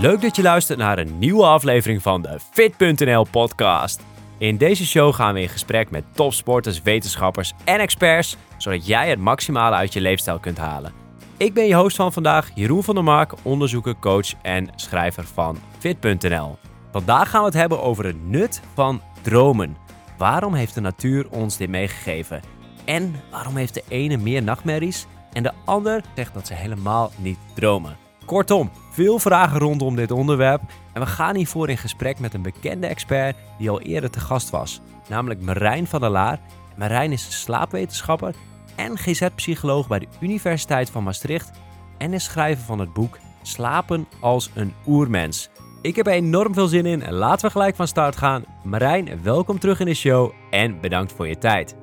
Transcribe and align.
Leuk 0.00 0.20
dat 0.20 0.36
je 0.36 0.42
luistert 0.42 0.78
naar 0.78 0.98
een 0.98 1.18
nieuwe 1.18 1.44
aflevering 1.44 2.02
van 2.02 2.22
de 2.22 2.38
Fit.nl 2.50 3.26
podcast. 3.30 4.02
In 4.38 4.56
deze 4.56 4.86
show 4.86 5.14
gaan 5.14 5.34
we 5.34 5.40
in 5.40 5.48
gesprek 5.48 5.90
met 5.90 6.04
topsporters, 6.12 6.82
wetenschappers 6.82 7.52
en 7.64 7.80
experts, 7.80 8.36
zodat 8.56 8.86
jij 8.86 9.08
het 9.08 9.18
maximale 9.18 9.76
uit 9.76 9.92
je 9.92 10.00
leefstijl 10.00 10.38
kunt 10.38 10.58
halen. 10.58 10.92
Ik 11.36 11.54
ben 11.54 11.66
je 11.66 11.74
host 11.74 11.96
van 11.96 12.12
vandaag, 12.12 12.50
Jeroen 12.54 12.82
van 12.82 12.94
der 12.94 13.04
Mark, 13.04 13.32
onderzoeker, 13.42 13.94
coach 13.98 14.32
en 14.42 14.68
schrijver 14.76 15.24
van 15.24 15.58
Fit.nl. 15.78 16.58
Vandaag 16.92 17.30
gaan 17.30 17.40
we 17.40 17.46
het 17.46 17.56
hebben 17.56 17.82
over 17.82 18.04
het 18.04 18.28
nut 18.28 18.62
van 18.74 19.02
dromen. 19.22 19.76
Waarom 20.18 20.54
heeft 20.54 20.74
de 20.74 20.80
natuur 20.80 21.30
ons 21.30 21.56
dit 21.56 21.68
meegegeven? 21.68 22.40
En 22.84 23.14
waarom 23.30 23.56
heeft 23.56 23.74
de 23.74 23.84
ene 23.88 24.16
meer 24.16 24.42
nachtmerries 24.42 25.06
en 25.32 25.42
de 25.42 25.52
ander 25.64 26.02
zegt 26.14 26.34
dat 26.34 26.46
ze 26.46 26.54
helemaal 26.54 27.10
niet 27.16 27.38
dromen? 27.54 28.09
Kortom, 28.30 28.70
veel 28.90 29.18
vragen 29.18 29.58
rondom 29.58 29.96
dit 29.96 30.10
onderwerp 30.10 30.62
en 30.92 31.00
we 31.00 31.06
gaan 31.06 31.36
hiervoor 31.36 31.68
in 31.68 31.76
gesprek 31.76 32.18
met 32.18 32.34
een 32.34 32.42
bekende 32.42 32.86
expert 32.86 33.36
die 33.58 33.70
al 33.70 33.80
eerder 33.80 34.10
te 34.10 34.20
gast 34.20 34.50
was, 34.50 34.80
namelijk 35.08 35.40
Marijn 35.40 35.86
van 35.86 36.00
der 36.00 36.10
Laar. 36.10 36.40
Marijn 36.76 37.12
is 37.12 37.40
slaapwetenschapper 37.40 38.34
en 38.76 38.98
GZ-psycholoog 38.98 39.88
bij 39.88 39.98
de 39.98 40.06
Universiteit 40.20 40.90
van 40.90 41.02
Maastricht 41.02 41.50
en 41.98 42.12
is 42.12 42.24
schrijver 42.24 42.64
van 42.64 42.78
het 42.78 42.92
boek 42.92 43.18
Slapen 43.42 44.06
als 44.20 44.50
een 44.54 44.74
oermens. 44.86 45.50
Ik 45.82 45.96
heb 45.96 46.06
er 46.06 46.12
enorm 46.12 46.54
veel 46.54 46.68
zin 46.68 46.86
in 46.86 47.02
en 47.02 47.14
laten 47.14 47.46
we 47.46 47.52
gelijk 47.52 47.76
van 47.76 47.88
start 47.88 48.16
gaan. 48.16 48.44
Marijn, 48.64 49.22
welkom 49.22 49.58
terug 49.58 49.80
in 49.80 49.86
de 49.86 49.94
show 49.94 50.32
en 50.50 50.80
bedankt 50.80 51.12
voor 51.12 51.28
je 51.28 51.38
tijd. 51.38 51.76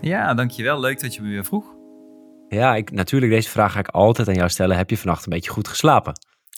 Ja, 0.00 0.34
dankjewel. 0.34 0.80
Leuk 0.80 1.00
dat 1.00 1.14
je 1.14 1.22
me 1.22 1.28
weer 1.28 1.44
vroeg. 1.44 1.75
Ja, 2.48 2.74
ik, 2.74 2.90
natuurlijk, 2.90 3.32
deze 3.32 3.50
vraag 3.50 3.72
ga 3.72 3.78
ik 3.78 3.88
altijd 3.88 4.28
aan 4.28 4.34
jou 4.34 4.48
stellen. 4.48 4.76
Heb 4.76 4.90
je 4.90 4.98
vannacht 4.98 5.26
een 5.26 5.32
beetje 5.32 5.50
goed 5.50 5.68
geslapen? 5.68 6.12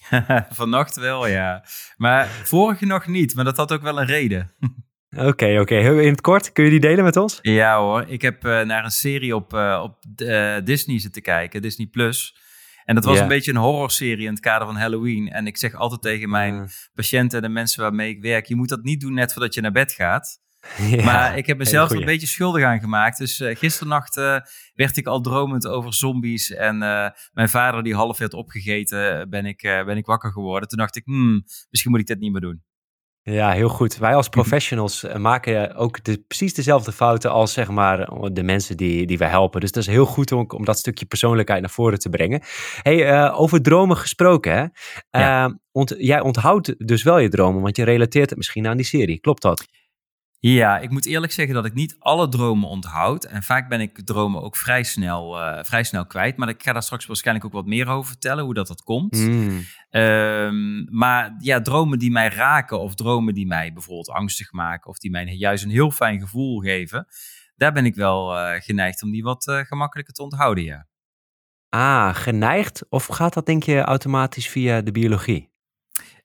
Vannacht 0.50 0.96
wel, 0.96 1.26
ja. 1.26 1.64
Maar 1.96 2.26
vorige 2.26 2.86
nog 2.86 3.06
niet, 3.06 3.34
maar 3.34 3.44
dat 3.44 3.56
had 3.56 3.72
ook 3.72 3.82
wel 3.82 4.00
een 4.00 4.06
reden. 4.06 4.50
Oké, 5.16 5.60
oké. 5.60 5.74
Heel 5.74 5.98
In 5.98 6.10
het 6.10 6.20
kort, 6.20 6.52
kun 6.52 6.64
je 6.64 6.70
die 6.70 6.80
delen 6.80 7.04
met 7.04 7.16
ons? 7.16 7.38
Ja 7.42 7.78
hoor, 7.78 8.04
ik 8.08 8.22
heb 8.22 8.44
uh, 8.44 8.60
naar 8.60 8.84
een 8.84 8.90
serie 8.90 9.34
op, 9.34 9.54
uh, 9.54 9.80
op 9.82 10.04
uh, 10.16 10.56
Disney 10.64 10.98
zitten 10.98 11.22
kijken, 11.22 11.62
Disney+. 11.62 11.86
Plus. 11.86 12.36
En 12.84 12.94
dat 12.94 13.04
was 13.04 13.12
yeah. 13.12 13.24
een 13.24 13.32
beetje 13.32 13.50
een 13.50 13.56
horrorserie 13.56 14.26
in 14.26 14.32
het 14.32 14.40
kader 14.40 14.66
van 14.66 14.76
Halloween. 14.76 15.28
En 15.28 15.46
ik 15.46 15.56
zeg 15.56 15.74
altijd 15.74 16.02
tegen 16.02 16.30
mijn 16.30 16.68
patiënten 16.94 17.38
en 17.38 17.44
de 17.44 17.52
mensen 17.52 17.82
waarmee 17.82 18.10
ik 18.10 18.22
werk... 18.22 18.46
je 18.46 18.56
moet 18.56 18.68
dat 18.68 18.82
niet 18.82 19.00
doen 19.00 19.14
net 19.14 19.32
voordat 19.32 19.54
je 19.54 19.60
naar 19.60 19.72
bed 19.72 19.92
gaat. 19.92 20.40
Ja, 20.90 21.04
maar 21.04 21.36
ik 21.36 21.46
heb 21.46 21.58
mezelf 21.58 21.90
er 21.90 21.96
een 21.96 22.04
beetje 22.04 22.26
schuldig 22.26 22.64
aan 22.64 22.80
gemaakt. 22.80 23.18
Dus 23.18 23.40
uh, 23.40 23.56
gisternacht 23.56 24.16
uh, 24.16 24.36
werd 24.74 24.96
ik 24.96 25.06
al 25.06 25.20
dromend 25.20 25.66
over 25.66 25.94
zombies. 25.94 26.50
En 26.50 26.74
uh, 26.74 27.08
mijn 27.32 27.48
vader, 27.48 27.82
die 27.82 27.94
half 27.94 28.18
werd 28.18 28.34
opgegeten, 28.34 29.30
ben 29.30 29.46
ik, 29.46 29.60
ben 29.60 29.96
ik 29.96 30.06
wakker 30.06 30.32
geworden. 30.32 30.68
Toen 30.68 30.78
dacht 30.78 30.96
ik, 30.96 31.04
hmm, 31.04 31.44
misschien 31.70 31.90
moet 31.90 32.00
ik 32.00 32.06
dit 32.06 32.18
niet 32.18 32.32
meer 32.32 32.40
doen. 32.40 32.62
Ja, 33.22 33.50
heel 33.50 33.68
goed. 33.68 33.96
Wij 33.98 34.14
als 34.14 34.28
professionals 34.28 35.06
maken 35.16 35.74
ook 35.74 36.04
de, 36.04 36.24
precies 36.26 36.54
dezelfde 36.54 36.92
fouten 36.92 37.30
als 37.30 37.52
zeg 37.52 37.68
maar 37.68 38.08
de 38.32 38.42
mensen 38.42 38.76
die, 38.76 39.06
die 39.06 39.18
wij 39.18 39.28
helpen. 39.28 39.60
Dus 39.60 39.72
dat 39.72 39.82
is 39.82 39.88
heel 39.88 40.06
goed 40.06 40.32
om, 40.32 40.44
om 40.48 40.64
dat 40.64 40.78
stukje 40.78 41.06
persoonlijkheid 41.06 41.60
naar 41.60 41.70
voren 41.70 41.98
te 41.98 42.08
brengen. 42.08 42.40
Hey, 42.82 43.32
over 43.32 43.62
dromen 43.62 43.96
gesproken, 43.96 44.52
hè? 44.52 44.66
Ja. 45.20 45.58
Ont, 45.72 45.94
jij 45.98 46.20
onthoudt 46.20 46.74
dus 46.86 47.02
wel 47.02 47.18
je 47.18 47.28
dromen, 47.28 47.62
want 47.62 47.76
je 47.76 47.84
relateert 47.84 48.28
het 48.28 48.38
misschien 48.38 48.66
aan 48.66 48.76
die 48.76 48.86
serie. 48.86 49.20
Klopt 49.20 49.42
dat? 49.42 49.66
Ja, 50.40 50.78
ik 50.78 50.90
moet 50.90 51.06
eerlijk 51.06 51.32
zeggen 51.32 51.54
dat 51.54 51.64
ik 51.64 51.74
niet 51.74 51.96
alle 51.98 52.28
dromen 52.28 52.68
onthoud. 52.68 53.24
En 53.24 53.42
vaak 53.42 53.68
ben 53.68 53.80
ik 53.80 54.00
dromen 54.06 54.42
ook 54.42 54.56
vrij 54.56 54.82
snel, 54.82 55.40
uh, 55.40 55.58
vrij 55.62 55.84
snel 55.84 56.06
kwijt. 56.06 56.36
Maar 56.36 56.48
ik 56.48 56.62
ga 56.62 56.72
daar 56.72 56.82
straks 56.82 57.06
waarschijnlijk 57.06 57.46
ook 57.46 57.52
wat 57.52 57.66
meer 57.66 57.88
over 57.88 58.10
vertellen, 58.10 58.44
hoe 58.44 58.54
dat, 58.54 58.66
dat 58.66 58.82
komt. 58.82 59.16
Mm. 59.16 59.64
Um, 59.90 60.86
maar 60.90 61.36
ja, 61.38 61.60
dromen 61.60 61.98
die 61.98 62.10
mij 62.10 62.28
raken 62.28 62.80
of 62.80 62.94
dromen 62.94 63.34
die 63.34 63.46
mij 63.46 63.72
bijvoorbeeld 63.72 64.10
angstig 64.10 64.52
maken... 64.52 64.90
of 64.90 64.98
die 64.98 65.10
mij 65.10 65.24
juist 65.24 65.64
een 65.64 65.70
heel 65.70 65.90
fijn 65.90 66.20
gevoel 66.20 66.60
geven... 66.60 67.06
daar 67.56 67.72
ben 67.72 67.84
ik 67.84 67.94
wel 67.94 68.36
uh, 68.36 68.50
geneigd 68.60 69.02
om 69.02 69.10
die 69.10 69.22
wat 69.22 69.46
uh, 69.46 69.58
gemakkelijker 69.58 70.14
te 70.14 70.22
onthouden, 70.22 70.64
ja. 70.64 70.86
Ah, 71.68 72.14
geneigd? 72.14 72.86
Of 72.88 73.06
gaat 73.06 73.34
dat 73.34 73.46
denk 73.46 73.62
je 73.62 73.80
automatisch 73.80 74.48
via 74.48 74.80
de 74.80 74.92
biologie? 74.92 75.50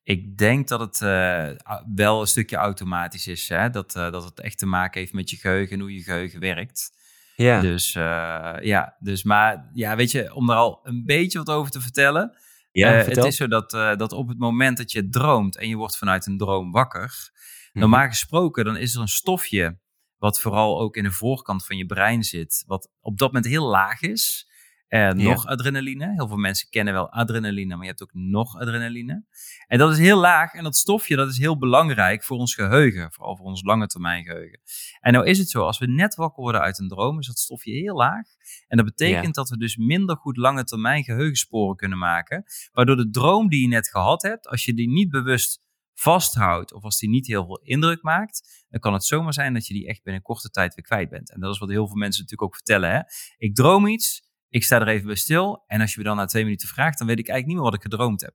Ik 0.03 0.38
denk 0.38 0.68
dat 0.68 0.80
het 0.80 1.02
uh, 1.02 1.50
wel 1.96 2.22
een 2.22 2.28
stukje 2.28 2.56
automatisch 2.56 3.28
is. 3.28 3.50
Hè? 3.50 3.69
Dat, 3.69 3.96
uh, 3.96 4.12
dat 4.12 4.24
het 4.24 4.40
echt 4.40 4.58
te 4.58 4.66
maken 4.66 5.00
heeft 5.00 5.14
met 5.14 5.30
je 5.30 5.36
geheugen 5.36 5.75
en 5.75 5.80
hoe 5.80 5.94
je 5.94 6.03
geheugen 6.03 6.40
werkt. 6.40 6.91
Ja. 7.36 7.62
Dus 7.62 7.96
uh, 7.96 8.56
ja, 8.62 8.96
dus 9.00 9.24
maar 9.24 9.69
ja, 9.74 9.96
weet 9.96 10.12
je, 10.12 10.34
om 10.34 10.50
er 10.50 10.56
al 10.56 10.80
een 10.84 11.06
beetje 11.06 11.38
wat 11.38 11.50
over 11.50 11.72
te 11.72 11.81
vertellen. 11.81 12.38
Ja, 12.72 12.91
het 12.91 13.18
is 13.18 13.36
zo 13.36 13.47
dat, 13.47 13.72
dat 13.72 14.12
op 14.12 14.28
het 14.28 14.38
moment 14.38 14.78
dat 14.78 14.91
je 14.91 15.09
droomt 15.09 15.58
en 15.58 15.68
je 15.68 15.75
wordt 15.75 15.97
vanuit 15.97 16.25
een 16.25 16.38
droom 16.38 16.72
wakker, 16.72 17.02
mm-hmm. 17.02 17.81
normaal 17.81 18.08
gesproken, 18.08 18.66
dan 18.66 18.78
is 18.78 18.96
er 18.96 19.02
een 19.02 19.08
stofje 19.08 19.78
wat 20.18 20.41
vooral 20.41 20.80
ook 20.80 20.96
in 20.96 21.03
de 21.03 21.12
voorkant 21.12 21.66
van 21.66 21.78
je 21.78 21.85
brein 21.85 22.24
zit, 22.24 22.64
wat 22.68 22.90
op 23.02 23.18
dat 23.18 23.28
moment 23.28 23.52
heel 23.52 23.68
laag 23.68 24.02
is. 24.02 24.50
En 24.93 25.19
ja. 25.19 25.29
nog 25.29 25.45
adrenaline. 25.45 26.13
Heel 26.13 26.27
veel 26.27 26.37
mensen 26.37 26.69
kennen 26.69 26.93
wel 26.93 27.11
adrenaline, 27.11 27.75
maar 27.75 27.83
je 27.83 27.89
hebt 27.89 28.03
ook 28.03 28.13
nog 28.13 28.55
adrenaline. 28.55 29.25
En 29.67 29.77
dat 29.77 29.91
is 29.91 29.97
heel 29.97 30.19
laag. 30.19 30.53
En 30.53 30.63
dat 30.63 30.75
stofje 30.75 31.15
dat 31.15 31.29
is 31.29 31.37
heel 31.37 31.57
belangrijk 31.57 32.23
voor 32.23 32.37
ons 32.37 32.55
geheugen. 32.55 33.11
Vooral 33.11 33.37
voor 33.37 33.45
ons 33.45 33.63
lange 33.63 33.87
termijn 33.87 34.23
geheugen. 34.23 34.61
En 34.99 35.13
nou 35.13 35.25
is 35.25 35.37
het 35.37 35.49
zo, 35.49 35.65
als 35.65 35.77
we 35.77 35.87
net 35.87 36.15
wakker 36.15 36.43
worden 36.43 36.61
uit 36.61 36.79
een 36.79 36.87
droom, 36.87 37.19
is 37.19 37.27
dat 37.27 37.37
stofje 37.37 37.71
heel 37.71 37.95
laag. 37.95 38.25
En 38.67 38.77
dat 38.77 38.85
betekent 38.85 39.25
ja. 39.25 39.31
dat 39.31 39.49
we 39.49 39.57
dus 39.57 39.77
minder 39.77 40.15
goed 40.15 40.37
lange 40.37 40.63
termijn 40.63 41.03
geheugensporen 41.03 41.75
kunnen 41.75 41.97
maken. 41.97 42.43
Waardoor 42.71 42.95
de 42.95 43.09
droom 43.09 43.49
die 43.49 43.61
je 43.61 43.67
net 43.67 43.89
gehad 43.89 44.21
hebt, 44.21 44.47
als 44.47 44.65
je 44.65 44.73
die 44.73 44.89
niet 44.89 45.09
bewust 45.09 45.61
vasthoudt 45.93 46.73
of 46.73 46.83
als 46.83 46.99
die 46.99 47.09
niet 47.09 47.27
heel 47.27 47.45
veel 47.45 47.59
indruk 47.63 48.01
maakt, 48.01 48.65
dan 48.69 48.79
kan 48.79 48.93
het 48.93 49.03
zomaar 49.03 49.33
zijn 49.33 49.53
dat 49.53 49.67
je 49.67 49.73
die 49.73 49.87
echt 49.87 50.03
binnen 50.03 50.21
korte 50.21 50.49
tijd 50.49 50.75
weer 50.75 50.85
kwijt 50.85 51.09
bent. 51.09 51.31
En 51.31 51.39
dat 51.39 51.53
is 51.53 51.59
wat 51.59 51.69
heel 51.69 51.87
veel 51.87 51.97
mensen 51.97 52.21
natuurlijk 52.21 52.49
ook 52.49 52.55
vertellen. 52.55 52.91
Hè? 52.91 53.01
Ik 53.37 53.55
droom 53.55 53.87
iets, 53.87 54.31
ik 54.53 54.64
sta 54.64 54.80
er 54.80 54.88
even 54.88 55.06
bij 55.06 55.16
stil. 55.16 55.64
En 55.68 55.81
als 55.81 55.94
je 55.94 56.00
me 56.00 56.06
dan 56.06 56.16
na 56.16 56.25
twee 56.25 56.44
minuten 56.44 56.68
vraagt, 56.68 56.97
dan 56.97 57.08
weet 57.08 57.19
ik 57.19 57.28
eigenlijk 57.28 57.47
niet 57.47 57.56
meer 57.56 57.72
wat 57.72 57.86
ik 57.86 57.91
gedroomd 57.91 58.22
heb. 58.22 58.34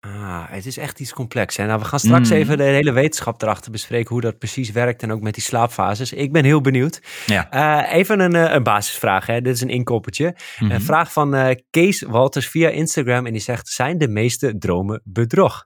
Ah, 0.00 0.44
het 0.50 0.66
is 0.66 0.76
echt 0.76 1.00
iets 1.00 1.12
complex. 1.12 1.56
Hè? 1.56 1.66
Nou, 1.66 1.78
we 1.78 1.84
gaan 1.84 1.98
straks 1.98 2.28
mm. 2.28 2.36
even 2.36 2.56
de 2.56 2.62
hele 2.62 2.92
wetenschap 2.92 3.42
erachter 3.42 3.70
bespreken 3.70 4.08
hoe 4.08 4.20
dat 4.20 4.38
precies 4.38 4.70
werkt 4.70 5.02
en 5.02 5.12
ook 5.12 5.20
met 5.20 5.34
die 5.34 5.42
slaapfases. 5.42 6.12
Ik 6.12 6.32
ben 6.32 6.44
heel 6.44 6.60
benieuwd. 6.60 7.02
Ja. 7.26 7.54
Uh, 7.84 7.92
even 7.92 8.20
een, 8.20 8.34
een 8.34 8.62
basisvraag, 8.62 9.26
hè? 9.26 9.40
dit 9.40 9.54
is 9.54 9.60
een 9.60 9.68
inkoppertje. 9.68 10.26
Mm 10.26 10.34
-hmm. 10.56 10.70
Een 10.70 10.82
vraag 10.82 11.12
van 11.12 11.34
uh, 11.34 11.50
Kees 11.70 12.02
Walters 12.02 12.48
via 12.48 12.68
Instagram 12.68 13.26
en 13.26 13.32
die 13.32 13.42
zegt, 13.42 13.68
zijn 13.68 13.98
de 13.98 14.08
meeste 14.08 14.58
dromen 14.58 15.00
bedrog? 15.04 15.64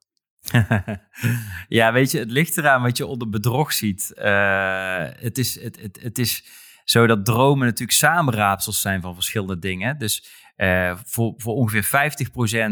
ja, 1.69 1.93
weet 1.93 2.11
je, 2.11 2.19
het 2.19 2.31
ligt 2.31 2.57
eraan 2.57 2.83
wat 2.83 2.97
je 2.97 3.07
onder 3.07 3.29
bedrog 3.29 3.73
ziet. 3.73 4.13
Het 4.15 5.39
is... 5.39 5.63
Het, 5.63 5.81
het, 5.81 5.99
het 6.03 6.19
is 6.19 6.45
zodat 6.85 7.25
dromen 7.25 7.67
natuurlijk 7.67 7.99
samenraapsels 7.99 8.81
zijn 8.81 9.01
van 9.01 9.15
verschillende 9.15 9.59
dingen. 9.59 9.99
Dus 9.99 10.43
uh, 10.57 10.97
voor, 11.05 11.35
voor 11.37 11.55
ongeveer 11.55 12.13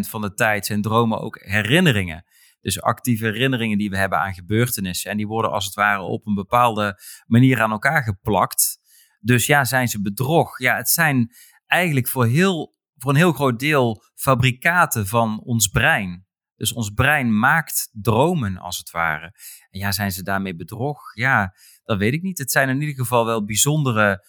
50% 0.06 0.08
van 0.08 0.20
de 0.20 0.34
tijd 0.34 0.66
zijn 0.66 0.82
dromen 0.82 1.20
ook 1.20 1.38
herinneringen. 1.40 2.24
Dus 2.60 2.82
actieve 2.82 3.24
herinneringen 3.24 3.78
die 3.78 3.90
we 3.90 3.96
hebben 3.96 4.18
aan 4.18 4.34
gebeurtenissen. 4.34 5.10
En 5.10 5.16
die 5.16 5.26
worden 5.26 5.50
als 5.50 5.64
het 5.64 5.74
ware 5.74 6.02
op 6.02 6.26
een 6.26 6.34
bepaalde 6.34 7.00
manier 7.26 7.62
aan 7.62 7.70
elkaar 7.70 8.02
geplakt. 8.02 8.78
Dus 9.20 9.46
ja, 9.46 9.64
zijn 9.64 9.88
ze 9.88 10.00
bedrog? 10.00 10.58
Ja, 10.58 10.76
het 10.76 10.88
zijn 10.88 11.34
eigenlijk 11.66 12.08
voor, 12.08 12.26
heel, 12.26 12.76
voor 12.96 13.10
een 13.10 13.16
heel 13.16 13.32
groot 13.32 13.58
deel 13.58 14.02
fabrikaten 14.14 15.06
van 15.06 15.40
ons 15.40 15.68
brein. 15.68 16.26
Dus 16.56 16.72
ons 16.72 16.90
brein 16.90 17.38
maakt 17.38 17.88
dromen 17.92 18.58
als 18.58 18.78
het 18.78 18.90
ware. 18.90 19.34
En 19.70 19.80
ja, 19.80 19.92
zijn 19.92 20.12
ze 20.12 20.22
daarmee 20.22 20.56
bedrog? 20.56 20.98
Ja, 21.14 21.54
dat 21.84 21.98
weet 21.98 22.12
ik 22.12 22.22
niet. 22.22 22.38
Het 22.38 22.50
zijn 22.50 22.68
in 22.68 22.80
ieder 22.80 22.94
geval 22.94 23.26
wel 23.26 23.44
bijzondere 23.44 24.26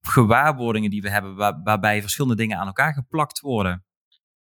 gewaarwordingen 0.00 0.90
die 0.90 1.02
we 1.02 1.10
hebben, 1.10 1.34
waar, 1.34 1.60
waarbij 1.64 2.00
verschillende 2.00 2.36
dingen 2.36 2.58
aan 2.58 2.66
elkaar 2.66 2.92
geplakt 2.92 3.40
worden. 3.40 3.84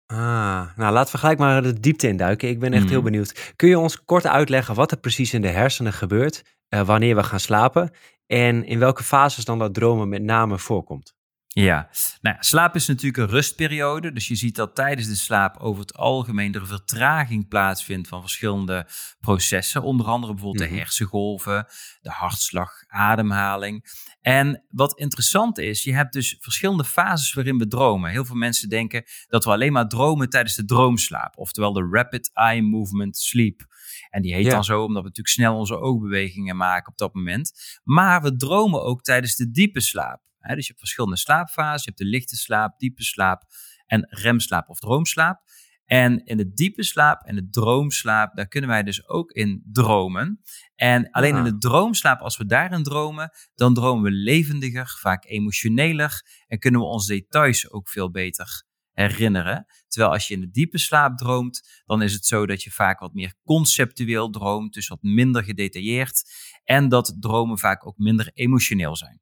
Ah, 0.05 0.75
nou 0.75 0.93
laten 0.93 1.11
we 1.11 1.19
gelijk 1.19 1.39
maar 1.39 1.61
de 1.61 1.79
diepte 1.79 2.07
induiken. 2.07 2.49
Ik 2.49 2.59
ben 2.59 2.73
echt 2.73 2.83
mm. 2.83 2.89
heel 2.89 3.01
benieuwd. 3.01 3.53
Kun 3.55 3.69
je 3.69 3.79
ons 3.79 4.03
kort 4.03 4.27
uitleggen 4.27 4.75
wat 4.75 4.91
er 4.91 4.97
precies 4.97 5.33
in 5.33 5.41
de 5.41 5.47
hersenen 5.47 5.93
gebeurt 5.93 6.57
uh, 6.69 6.81
wanneer 6.81 7.15
we 7.15 7.23
gaan 7.23 7.39
slapen 7.39 7.91
en 8.25 8.65
in 8.65 8.79
welke 8.79 9.03
fases 9.03 9.45
dan 9.45 9.59
dat 9.59 9.73
dromen 9.73 10.09
met 10.09 10.21
name 10.21 10.57
voorkomt? 10.57 11.15
Ja, 11.63 11.89
nou 12.21 12.36
slaap 12.39 12.75
is 12.75 12.88
natuurlijk 12.88 13.18
een 13.18 13.36
rustperiode. 13.36 14.12
Dus 14.12 14.27
je 14.27 14.36
ziet 14.36 14.56
dat 14.56 14.75
tijdens 14.75 15.07
de 15.07 15.15
slaap 15.15 15.57
over 15.57 15.81
het 15.81 15.94
algemeen 15.94 16.54
er 16.54 16.62
een 16.62 16.68
vertraging 16.68 17.48
plaatsvindt 17.48 18.07
van 18.07 18.21
verschillende 18.21 18.88
processen. 19.19 19.81
Onder 19.81 20.06
andere 20.06 20.33
bijvoorbeeld 20.33 20.69
de 20.69 20.75
hersengolven, 20.75 21.65
de 22.01 22.09
hartslag, 22.09 22.71
ademhaling. 22.88 23.86
En 24.21 24.65
wat 24.69 25.00
interessant 25.00 25.57
is, 25.57 25.83
je 25.83 25.94
hebt 25.94 26.13
dus 26.13 26.38
verschillende 26.39 26.83
fases 26.83 27.33
waarin 27.33 27.57
we 27.57 27.68
dromen. 27.68 28.12
Heel 28.12 28.25
veel 28.25 28.36
mensen 28.36 28.69
denken 28.69 29.04
dat 29.27 29.44
we 29.44 29.51
alleen 29.51 29.74
maar 29.74 29.88
dromen 29.88 30.30
tijdens 30.30 30.56
de 30.56 30.65
droomslaap. 30.65 31.38
Oftewel 31.38 31.74
de 31.74 31.88
rapid 31.92 32.30
eye 32.33 32.62
movement 32.62 33.18
sleep. 33.18 33.65
En 34.09 34.21
die 34.21 34.33
heet 34.33 34.45
ja. 34.45 34.51
dan 34.51 34.63
zo 34.63 34.81
omdat 34.81 35.01
we 35.01 35.07
natuurlijk 35.07 35.36
snel 35.36 35.57
onze 35.57 35.80
oogbewegingen 35.80 36.57
maken 36.57 36.92
op 36.92 36.98
dat 36.98 37.13
moment. 37.13 37.51
Maar 37.83 38.21
we 38.21 38.36
dromen 38.36 38.83
ook 38.83 39.01
tijdens 39.01 39.36
de 39.36 39.51
diepe 39.51 39.81
slaap. 39.81 40.25
He, 40.39 40.55
dus 40.55 40.61
je 40.61 40.67
hebt 40.67 40.79
verschillende 40.79 41.17
slaapfases. 41.17 41.83
Je 41.83 41.89
hebt 41.89 42.01
de 42.01 42.09
lichte 42.09 42.35
slaap, 42.35 42.79
diepe 42.79 43.03
slaap 43.03 43.43
en 43.85 44.07
remslaap 44.09 44.69
of 44.69 44.79
droomslaap. 44.79 45.41
En 45.85 46.25
in 46.25 46.37
de 46.37 46.53
diepe 46.53 46.83
slaap 46.83 47.21
en 47.21 47.35
de 47.35 47.49
droomslaap, 47.49 48.35
daar 48.35 48.47
kunnen 48.47 48.69
wij 48.69 48.83
dus 48.83 49.07
ook 49.07 49.31
in 49.31 49.63
dromen. 49.71 50.41
En 50.75 51.09
alleen 51.11 51.35
in 51.35 51.43
de 51.43 51.57
droomslaap, 51.57 52.19
als 52.19 52.37
we 52.37 52.45
daarin 52.45 52.83
dromen, 52.83 53.31
dan 53.55 53.73
dromen 53.73 54.03
we 54.03 54.11
levendiger, 54.11 54.97
vaak 54.99 55.25
emotioneler 55.25 56.21
en 56.47 56.59
kunnen 56.59 56.81
we 56.81 56.87
ons 56.87 57.05
details 57.05 57.71
ook 57.71 57.89
veel 57.89 58.11
beter 58.11 58.63
herinneren. 58.91 59.65
Terwijl 59.87 60.13
als 60.13 60.27
je 60.27 60.33
in 60.33 60.39
de 60.39 60.51
diepe 60.51 60.77
slaap 60.77 61.17
droomt, 61.17 61.81
dan 61.85 62.01
is 62.01 62.13
het 62.13 62.25
zo 62.25 62.45
dat 62.45 62.63
je 62.63 62.71
vaak 62.71 62.99
wat 62.99 63.13
meer 63.13 63.33
conceptueel 63.43 64.29
droomt, 64.29 64.73
dus 64.73 64.87
wat 64.87 65.01
minder 65.01 65.43
gedetailleerd. 65.43 66.31
En 66.63 66.89
dat 66.89 67.15
dromen 67.19 67.57
vaak 67.57 67.87
ook 67.87 67.97
minder 67.97 68.31
emotioneel 68.33 68.95
zijn. 68.95 69.21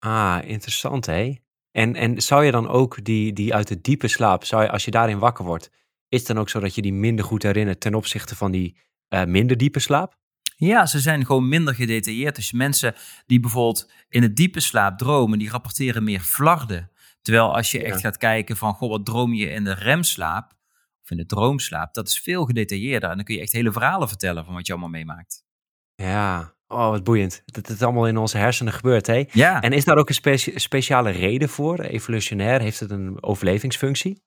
Ah, 0.00 0.38
interessant 0.44 1.06
hè. 1.06 1.34
En, 1.70 1.94
en 1.94 2.22
zou 2.22 2.44
je 2.44 2.50
dan 2.50 2.68
ook 2.68 3.04
die, 3.04 3.32
die 3.32 3.54
uit 3.54 3.68
de 3.68 3.80
diepe 3.80 4.08
slaap, 4.08 4.44
zou 4.44 4.62
je, 4.62 4.70
als 4.70 4.84
je 4.84 4.90
daarin 4.90 5.18
wakker 5.18 5.44
wordt, 5.44 5.70
is 6.08 6.18
het 6.18 6.26
dan 6.26 6.38
ook 6.38 6.48
zo 6.48 6.60
dat 6.60 6.74
je 6.74 6.82
die 6.82 6.92
minder 6.92 7.24
goed 7.24 7.42
herinnert 7.42 7.80
ten 7.80 7.94
opzichte 7.94 8.36
van 8.36 8.50
die 8.50 8.76
uh, 9.08 9.24
minder 9.24 9.56
diepe 9.56 9.78
slaap? 9.78 10.18
Ja, 10.56 10.86
ze 10.86 11.00
zijn 11.00 11.26
gewoon 11.26 11.48
minder 11.48 11.74
gedetailleerd. 11.74 12.36
Dus 12.36 12.52
mensen 12.52 12.94
die 13.26 13.40
bijvoorbeeld 13.40 13.90
in 14.08 14.20
de 14.20 14.32
diepe 14.32 14.60
slaap 14.60 14.98
dromen, 14.98 15.38
die 15.38 15.50
rapporteren 15.50 16.04
meer 16.04 16.20
flarden. 16.20 16.90
Terwijl 17.22 17.54
als 17.56 17.70
je 17.70 17.84
echt 17.84 18.00
gaat 18.00 18.16
kijken 18.16 18.56
van, 18.56 18.74
goh, 18.74 18.90
wat 18.90 19.04
droom 19.06 19.34
je 19.34 19.50
in 19.50 19.64
de 19.64 19.74
remslaap, 19.74 20.52
of 21.02 21.10
in 21.10 21.16
de 21.16 21.26
droomslaap, 21.26 21.94
dat 21.94 22.08
is 22.08 22.20
veel 22.20 22.44
gedetailleerder. 22.44 23.10
En 23.10 23.16
dan 23.16 23.24
kun 23.24 23.34
je 23.34 23.40
echt 23.40 23.52
hele 23.52 23.72
verhalen 23.72 24.08
vertellen 24.08 24.44
van 24.44 24.54
wat 24.54 24.66
je 24.66 24.72
allemaal 24.72 24.90
meemaakt. 24.90 25.44
Ja, 25.94 26.54
oh, 26.70 26.90
wat 26.90 27.04
boeiend. 27.04 27.42
Dat 27.44 27.66
het 27.66 27.82
allemaal 27.82 28.06
in 28.06 28.16
onze 28.16 28.38
hersenen 28.38 28.72
gebeurt, 28.72 29.06
hè? 29.06 29.24
Ja. 29.32 29.60
En 29.60 29.72
is 29.72 29.84
daar 29.84 29.96
ook 29.96 30.08
een 30.08 30.60
speciale 30.60 31.10
reden 31.10 31.48
voor? 31.48 31.80
Evolutionair, 31.80 32.60
heeft 32.60 32.80
het 32.80 32.90
een 32.90 33.22
overlevingsfunctie? 33.22 34.22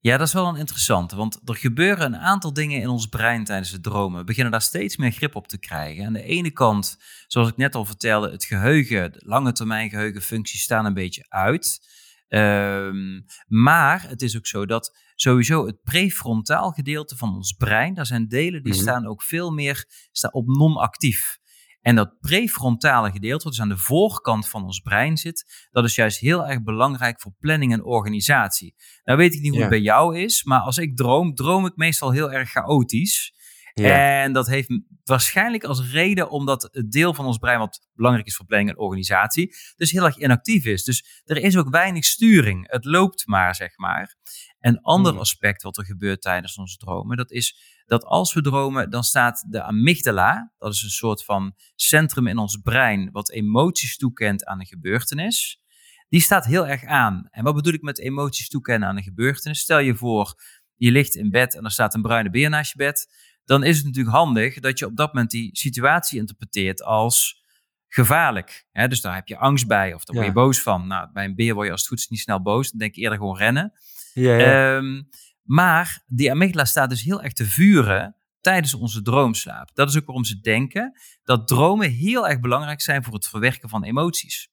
Ja, 0.00 0.16
dat 0.16 0.26
is 0.26 0.32
wel 0.32 0.48
een 0.48 0.56
interessante, 0.56 1.16
want 1.16 1.40
er 1.44 1.56
gebeuren 1.56 2.06
een 2.06 2.20
aantal 2.20 2.52
dingen 2.52 2.80
in 2.80 2.88
ons 2.88 3.06
brein 3.06 3.44
tijdens 3.44 3.70
het 3.70 3.82
dromen. 3.82 4.18
We 4.18 4.24
beginnen 4.24 4.52
daar 4.52 4.62
steeds 4.62 4.96
meer 4.96 5.10
grip 5.10 5.34
op 5.34 5.48
te 5.48 5.58
krijgen. 5.58 6.06
Aan 6.06 6.12
de 6.12 6.22
ene 6.22 6.50
kant, 6.50 6.98
zoals 7.26 7.48
ik 7.48 7.56
net 7.56 7.74
al 7.74 7.84
vertelde, 7.84 8.30
het 8.30 8.44
geheugen, 8.44 9.12
de 9.12 9.20
lange 9.24 9.52
termijn 9.52 9.90
geheugenfuncties 9.90 10.62
staan 10.62 10.84
een 10.84 10.94
beetje 10.94 11.24
uit. 11.28 11.80
Um, 12.28 13.24
maar 13.46 14.08
het 14.08 14.22
is 14.22 14.36
ook 14.36 14.46
zo 14.46 14.66
dat 14.66 14.98
sowieso 15.14 15.66
het 15.66 15.82
prefrontaal 15.82 16.70
gedeelte 16.70 17.16
van 17.16 17.34
ons 17.34 17.52
brein, 17.52 17.94
daar 17.94 18.06
zijn 18.06 18.28
delen 18.28 18.62
die 18.62 18.72
mhm. 18.72 18.82
staan 18.82 19.06
ook 19.06 19.22
veel 19.22 19.50
meer 19.50 19.84
staan 20.12 20.32
op 20.32 20.46
non-actief. 20.46 21.38
En 21.80 21.94
dat 21.94 22.20
prefrontale 22.20 23.10
gedeelte, 23.10 23.44
wat 23.44 23.52
dus 23.52 23.62
aan 23.62 23.68
de 23.68 23.76
voorkant 23.76 24.48
van 24.48 24.64
ons 24.64 24.80
brein 24.80 25.16
zit, 25.16 25.68
dat 25.70 25.84
is 25.84 25.94
juist 25.94 26.18
heel 26.18 26.46
erg 26.46 26.62
belangrijk 26.62 27.20
voor 27.20 27.32
planning 27.38 27.72
en 27.72 27.84
organisatie. 27.84 28.74
Nou 29.04 29.18
weet 29.18 29.34
ik 29.34 29.40
niet 29.40 29.50
hoe 29.50 29.60
het 29.60 29.68
bij 29.68 29.80
jou 29.80 30.18
is, 30.18 30.44
maar 30.44 30.60
als 30.60 30.78
ik 30.78 30.96
droom, 30.96 31.34
droom 31.34 31.66
ik 31.66 31.76
meestal 31.76 32.10
heel 32.10 32.32
erg 32.32 32.50
chaotisch. 32.50 33.32
En 33.78 34.32
dat 34.32 34.46
heeft 34.46 34.68
waarschijnlijk 35.04 35.64
als 35.64 35.90
reden 35.90 36.30
omdat 36.30 36.68
het 36.72 36.90
deel 36.90 37.14
van 37.14 37.24
ons 37.24 37.38
brein 37.38 37.58
wat 37.58 37.88
belangrijk 37.94 38.26
is 38.26 38.36
voor 38.36 38.46
planning 38.46 38.70
en 38.70 38.78
organisatie, 38.78 39.54
dus 39.76 39.90
heel 39.90 40.04
erg 40.04 40.16
inactief 40.16 40.64
is. 40.64 40.84
Dus 40.84 41.22
er 41.24 41.36
is 41.36 41.56
ook 41.56 41.68
weinig 41.70 42.04
sturing. 42.04 42.70
Het 42.70 42.84
loopt 42.84 43.26
maar, 43.26 43.54
zeg 43.54 43.76
maar. 43.76 44.16
Een 44.60 44.80
ander 44.80 45.12
hmm. 45.12 45.20
aspect 45.20 45.62
wat 45.62 45.76
er 45.76 45.84
gebeurt 45.84 46.22
tijdens 46.22 46.56
onze 46.56 46.76
dromen, 46.76 47.16
dat 47.16 47.30
is 47.30 47.76
dat 47.86 48.04
als 48.04 48.34
we 48.34 48.42
dromen, 48.42 48.90
dan 48.90 49.04
staat 49.04 49.44
de 49.48 49.62
amygdala, 49.62 50.52
dat 50.58 50.72
is 50.72 50.82
een 50.82 50.90
soort 50.90 51.24
van 51.24 51.54
centrum 51.74 52.26
in 52.26 52.38
ons 52.38 52.56
brein 52.56 53.10
wat 53.12 53.30
emoties 53.30 53.96
toekent 53.96 54.44
aan 54.44 54.60
een 54.60 54.66
gebeurtenis, 54.66 55.60
die 56.08 56.20
staat 56.20 56.44
heel 56.44 56.66
erg 56.66 56.84
aan. 56.84 57.28
En 57.30 57.44
wat 57.44 57.54
bedoel 57.54 57.72
ik 57.72 57.82
met 57.82 57.98
emoties 57.98 58.48
toekennen 58.48 58.88
aan 58.88 58.96
een 58.96 59.02
gebeurtenis? 59.02 59.58
Stel 59.58 59.78
je 59.78 59.96
voor, 59.96 60.34
je 60.74 60.90
ligt 60.90 61.14
in 61.14 61.30
bed 61.30 61.54
en 61.54 61.64
er 61.64 61.70
staat 61.70 61.94
een 61.94 62.02
bruine 62.02 62.30
beer 62.30 62.50
naast 62.50 62.72
je 62.72 62.78
bed 62.78 63.08
dan 63.48 63.62
is 63.62 63.76
het 63.76 63.86
natuurlijk 63.86 64.16
handig 64.16 64.60
dat 64.60 64.78
je 64.78 64.86
op 64.86 64.96
dat 64.96 65.12
moment 65.12 65.30
die 65.30 65.50
situatie 65.56 66.18
interpreteert 66.18 66.82
als 66.82 67.42
gevaarlijk. 67.88 68.66
Hè? 68.72 68.88
Dus 68.88 69.00
daar 69.00 69.14
heb 69.14 69.28
je 69.28 69.38
angst 69.38 69.66
bij 69.66 69.94
of 69.94 70.04
daar 70.04 70.16
word 70.16 70.28
je 70.28 70.32
boos 70.32 70.62
van. 70.62 70.86
Nou, 70.86 71.08
bij 71.12 71.24
een 71.24 71.34
beer 71.34 71.54
word 71.54 71.66
je 71.66 71.72
als 71.72 71.80
het 71.80 71.90
goed 71.90 71.98
is 71.98 72.08
niet 72.08 72.20
snel 72.20 72.42
boos. 72.42 72.70
Dan 72.70 72.78
denk 72.78 72.94
je 72.94 73.00
eerder 73.00 73.18
gewoon 73.18 73.36
rennen. 73.36 73.72
Ja, 74.14 74.36
ja. 74.36 74.76
Ehm, 74.76 75.02
maar 75.42 76.02
die 76.06 76.30
amygdala 76.30 76.64
staat 76.64 76.90
dus 76.90 77.02
heel 77.02 77.22
erg 77.22 77.32
te 77.32 77.44
vuren 77.44 78.16
tijdens 78.40 78.74
onze 78.74 79.02
droomslaap. 79.02 79.70
Dat 79.74 79.88
is 79.88 79.96
ook 79.96 80.06
waarom 80.06 80.24
ze 80.24 80.40
denken 80.40 81.00
dat 81.22 81.48
dromen 81.48 81.90
heel 81.90 82.28
erg 82.28 82.40
belangrijk 82.40 82.80
zijn 82.80 83.04
voor 83.04 83.14
het 83.14 83.28
verwerken 83.28 83.68
van 83.68 83.84
emoties. 83.84 84.48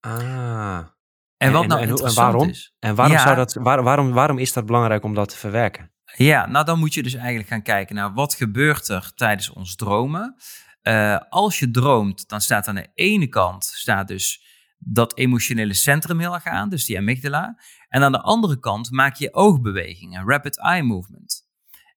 Ah. 0.00 0.86
En 1.36 1.52
wat 1.52 1.66
nou 1.66 1.80
en, 1.80 1.88
en 1.88 2.14
waarom? 2.14 2.48
is. 2.48 2.74
En 2.78 2.94
waarom, 2.94 3.18
zou 3.18 3.36
dat, 3.36 3.54
waarom, 3.54 4.12
waarom 4.12 4.38
is 4.38 4.52
dat 4.52 4.66
belangrijk 4.66 5.04
om 5.04 5.14
dat 5.14 5.28
te 5.28 5.36
verwerken? 5.36 5.92
Ja, 6.16 6.46
nou 6.46 6.64
dan 6.64 6.78
moet 6.78 6.94
je 6.94 7.02
dus 7.02 7.14
eigenlijk 7.14 7.48
gaan 7.48 7.62
kijken 7.62 7.94
naar 7.94 8.12
wat 8.12 8.34
gebeurt 8.34 8.88
er 8.88 9.12
tijdens 9.14 9.50
ons 9.50 9.76
dromen. 9.76 10.36
Uh, 10.82 11.18
als 11.28 11.58
je 11.58 11.70
droomt, 11.70 12.28
dan 12.28 12.40
staat 12.40 12.68
aan 12.68 12.74
de 12.74 12.90
ene 12.94 13.26
kant 13.26 13.64
staat 13.64 14.08
dus 14.08 14.44
dat 14.78 15.16
emotionele 15.16 15.74
centrum 15.74 16.18
heel 16.18 16.34
erg 16.34 16.44
aan, 16.44 16.68
dus 16.68 16.84
die 16.84 16.98
amygdala. 16.98 17.60
En 17.88 18.02
aan 18.02 18.12
de 18.12 18.20
andere 18.20 18.58
kant 18.58 18.90
maak 18.90 19.16
je 19.16 19.34
oogbewegingen, 19.34 20.26
rapid 20.26 20.58
eye 20.58 20.82
movement. 20.82 21.48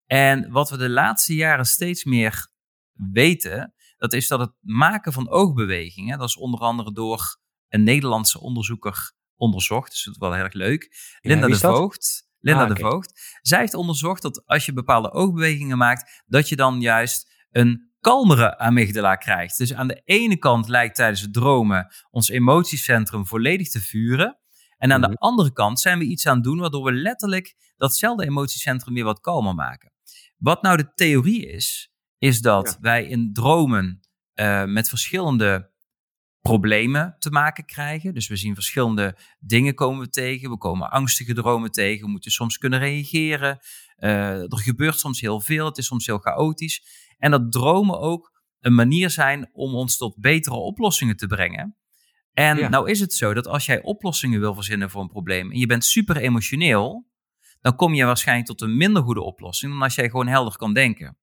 En 0.06 0.51
wat 0.51 0.69
we 0.69 0.77
de 0.77 0.89
laatste 0.89 1.36
jaren 1.36 1.65
steeds 1.65 2.04
meer 2.04 2.48
weten, 2.94 3.74
dat 3.98 4.13
is 4.13 4.27
dat 4.27 4.39
het 4.39 4.51
maken 4.60 5.13
van 5.13 5.30
oogbewegingen, 5.30 6.18
dat 6.18 6.27
is 6.27 6.38
onder 6.38 6.60
andere 6.60 6.92
door 6.94 7.38
een 7.69 7.83
Nederlandse 7.83 8.39
onderzoeker 8.39 9.12
onderzocht, 9.36 9.89
dus 9.89 10.04
dat 10.04 10.13
is 10.13 10.19
wel 10.19 10.33
heel 10.33 10.44
erg 10.44 10.54
leuk. 10.54 11.18
Linda 11.21 11.48
de 11.48 11.57
Voogd. 11.57 12.31
Linda 12.43 12.63
ah, 12.63 12.75
de 12.75 12.81
Voogd. 12.81 13.39
Zij 13.41 13.59
heeft 13.59 13.73
onderzocht 13.73 14.21
dat 14.21 14.45
als 14.45 14.65
je 14.65 14.73
bepaalde 14.73 15.11
oogbewegingen 15.11 15.77
maakt, 15.77 16.23
dat 16.25 16.49
je 16.49 16.55
dan 16.55 16.81
juist 16.81 17.31
een 17.51 17.91
kalmere 17.99 18.57
amygdala 18.57 19.15
krijgt. 19.15 19.57
Dus 19.57 19.73
aan 19.73 19.87
de 19.87 20.01
ene 20.05 20.37
kant 20.37 20.67
lijkt 20.67 20.95
tijdens 20.95 21.21
het 21.21 21.33
dromen 21.33 21.93
ons 22.09 22.29
emotiecentrum 22.29 23.25
volledig 23.25 23.69
te 23.69 23.81
vuren. 23.81 24.39
En 24.77 24.91
aan 24.91 25.01
de 25.01 25.07
mhm. 25.07 25.17
andere 25.17 25.53
kant 25.53 25.79
zijn 25.79 25.99
we 25.99 26.05
iets 26.05 26.27
aan 26.27 26.35
het 26.35 26.43
doen 26.43 26.59
waardoor 26.59 26.83
we 26.83 26.91
letterlijk 26.91 27.55
datzelfde 27.77 28.25
emotiecentrum 28.25 28.93
weer 28.93 29.03
wat 29.03 29.19
kalmer 29.19 29.55
maken. 29.55 29.91
Wat 30.37 30.61
nou 30.61 30.77
de 30.77 30.93
theorie 30.93 31.47
is, 31.47 31.91
is 32.17 32.41
dat 32.41 32.77
wij 32.81 33.05
in 33.05 33.33
dromen 33.33 33.99
uh, 34.35 34.63
met 34.63 34.89
verschillende 34.89 35.72
problemen 36.49 37.15
te 37.19 37.29
maken 37.29 37.65
krijgen. 37.65 38.13
Dus 38.13 38.27
we 38.27 38.35
zien 38.35 38.53
verschillende 38.53 39.17
dingen 39.39 39.75
komen 39.75 40.05
we 40.05 40.09
tegen. 40.09 40.50
We 40.50 40.57
komen 40.57 40.91
angstige 40.91 41.33
dromen 41.33 41.71
tegen. 41.71 42.05
We 42.05 42.12
moeten 42.12 42.31
soms 42.31 42.57
kunnen 42.57 42.79
reageren. 42.79 43.59
Uh, 44.00 44.41
er 44.41 44.59
gebeurt 44.59 45.00
soms 45.00 45.21
heel 45.21 45.39
veel. 45.39 45.65
Het 45.65 45.77
is 45.77 45.85
soms 45.85 46.05
heel 46.05 46.17
chaotisch. 46.17 46.83
En 47.17 47.31
dat 47.31 47.51
dromen 47.51 48.00
ook 48.00 48.31
een 48.59 48.75
manier 48.75 49.09
zijn 49.09 49.50
om 49.53 49.75
ons 49.75 49.97
tot 49.97 50.15
betere 50.19 50.55
oplossingen 50.55 51.17
te 51.17 51.27
brengen. 51.27 51.77
En 52.33 52.71
nou 52.71 52.89
is 52.89 53.00
het 53.00 53.13
zo 53.13 53.33
dat 53.33 53.47
als 53.47 53.65
jij 53.65 53.81
oplossingen 53.81 54.39
wil 54.39 54.53
verzinnen 54.53 54.89
voor 54.89 55.01
een 55.01 55.07
probleem 55.07 55.51
en 55.51 55.57
je 55.57 55.65
bent 55.65 55.85
super 55.85 56.17
emotioneel, 56.17 57.07
dan 57.62 57.75
kom 57.75 57.93
je 57.93 58.05
waarschijnlijk 58.05 58.47
tot 58.47 58.62
een 58.62 58.77
minder 58.77 59.03
goede 59.03 59.21
oplossing 59.21 59.71
dan 59.71 59.81
als 59.81 59.95
jij 59.95 60.09
gewoon 60.09 60.27
helder 60.27 60.57
kan 60.57 60.73
denken. 60.73 61.17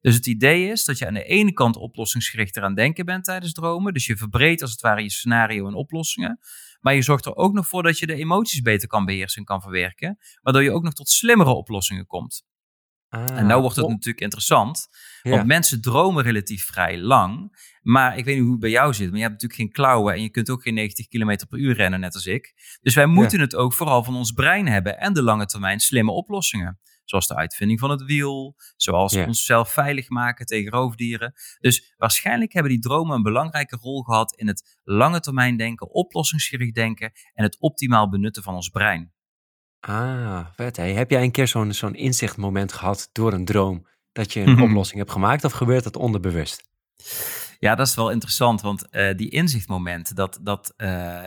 Dus 0.00 0.14
het 0.14 0.26
idee 0.26 0.70
is 0.70 0.84
dat 0.84 0.98
je 0.98 1.06
aan 1.06 1.14
de 1.14 1.24
ene 1.24 1.52
kant 1.52 1.76
oplossingsgerichter 1.76 2.62
aan 2.62 2.74
denken 2.74 3.04
bent 3.04 3.24
tijdens 3.24 3.52
dromen. 3.52 3.92
Dus 3.92 4.06
je 4.06 4.16
verbreedt 4.16 4.62
als 4.62 4.70
het 4.70 4.80
ware 4.80 5.02
je 5.02 5.10
scenario 5.10 5.66
en 5.66 5.74
oplossingen. 5.74 6.38
Maar 6.80 6.94
je 6.94 7.02
zorgt 7.02 7.26
er 7.26 7.36
ook 7.36 7.52
nog 7.52 7.68
voor 7.68 7.82
dat 7.82 7.98
je 7.98 8.06
de 8.06 8.14
emoties 8.14 8.60
beter 8.60 8.88
kan 8.88 9.04
beheersen 9.04 9.38
en 9.38 9.44
kan 9.44 9.60
verwerken. 9.60 10.18
Waardoor 10.42 10.62
je 10.62 10.72
ook 10.72 10.82
nog 10.82 10.92
tot 10.92 11.08
slimmere 11.08 11.50
oplossingen 11.50 12.06
komt. 12.06 12.44
Ah, 13.08 13.38
en 13.38 13.46
nou 13.46 13.60
wordt 13.60 13.76
het 13.76 13.88
natuurlijk 13.88 14.20
interessant. 14.20 14.88
Want 15.22 15.46
mensen 15.46 15.80
dromen 15.80 16.22
relatief 16.22 16.64
vrij 16.64 16.98
lang. 16.98 17.58
Maar 17.82 18.18
ik 18.18 18.24
weet 18.24 18.34
niet 18.34 18.42
hoe 18.42 18.52
het 18.52 18.60
bij 18.60 18.70
jou 18.70 18.94
zit. 18.94 19.08
Maar 19.08 19.16
je 19.16 19.22
hebt 19.22 19.32
natuurlijk 19.32 19.60
geen 19.60 19.70
klauwen. 19.70 20.14
En 20.14 20.22
je 20.22 20.30
kunt 20.30 20.50
ook 20.50 20.62
geen 20.62 20.74
90 20.74 21.08
km 21.08 21.36
per 21.48 21.58
uur 21.58 21.74
rennen, 21.74 22.00
net 22.00 22.14
als 22.14 22.26
ik. 22.26 22.78
Dus 22.80 22.94
wij 22.94 23.06
moeten 23.06 23.40
het 23.40 23.54
ook 23.54 23.72
vooral 23.72 24.04
van 24.04 24.16
ons 24.16 24.32
brein 24.32 24.66
hebben. 24.66 24.98
En 24.98 25.12
de 25.12 25.22
lange 25.22 25.46
termijn 25.46 25.80
slimme 25.80 26.10
oplossingen. 26.10 26.80
Zoals 27.10 27.26
de 27.26 27.36
uitvinding 27.36 27.80
van 27.80 27.90
het 27.90 28.02
wiel, 28.02 28.56
zoals 28.76 29.12
ja. 29.12 29.26
onszelf 29.26 29.72
veilig 29.72 30.08
maken 30.08 30.46
tegen 30.46 30.70
roofdieren. 30.70 31.32
Dus 31.58 31.94
waarschijnlijk 31.96 32.52
hebben 32.52 32.72
die 32.72 32.80
dromen 32.80 33.16
een 33.16 33.22
belangrijke 33.22 33.76
rol 33.76 34.02
gehad 34.02 34.34
in 34.34 34.46
het 34.46 34.78
lange 34.82 35.20
termijn 35.20 35.56
denken, 35.56 35.90
oplossingsgericht 35.90 36.74
denken 36.74 37.12
en 37.34 37.44
het 37.44 37.56
optimaal 37.60 38.08
benutten 38.08 38.42
van 38.42 38.54
ons 38.54 38.68
brein. 38.68 39.12
Ah, 39.80 40.46
vet. 40.54 40.76
Heb 40.76 41.10
jij 41.10 41.22
een 41.22 41.30
keer 41.30 41.48
zo'n 41.48 41.72
zo'n 41.72 41.94
inzichtmoment 41.94 42.72
gehad 42.72 43.08
door 43.12 43.32
een 43.32 43.44
droom 43.44 43.86
dat 44.12 44.32
je 44.32 44.40
een 44.40 44.52
mhm. 44.52 44.62
oplossing 44.62 44.98
hebt 44.98 45.12
gemaakt 45.12 45.44
of 45.44 45.52
gebeurt 45.52 45.84
dat 45.84 45.96
onderbewust? 45.96 46.68
Ja, 47.58 47.74
dat 47.74 47.86
is 47.86 47.94
wel 47.94 48.10
interessant, 48.10 48.60
want 48.60 48.84
uh, 48.90 49.16
die 49.16 49.30
inzichtmoment, 49.30 50.16
dat, 50.16 50.38
dat 50.42 50.74
uh, 50.76 51.24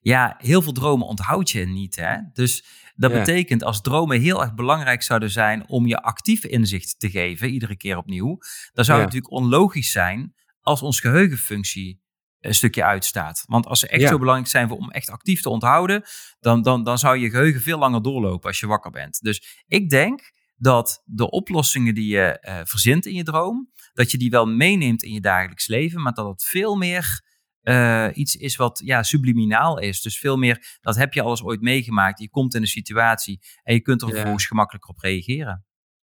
ja, 0.00 0.34
heel 0.38 0.62
veel 0.62 0.72
dromen 0.72 1.06
onthoud 1.06 1.50
je 1.50 1.66
niet. 1.66 1.96
Hè? 1.96 2.16
Dus 2.32 2.64
dat 2.94 3.12
betekent 3.12 3.64
als 3.64 3.80
dromen 3.80 4.20
heel 4.20 4.42
erg 4.42 4.54
belangrijk 4.54 5.02
zouden 5.02 5.30
zijn 5.30 5.68
om 5.68 5.86
je 5.86 6.02
actief 6.02 6.44
inzicht 6.44 6.94
te 6.98 7.10
geven, 7.10 7.48
iedere 7.48 7.76
keer 7.76 7.96
opnieuw, 7.96 8.38
dan 8.72 8.84
zou 8.84 9.00
het 9.00 9.06
natuurlijk 9.06 9.32
onlogisch 9.32 9.90
zijn 9.90 10.34
als 10.60 10.82
ons 10.82 11.00
geheugenfunctie 11.00 12.00
een 12.40 12.54
stukje 12.54 12.84
uitstaat. 12.84 13.44
Want 13.46 13.66
als 13.66 13.80
ze 13.80 13.88
echt 13.88 14.08
zo 14.08 14.18
belangrijk 14.18 14.50
zijn 14.50 14.68
voor, 14.68 14.76
om 14.76 14.90
echt 14.90 15.10
actief 15.10 15.40
te 15.40 15.48
onthouden, 15.48 16.02
dan, 16.40 16.62
dan, 16.62 16.84
dan 16.84 16.98
zou 16.98 17.18
je 17.18 17.30
geheugen 17.30 17.60
veel 17.60 17.78
langer 17.78 18.02
doorlopen 18.02 18.48
als 18.48 18.60
je 18.60 18.66
wakker 18.66 18.90
bent. 18.90 19.20
Dus 19.20 19.64
ik 19.66 19.90
denk 19.90 20.32
dat 20.56 21.02
de 21.04 21.30
oplossingen 21.30 21.94
die 21.94 22.06
je 22.06 22.38
uh, 22.48 22.60
verzint 22.64 23.06
in 23.06 23.14
je 23.14 23.22
droom, 23.22 23.70
dat 23.92 24.10
je 24.10 24.18
die 24.18 24.30
wel 24.30 24.46
meeneemt 24.46 25.02
in 25.02 25.12
je 25.12 25.20
dagelijks 25.20 25.66
leven, 25.66 26.02
maar 26.02 26.12
dat 26.12 26.26
het 26.26 26.44
veel 26.44 26.76
meer 26.76 27.22
uh, 27.62 28.08
iets 28.12 28.36
is 28.36 28.56
wat 28.56 28.80
ja, 28.84 29.02
subliminaal 29.02 29.78
is. 29.78 30.02
Dus 30.02 30.18
veel 30.18 30.36
meer, 30.36 30.78
dat 30.80 30.96
heb 30.96 31.12
je 31.12 31.22
alles 31.22 31.42
ooit 31.42 31.60
meegemaakt. 31.60 32.20
Je 32.20 32.30
komt 32.30 32.54
in 32.54 32.60
een 32.60 32.66
situatie 32.66 33.40
en 33.62 33.74
je 33.74 33.80
kunt 33.80 34.02
er 34.02 34.08
vervolgens 34.08 34.46
gemakkelijker 34.46 34.90
op 34.90 34.98
reageren. 34.98 35.64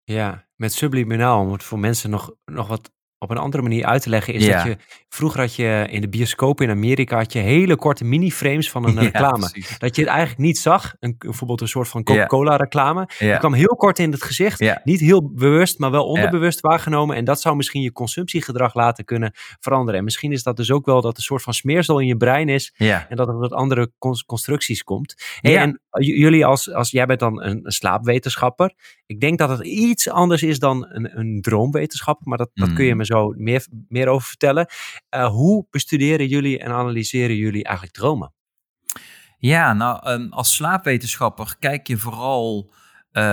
Ja, 0.03 0.47
met 0.55 0.73
subliminaal, 0.73 1.41
om 1.41 1.51
het 1.51 1.63
voor 1.63 1.79
mensen 1.79 2.09
nog, 2.09 2.35
nog 2.45 2.67
wat 2.67 2.91
op 3.19 3.29
een 3.29 3.37
andere 3.37 3.63
manier 3.63 3.85
uit 3.85 4.01
te 4.01 4.09
leggen, 4.09 4.33
is 4.33 4.47
dat 4.47 4.63
je 4.63 4.77
vroeger 5.09 5.39
had 5.39 5.55
je 5.55 5.87
in 5.89 6.01
de 6.01 6.09
bioscoop 6.09 6.61
in 6.61 6.69
Amerika 6.69 7.17
had 7.17 7.33
je 7.33 7.39
hele 7.39 7.75
korte 7.75 8.03
mini-frames 8.03 8.71
van 8.71 8.85
een 8.85 8.99
reclame. 9.09 9.49
Dat 9.77 9.95
je 9.95 10.01
het 10.01 10.11
eigenlijk 10.11 10.39
niet 10.39 10.57
zag, 10.57 10.95
een, 10.99 11.15
bijvoorbeeld 11.17 11.61
een 11.61 11.67
soort 11.67 11.87
van 11.87 12.03
Coca-Cola 12.03 12.55
reclame. 12.55 13.09
Je 13.17 13.37
kwam 13.39 13.53
heel 13.53 13.75
kort 13.75 13.99
in 13.99 14.11
het 14.11 14.23
gezicht, 14.23 14.83
niet 14.83 14.99
heel 14.99 15.31
bewust, 15.33 15.79
maar 15.79 15.91
wel 15.91 16.05
onderbewust 16.05 16.59
waargenomen. 16.59 17.15
En 17.15 17.25
dat 17.25 17.41
zou 17.41 17.55
misschien 17.55 17.81
je 17.81 17.91
consumptiegedrag 17.91 18.73
laten 18.73 19.05
kunnen 19.05 19.31
veranderen. 19.59 19.99
En 19.99 20.03
misschien 20.03 20.31
is 20.31 20.43
dat 20.43 20.57
dus 20.57 20.71
ook 20.71 20.85
wel 20.85 21.01
dat 21.01 21.17
een 21.17 21.23
soort 21.23 21.41
van 21.41 21.53
smeersel 21.53 21.99
in 21.99 22.07
je 22.07 22.17
brein 22.17 22.49
is 22.49 22.73
en 22.77 23.15
dat 23.15 23.27
er 23.27 23.37
wat 23.37 23.53
andere 23.53 23.91
constructies 24.25 24.83
komt. 24.83 25.15
en 25.41 25.81
jullie 25.99 26.45
als, 26.45 26.73
als 26.73 26.91
jij 26.91 27.05
bent 27.05 27.19
dan 27.19 27.43
een, 27.43 27.61
slaapwetenschapper. 27.63 28.73
Ik 29.05 29.19
denk 29.19 29.37
dat 29.37 29.49
het 29.49 29.65
iets 29.65 30.09
anders 30.09 30.43
is 30.43 30.59
dan 30.59 30.85
een, 30.89 31.19
een 31.19 31.41
droomwetenschapper, 31.41 32.27
maar 32.27 32.37
dat, 32.37 32.49
dat 32.53 32.73
kun 32.73 32.85
je 32.85 32.91
mm. 32.91 32.97
me 32.97 33.05
zo 33.07 33.33
meer, 33.37 33.67
meer 33.87 34.07
over 34.07 34.27
vertellen. 34.27 34.67
Uh, 35.15 35.27
hoe 35.27 35.67
bestuderen 35.69 36.27
jullie 36.27 36.59
en 36.59 36.71
analyseren 36.71 37.35
jullie 37.35 37.63
eigenlijk 37.63 37.95
dromen? 37.95 38.33
Ja, 39.37 39.73
nou, 39.73 40.11
um, 40.11 40.33
als 40.33 40.55
slaapwetenschapper 40.55 41.55
kijk 41.59 41.87
je 41.87 41.97
vooral 41.97 42.71
uh, 43.11 43.23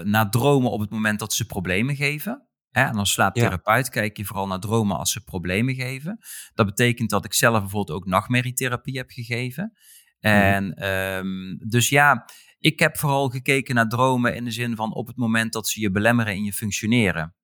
naar 0.00 0.30
dromen 0.30 0.70
op 0.70 0.80
het 0.80 0.90
moment 0.90 1.18
dat 1.18 1.32
ze 1.32 1.46
problemen 1.46 1.96
geven. 1.96 2.46
Hè? 2.70 2.82
En 2.82 2.96
als 2.96 3.12
slaaptherapeut 3.12 3.88
kijk 3.88 4.16
je 4.16 4.24
vooral 4.24 4.46
naar 4.46 4.60
dromen 4.60 4.96
als 4.96 5.12
ze 5.12 5.24
problemen 5.24 5.74
geven. 5.74 6.18
Dat 6.54 6.66
betekent 6.66 7.10
dat 7.10 7.24
ik 7.24 7.34
zelf 7.34 7.60
bijvoorbeeld 7.60 7.98
ook 7.98 8.06
nachtmerrietherapie 8.06 8.96
heb 8.96 9.10
gegeven. 9.10 9.72
Mhm. 10.20 10.32
En 10.32 10.88
um, 10.88 11.58
dus 11.68 11.88
ja, 11.88 12.24
ik 12.58 12.78
heb 12.78 12.98
vooral 12.98 13.28
gekeken 13.28 13.74
naar 13.74 13.88
dromen 13.88 14.34
in 14.34 14.44
de 14.44 14.50
zin 14.50 14.76
van 14.76 14.94
op 14.94 15.06
het 15.06 15.16
moment 15.16 15.52
dat 15.52 15.68
ze 15.68 15.80
je 15.80 15.90
belemmeren 15.90 16.34
in 16.34 16.44
je 16.44 16.52
functioneren. 16.52 17.34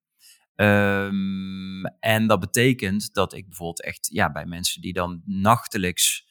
Um, 0.57 1.85
en 1.87 2.27
dat 2.27 2.41
betekent 2.41 3.15
dat 3.15 3.33
ik 3.33 3.47
bijvoorbeeld 3.47 3.83
echt 3.83 4.09
ja, 4.13 4.33
bij 4.33 4.47
mensen 4.47 4.83
die 4.83 4.93
dan 4.93 5.23
nachtelijks, 5.25 6.27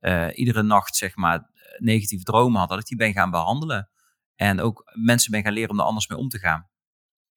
uh, 0.00 0.28
iedere 0.32 0.62
nacht 0.62 0.96
zeg 0.96 1.16
maar, 1.16 1.50
negatieve 1.78 2.24
dromen 2.24 2.58
hadden, 2.58 2.76
dat 2.76 2.90
ik 2.90 2.96
die 2.96 3.06
ben 3.06 3.14
gaan 3.14 3.30
behandelen. 3.30 3.90
En 4.34 4.60
ook 4.60 4.82
mensen 4.94 5.30
ben 5.30 5.42
gaan 5.42 5.52
leren 5.52 5.70
om 5.70 5.78
er 5.78 5.84
anders 5.84 6.08
mee 6.08 6.18
om 6.18 6.28
te 6.28 6.38
gaan. 6.38 6.68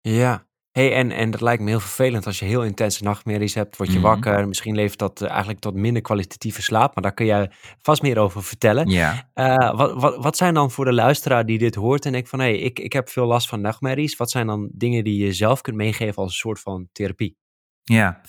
Ja, 0.02 0.48
Hey, 0.74 0.94
en, 0.94 1.12
en 1.12 1.32
dat 1.32 1.42
lijkt 1.42 1.64
me 1.64 1.70
heel 1.70 1.80
vervelend 1.80 2.26
als 2.26 2.40
je 2.40 2.46
heel 2.46 2.64
intense 2.64 3.04
nachtmerries 3.04 3.54
hebt, 3.54 3.78
word 3.78 3.92
je 3.92 4.00
mhm. 4.00 4.08
wakker. 4.08 4.48
Misschien 4.48 4.76
levert 4.76 5.00
dat 5.00 5.22
uh, 5.22 5.30
eigenlijk 5.30 5.60
tot 5.60 5.74
minder 5.74 6.02
kwalitatieve 6.02 6.62
slaap, 6.62 6.94
maar 6.94 7.04
daar 7.04 7.14
kun 7.14 7.26
jij 7.26 7.52
vast 7.82 8.02
meer 8.02 8.18
over 8.18 8.44
vertellen. 8.44 8.90
Ja. 8.90 9.30
Uh, 9.36 9.76
wat, 9.76 10.02
wat, 10.02 10.24
wat 10.24 10.38
zijn 10.38 10.54
dan 10.54 10.72
voor 10.72 10.86
de 10.86 10.94
luisteraar 10.94 11.46
die 11.46 11.58
dit 11.58 11.76
hoort 11.76 12.06
en 12.06 12.12
denkt 12.12 12.30
van 12.30 12.40
hé, 12.40 12.46
hey, 12.46 12.60
ik, 12.60 12.80
ik 12.80 12.94
heb 12.94 13.10
veel 13.10 13.26
last 13.26 13.48
van 13.48 13.62
nachtmerries. 13.62 14.16
Wat 14.16 14.32
zijn 14.32 14.48
dan 14.48 14.70
dingen 14.72 15.04
die 15.04 15.26
je 15.26 15.34
zelf 15.34 15.62
kunt 15.62 15.76
meegeven 15.76 16.22
als 16.22 16.32
een 16.32 16.38
soort 16.38 16.60
van 16.60 16.88
therapie? 16.92 17.38
Ja, 17.84 18.22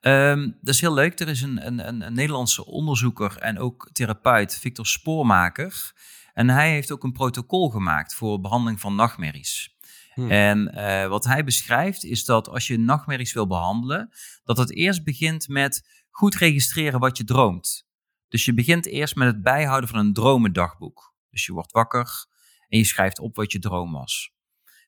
um, 0.00 0.58
dat 0.60 0.74
is 0.74 0.80
heel 0.80 0.94
leuk. 0.94 1.20
Er 1.20 1.28
is 1.28 1.42
een, 1.42 1.66
een, 1.66 1.88
een, 1.88 2.02
een 2.02 2.14
Nederlandse 2.14 2.66
onderzoeker 2.66 3.36
en 3.38 3.58
ook 3.58 3.88
therapeut, 3.92 4.58
Victor 4.58 4.86
Spoormaker. 4.86 5.92
En 6.32 6.48
hij 6.48 6.70
heeft 6.70 6.92
ook 6.92 7.02
een 7.02 7.12
protocol 7.12 7.70
gemaakt 7.70 8.14
voor 8.14 8.40
behandeling 8.40 8.80
van 8.80 8.94
nachtmerries. 8.94 9.73
Hmm. 10.14 10.30
En 10.30 10.70
uh, 10.74 11.06
wat 11.06 11.24
hij 11.24 11.44
beschrijft 11.44 12.04
is 12.04 12.24
dat 12.24 12.48
als 12.48 12.66
je 12.66 12.78
nachtmerries 12.78 13.32
wil 13.32 13.46
behandelen, 13.46 14.10
dat 14.44 14.56
het 14.56 14.74
eerst 14.74 15.04
begint 15.04 15.48
met 15.48 15.88
goed 16.10 16.34
registreren 16.34 17.00
wat 17.00 17.16
je 17.16 17.24
droomt. 17.24 17.86
Dus 18.28 18.44
je 18.44 18.54
begint 18.54 18.86
eerst 18.86 19.16
met 19.16 19.26
het 19.26 19.42
bijhouden 19.42 19.88
van 19.88 19.98
een 19.98 20.12
dromendagboek. 20.12 21.14
Dus 21.30 21.46
je 21.46 21.52
wordt 21.52 21.72
wakker 21.72 22.26
en 22.68 22.78
je 22.78 22.84
schrijft 22.84 23.18
op 23.18 23.36
wat 23.36 23.52
je 23.52 23.58
droom 23.58 23.92
was. 23.92 24.32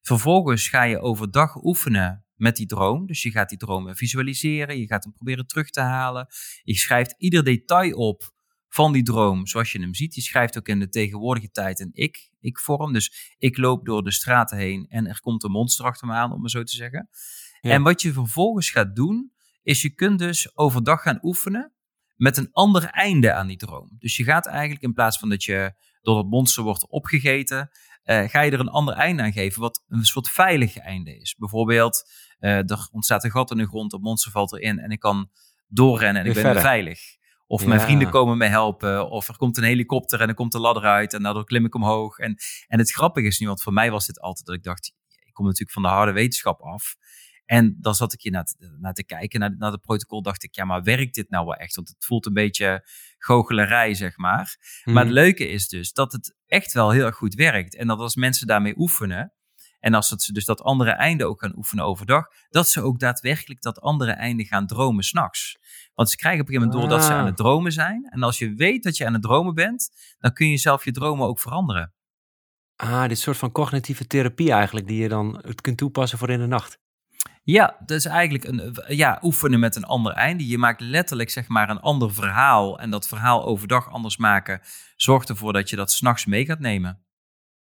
Vervolgens 0.02 0.68
ga 0.68 0.82
je 0.82 1.00
overdag 1.00 1.56
oefenen 1.62 2.26
met 2.34 2.56
die 2.56 2.66
droom. 2.66 3.06
Dus 3.06 3.22
je 3.22 3.30
gaat 3.30 3.48
die 3.48 3.58
droom 3.58 3.96
visualiseren, 3.96 4.78
je 4.78 4.86
gaat 4.86 5.04
hem 5.04 5.12
proberen 5.12 5.46
terug 5.46 5.70
te 5.70 5.80
halen. 5.80 6.26
Je 6.62 6.76
schrijft 6.76 7.14
ieder 7.18 7.44
detail 7.44 7.92
op 7.92 8.34
van 8.76 8.92
die 8.92 9.02
droom 9.02 9.46
zoals 9.46 9.72
je 9.72 9.80
hem 9.80 9.94
ziet. 9.94 10.14
Je 10.14 10.20
schrijft 10.20 10.58
ook 10.58 10.68
in 10.68 10.78
de 10.78 10.88
tegenwoordige 10.88 11.50
tijd 11.50 11.80
een 11.80 11.90
ik, 11.92 12.30
ik-vorm. 12.40 12.92
Dus 12.92 13.34
ik 13.38 13.56
loop 13.56 13.84
door 13.86 14.02
de 14.02 14.12
straten 14.12 14.58
heen 14.58 14.86
en 14.88 15.06
er 15.06 15.20
komt 15.20 15.44
een 15.44 15.50
monster 15.50 15.84
achter 15.84 16.06
me 16.06 16.14
aan, 16.14 16.32
om 16.32 16.42
het 16.42 16.50
zo 16.50 16.62
te 16.62 16.76
zeggen. 16.76 17.08
En 17.60 17.82
wat 17.82 18.02
je 18.02 18.12
vervolgens 18.12 18.70
gaat 18.70 18.96
doen, 18.96 19.32
is 19.62 19.82
je 19.82 19.94
kunt 19.94 20.18
dus 20.18 20.56
overdag 20.56 21.02
gaan 21.02 21.18
oefenen 21.22 21.72
met 22.14 22.36
een 22.36 22.48
ander 22.52 22.84
einde 22.84 23.32
aan 23.32 23.46
die 23.46 23.56
droom. 23.56 23.96
Dus 23.98 24.16
je 24.16 24.24
gaat 24.24 24.46
eigenlijk 24.46 24.82
in 24.82 24.92
plaats 24.92 25.18
van 25.18 25.28
dat 25.28 25.44
je 25.44 25.74
door 26.02 26.18
het 26.18 26.26
monster 26.26 26.62
wordt 26.62 26.88
opgegeten, 26.88 27.70
uh, 28.04 28.28
ga 28.28 28.40
je 28.40 28.50
er 28.50 28.60
een 28.60 28.68
ander 28.68 28.94
einde 28.94 29.22
aan 29.22 29.32
geven, 29.32 29.60
wat 29.60 29.84
een 29.88 30.04
soort 30.04 30.28
veilig 30.28 30.78
einde 30.78 31.16
is. 31.16 31.34
Bijvoorbeeld, 31.38 32.10
uh, 32.40 32.70
er 32.70 32.88
ontstaat 32.92 33.24
een 33.24 33.30
gat 33.30 33.50
in 33.50 33.56
de 33.56 33.66
grond, 33.66 33.92
het 33.92 34.00
monster 34.00 34.32
valt 34.32 34.52
erin 34.52 34.78
en 34.78 34.90
ik 34.90 35.00
kan 35.00 35.30
doorrennen 35.66 36.22
en 36.22 36.28
ik 36.28 36.42
ben 36.42 36.60
veilig. 36.60 37.00
Of 37.46 37.66
mijn 37.66 37.80
vrienden 37.80 38.10
komen 38.10 38.38
me 38.38 38.46
helpen. 38.46 39.10
Of 39.10 39.28
er 39.28 39.36
komt 39.36 39.56
een 39.56 39.64
helikopter 39.64 40.20
en 40.20 40.28
er 40.28 40.34
komt 40.34 40.54
een 40.54 40.60
ladder 40.60 40.84
uit. 40.84 41.12
En 41.12 41.22
daardoor 41.22 41.44
klim 41.44 41.64
ik 41.64 41.74
omhoog. 41.74 42.18
En, 42.18 42.36
en 42.66 42.78
het 42.78 42.92
grappige 42.92 43.26
is 43.26 43.38
nu, 43.38 43.46
want 43.46 43.62
voor 43.62 43.72
mij 43.72 43.90
was 43.90 44.06
dit 44.06 44.20
altijd 44.20 44.46
dat 44.46 44.54
ik 44.54 44.62
dacht... 44.62 44.94
Ik 45.08 45.32
kom 45.32 45.44
natuurlijk 45.44 45.72
van 45.72 45.82
de 45.82 45.88
harde 45.88 46.12
wetenschap 46.12 46.60
af. 46.60 46.96
En 47.44 47.76
dan 47.80 47.94
zat 47.94 48.12
ik 48.12 48.22
hier 48.22 48.32
naar 48.32 48.44
te, 48.44 48.76
naar 48.78 48.92
te 48.92 49.04
kijken, 49.04 49.40
naar, 49.40 49.56
naar 49.56 49.72
het 49.72 49.80
protocol. 49.80 50.22
Dacht 50.22 50.42
ik, 50.42 50.54
ja, 50.54 50.64
maar 50.64 50.82
werkt 50.82 51.14
dit 51.14 51.30
nou 51.30 51.44
wel 51.44 51.54
echt? 51.54 51.74
Want 51.74 51.88
het 51.88 52.04
voelt 52.04 52.26
een 52.26 52.32
beetje 52.32 52.88
goochelerij, 53.18 53.94
zeg 53.94 54.16
maar. 54.16 54.56
Maar 54.84 55.04
het 55.04 55.12
mhm. 55.12 55.22
leuke 55.22 55.48
is 55.48 55.68
dus 55.68 55.92
dat 55.92 56.12
het 56.12 56.36
echt 56.46 56.72
wel 56.72 56.90
heel 56.90 57.04
erg 57.04 57.16
goed 57.16 57.34
werkt. 57.34 57.76
En 57.76 57.86
dat 57.86 57.98
als 57.98 58.16
mensen 58.16 58.46
daarmee 58.46 58.78
oefenen 58.78 59.32
en 59.80 59.94
als 59.94 60.08
ze 60.08 60.32
dus 60.32 60.44
dat 60.44 60.62
andere 60.62 60.90
einde 60.90 61.24
ook 61.24 61.40
gaan 61.40 61.56
oefenen 61.56 61.84
overdag, 61.84 62.26
dat 62.48 62.68
ze 62.68 62.82
ook 62.82 62.98
daadwerkelijk 62.98 63.62
dat 63.62 63.80
andere 63.80 64.12
einde 64.12 64.44
gaan 64.44 64.66
dromen 64.66 65.04
s'nachts. 65.04 65.58
Want 65.96 66.10
ze 66.10 66.16
krijgen 66.16 66.40
op 66.40 66.46
een 66.46 66.54
gegeven 66.54 66.72
moment 66.74 66.90
door 66.90 66.98
dat 66.98 67.08
ze 67.08 67.18
aan 67.18 67.26
het 67.26 67.36
dromen 67.36 67.72
zijn. 67.72 68.06
En 68.10 68.22
als 68.22 68.38
je 68.38 68.54
weet 68.54 68.82
dat 68.82 68.96
je 68.96 69.06
aan 69.06 69.12
het 69.12 69.22
dromen 69.22 69.54
bent, 69.54 69.90
dan 70.18 70.32
kun 70.32 70.50
je 70.50 70.56
zelf 70.56 70.84
je 70.84 70.92
dromen 70.92 71.26
ook 71.26 71.40
veranderen. 71.40 71.94
Ah, 72.76 73.08
dit 73.08 73.18
soort 73.18 73.36
van 73.36 73.52
cognitieve 73.52 74.06
therapie 74.06 74.52
eigenlijk, 74.52 74.86
die 74.86 75.02
je 75.02 75.08
dan 75.08 75.42
kunt 75.60 75.76
toepassen 75.76 76.18
voor 76.18 76.30
in 76.30 76.38
de 76.38 76.46
nacht. 76.46 76.78
Ja, 77.42 77.76
dat 77.78 77.96
is 77.96 78.04
eigenlijk 78.04 78.44
een 78.44 78.76
ja, 78.86 79.18
oefenen 79.22 79.60
met 79.60 79.76
een 79.76 79.84
ander 79.84 80.12
einde. 80.12 80.46
Je 80.46 80.58
maakt 80.58 80.80
letterlijk 80.80 81.30
zeg 81.30 81.48
maar 81.48 81.70
een 81.70 81.80
ander 81.80 82.14
verhaal. 82.14 82.78
En 82.78 82.90
dat 82.90 83.08
verhaal 83.08 83.44
overdag 83.44 83.90
anders 83.90 84.16
maken 84.16 84.60
zorgt 84.96 85.28
ervoor 85.28 85.52
dat 85.52 85.70
je 85.70 85.76
dat 85.76 85.92
s'nachts 85.92 86.26
mee 86.26 86.44
gaat 86.44 86.60
nemen. 86.60 87.05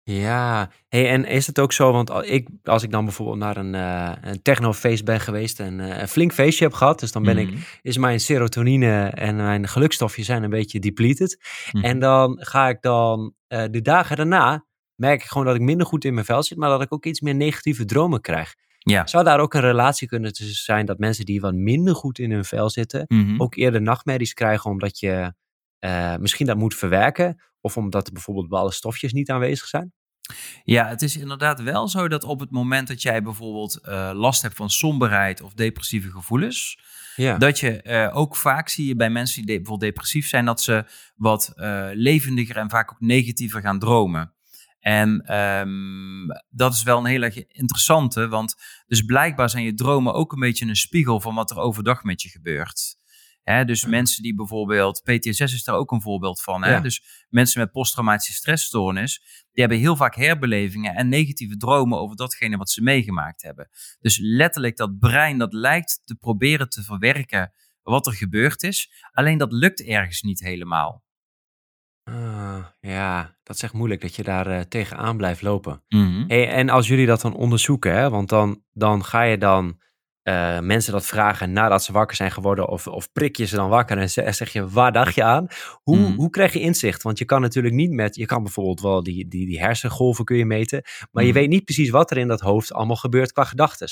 Ja, 0.06 0.70
hey, 0.90 1.10
en 1.10 1.26
is 1.26 1.48
het 1.48 1.60
ook 1.60 1.74
zo, 1.74 1.92
want 1.92 2.12
ik, 2.24 2.48
als 2.64 2.84
ik 2.84 2.92
dan 2.92 3.06
bijvoorbeeld 3.06 3.38
naar 3.38 3.58
een, 3.58 3.74
uh, 3.74 4.12
een 4.22 4.42
technofeest 4.42 5.06
ben 5.06 5.20
geweest 5.20 5.60
en 5.60 5.80
uh, 5.80 6.00
een 6.00 6.08
flink 6.08 6.34
feestje 6.34 6.64
heb 6.64 6.74
gehad, 6.74 7.00
dus 7.00 7.12
dan 7.12 7.24
ben 7.24 7.38
ik, 7.38 7.50
mhm. 7.50 7.60
is 7.82 7.98
mijn 7.98 8.20
serotonine 8.20 9.06
en 9.06 9.36
mijn 9.36 9.68
gelukstofjes 9.68 10.26
zijn 10.26 10.44
een 10.44 10.50
beetje 10.50 10.80
depleted. 10.80 11.44
Mhm. 11.72 11.86
En 11.86 12.00
dan 12.00 12.38
ga 12.42 12.70
ik 12.70 12.82
dan 12.82 13.34
uh, 13.48 13.64
de 13.72 13.82
dagen 13.82 14.16
daarna, 14.16 14.66
merk 14.96 15.22
ik 15.22 15.28
gewoon 15.28 15.46
dat 15.46 15.56
ik 15.56 15.62
minder 15.62 15.88
goed 15.88 16.06
in 16.06 16.14
mijn 16.14 16.26
vel 16.26 16.44
zit, 16.44 16.58
maar 16.58 16.70
dat 16.70 16.82
ik 16.82 16.94
ook 16.94 17.06
iets 17.06 17.22
meer 17.22 17.36
negatieve 17.36 17.86
dromen 17.86 18.22
krijg. 18.22 18.56
Ja. 18.78 19.08
Zou 19.08 19.24
daar 19.24 19.40
ook 19.40 19.54
een 19.54 19.62
relatie 19.62 20.08
kunnen 20.08 20.34
tussen 20.34 20.64
zijn 20.64 20.86
dat 20.86 20.98
mensen 20.98 21.26
die 21.26 21.42
wat 21.42 21.54
minder 21.54 21.96
goed 21.96 22.20
in 22.20 22.32
hun 22.32 22.46
vel 22.46 22.70
zitten, 22.70 23.06
mhm. 23.08 23.42
ook 23.42 23.56
eerder 23.56 23.82
nachtmerries 23.82 24.34
krijgen 24.34 24.72
omdat 24.72 25.00
je 25.00 25.34
misschien 26.20 26.46
dat 26.46 26.58
moet 26.58 26.76
verwerken? 26.76 27.38
Of 27.64 27.78
omdat 27.78 28.08
er 28.08 28.14
bijvoorbeeld 28.14 28.50
bepaalde 28.50 28.74
stofjes 28.74 29.14
niet 29.14 29.30
aanwezig 29.30 29.68
zijn? 29.68 29.94
Ja, 30.64 30.88
het 30.88 31.02
is 31.02 31.18
inderdaad 31.18 31.62
wel 31.62 31.88
zo 31.88 32.08
dat 32.08 32.24
op 32.24 32.40
het 32.40 32.52
moment 32.52 32.88
dat 32.88 33.02
jij 33.02 33.24
bijvoorbeeld 33.24 33.80
uh, 33.84 34.12
last 34.14 34.42
hebt 34.42 34.56
van 34.56 34.70
somberheid 34.70 35.42
of 35.42 35.54
depressieve 35.54 36.12
gevoelens, 36.12 36.80
ja. 37.16 37.38
dat 37.38 37.60
je 37.60 37.84
uh, 37.84 38.18
ook 38.18 38.36
vaak 38.36 38.70
zie 38.70 38.88
je 38.88 38.96
bij 38.96 39.10
mensen 39.10 39.46
die 39.46 39.56
bijvoorbeeld 39.56 39.92
depressief 39.92 40.28
zijn, 40.28 40.46
dat 40.46 40.62
ze 40.62 40.86
wat 41.16 41.54
uh, 41.56 41.90
levendiger 41.94 42.58
en 42.58 42.70
vaak 42.70 42.92
ook 42.92 43.00
negatiever 43.00 43.62
gaan 43.62 43.80
dromen. 43.80 44.34
En 44.80 45.38
um, 45.38 46.28
dat 46.50 46.74
is 46.74 46.84
wel 46.84 46.98
een 46.98 47.06
hele 47.06 47.46
interessante, 47.48 48.28
want 48.28 48.56
dus 48.88 49.02
blijkbaar 49.02 49.50
zijn 49.50 49.64
je 49.64 49.74
dromen 49.74 50.14
ook 50.14 50.32
een 50.32 50.40
beetje 50.40 50.66
een 50.66 50.76
spiegel 50.76 51.20
van 51.20 51.36
wat 51.36 51.52
er 51.52 51.58
overdag 51.58 52.04
met 52.04 52.22
je 52.22 52.30
gebeurt. 52.30 52.98
Hè, 53.44 53.66
dus 53.66 53.86
mensen 53.86 54.24
die 54.24 54.36
bijvoorbeeld, 54.36 55.02
PTSS 55.04 55.40
is 55.54 55.64
daar 55.64 55.76
ook 55.76 55.92
een 55.92 56.02
voorbeeld 56.02 56.42
van. 56.42 56.64
Hè? 56.64 56.82
Dus 56.82 57.26
mensen 57.30 57.62
met 57.62 57.72
posttraumatische 57.72 58.34
stressstoornis, 58.34 59.22
die 59.52 59.64
hebben 59.64 59.78
heel 59.78 59.96
vaak 59.96 60.16
herbelevingen 60.16 60.96
en 60.96 61.10
negatieve 61.10 61.58
dromen 61.58 62.00
over 62.00 62.16
datgene 62.16 62.58
wat 62.58 62.70
ze 62.70 62.82
meegemaakt 62.82 63.42
hebben. 63.42 63.70
Dus 64.00 64.18
letterlijk 64.22 64.78
dat 64.78 65.00
brein 65.00 65.38
dat 65.38 65.54
lijkt 65.54 66.02
te 66.06 66.16
proberen 66.16 66.70
te 66.70 66.84
verwerken 66.84 67.54
wat 67.82 68.08
er 68.08 68.14
gebeurd 68.14 68.64
is. 68.64 68.92
Alleen 69.12 69.38
dat 69.38 69.52
lukt 69.52 69.84
ergens 69.84 70.22
niet 70.22 70.40
helemaal. 70.40 71.04
Uh, 72.10 72.66
ja, 72.80 73.36
dat 73.44 73.56
is 73.56 73.62
echt 73.62 73.74
moeilijk 73.74 74.02
dat 74.02 74.16
je 74.16 74.24
daar 74.24 74.48
uh, 74.48 74.60
tegenaan 74.60 75.18
blijft 75.18 75.42
lopen. 75.42 75.84
Mhm. 75.90 76.24
hey, 76.28 76.50
en 76.50 76.70
als 76.70 76.88
jullie 76.88 77.06
dat 77.06 77.22
dan 77.22 77.36
onderzoeken, 77.36 77.94
hè, 77.94 78.10
want 78.10 78.30
dan, 78.30 78.64
dan 78.72 79.04
ga 79.04 79.22
je 79.22 79.38
dan 79.38 79.82
uh, 80.24 80.60
mensen 80.60 80.92
dat 80.94 81.06
vragen 81.06 81.54
nadat 81.54 81.84
ze 81.84 81.92
wakker 81.92 82.16
zijn 82.16 82.32
geworden, 82.32 82.70
of, 82.70 82.88
of 82.88 83.12
prik 83.12 83.36
je 83.38 83.46
ze 83.46 83.56
dan 83.56 83.70
wakker 83.70 83.98
en 83.98 84.10
zeg 84.34 84.54
je, 84.54 84.70
waar 84.70 84.92
dacht 84.92 85.16
je 85.16 85.24
aan? 85.24 85.48
Hoe, 85.82 85.98
Mhm. 85.98 86.14
hoe 86.14 86.30
krijg 86.30 86.54
je 86.54 86.60
inzicht? 86.60 87.02
Want 87.04 87.18
je 87.18 87.26
kan 87.26 87.42
natuurlijk 87.42 87.76
niet 87.76 87.92
met, 87.92 88.16
je 88.16 88.26
kan 88.26 88.44
bijvoorbeeld 88.44 88.82
wel 88.82 89.04
die, 89.04 89.28
die, 89.28 89.46
die 89.46 89.60
hersengolven 89.60 90.26
kun 90.26 90.38
je 90.38 90.46
meten, 90.46 90.82
maar 91.12 91.24
je 91.24 91.30
Mhm. 91.30 91.40
weet 91.40 91.50
niet 91.50 91.66
precies 91.66 91.90
wat 91.90 92.12
er 92.12 92.18
in 92.18 92.28
dat 92.28 92.40
hoofd 92.42 92.74
allemaal 92.74 92.96
gebeurt 92.96 93.32
qua 93.32 93.44
gedachten. 93.44 93.88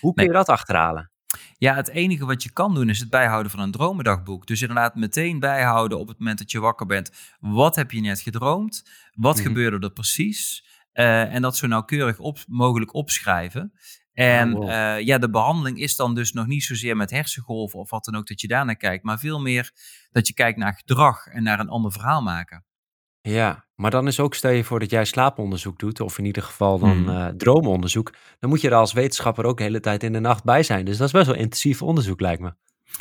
Hoe 0.00 0.14
kun 0.14 0.24
Nee. 0.24 0.26
je 0.26 0.32
dat 0.32 0.48
achterhalen? 0.48 1.10
Ja, 1.58 1.74
het 1.74 1.88
enige 1.88 2.26
wat 2.26 2.42
je 2.42 2.52
kan 2.52 2.74
doen 2.74 2.88
is 2.88 2.98
het 2.98 3.10
bijhouden 3.10 3.50
van 3.50 3.60
een 3.60 3.70
dromendagboek. 3.70 4.46
Dus 4.46 4.60
inderdaad 4.60 4.94
meteen 4.94 5.38
bijhouden 5.38 5.98
op 5.98 6.08
het 6.08 6.18
moment 6.18 6.38
dat 6.38 6.50
je 6.50 6.60
wakker 6.60 6.86
bent. 6.86 7.10
Wat 7.40 7.76
heb 7.76 7.90
je 7.90 8.00
net 8.00 8.20
gedroomd? 8.20 8.82
Wat 9.12 9.34
Mhm. 9.36 9.46
gebeurde 9.46 9.86
er 9.86 9.92
precies? 9.92 10.66
Eh, 10.92 11.34
en 11.34 11.42
dat 11.42 11.56
zo 11.56 11.66
nauwkeurig 11.66 12.18
op, 12.18 12.38
mogelijk 12.46 12.94
opschrijven. 12.94 13.72
En 14.18 14.54
Oh, 14.54 14.58
wow. 14.60 14.70
eh, 14.70 15.00
ja, 15.06 15.18
de 15.18 15.30
behandeling 15.30 15.78
is 15.78 15.96
dan 15.96 16.14
dus 16.14 16.32
nog 16.32 16.46
niet 16.46 16.64
zozeer 16.64 16.96
met 16.96 17.10
hersengolven 17.10 17.78
of 17.78 17.90
wat 17.90 18.04
dan 18.04 18.16
ook 18.16 18.26
dat 18.26 18.40
je 18.40 18.48
daarnaar 18.48 18.76
kijkt. 18.76 19.04
Maar 19.04 19.18
veel 19.18 19.40
meer 19.40 19.70
dat 20.10 20.26
je 20.28 20.34
kijkt 20.34 20.58
naar 20.58 20.74
gedrag 20.74 21.26
en 21.26 21.42
naar 21.42 21.60
een 21.60 21.68
ander 21.68 21.92
verhaal 21.92 22.22
maken. 22.22 22.64
Ja, 23.20 23.66
maar 23.74 23.90
dan 23.90 24.06
is 24.06 24.20
ook, 24.20 24.34
stel 24.34 24.50
je 24.50 24.64
voor 24.64 24.78
dat 24.80 24.90
jij 24.90 25.04
slaaponderzoek 25.04 25.78
doet, 25.78 26.00
of 26.00 26.18
in 26.18 26.24
ieder 26.24 26.42
geval 26.42 26.78
dan 26.78 27.00
Mhm. 27.02 27.08
eh, 27.08 27.26
dromenonderzoek, 27.26 28.14
dan 28.38 28.50
moet 28.50 28.60
je 28.60 28.68
er 28.68 28.74
als 28.74 28.92
wetenschapper 28.92 29.44
ook 29.44 29.56
de 29.56 29.62
hele 29.62 29.80
tijd 29.80 30.02
in 30.02 30.12
de 30.12 30.20
nacht 30.20 30.44
bij 30.44 30.62
zijn. 30.62 30.84
Dus 30.84 30.96
dat 30.96 31.06
is 31.06 31.12
best 31.12 31.26
wel 31.26 31.34
intensief 31.36 31.82
onderzoek, 31.82 32.20
lijkt 32.20 32.42
me. 32.42 32.52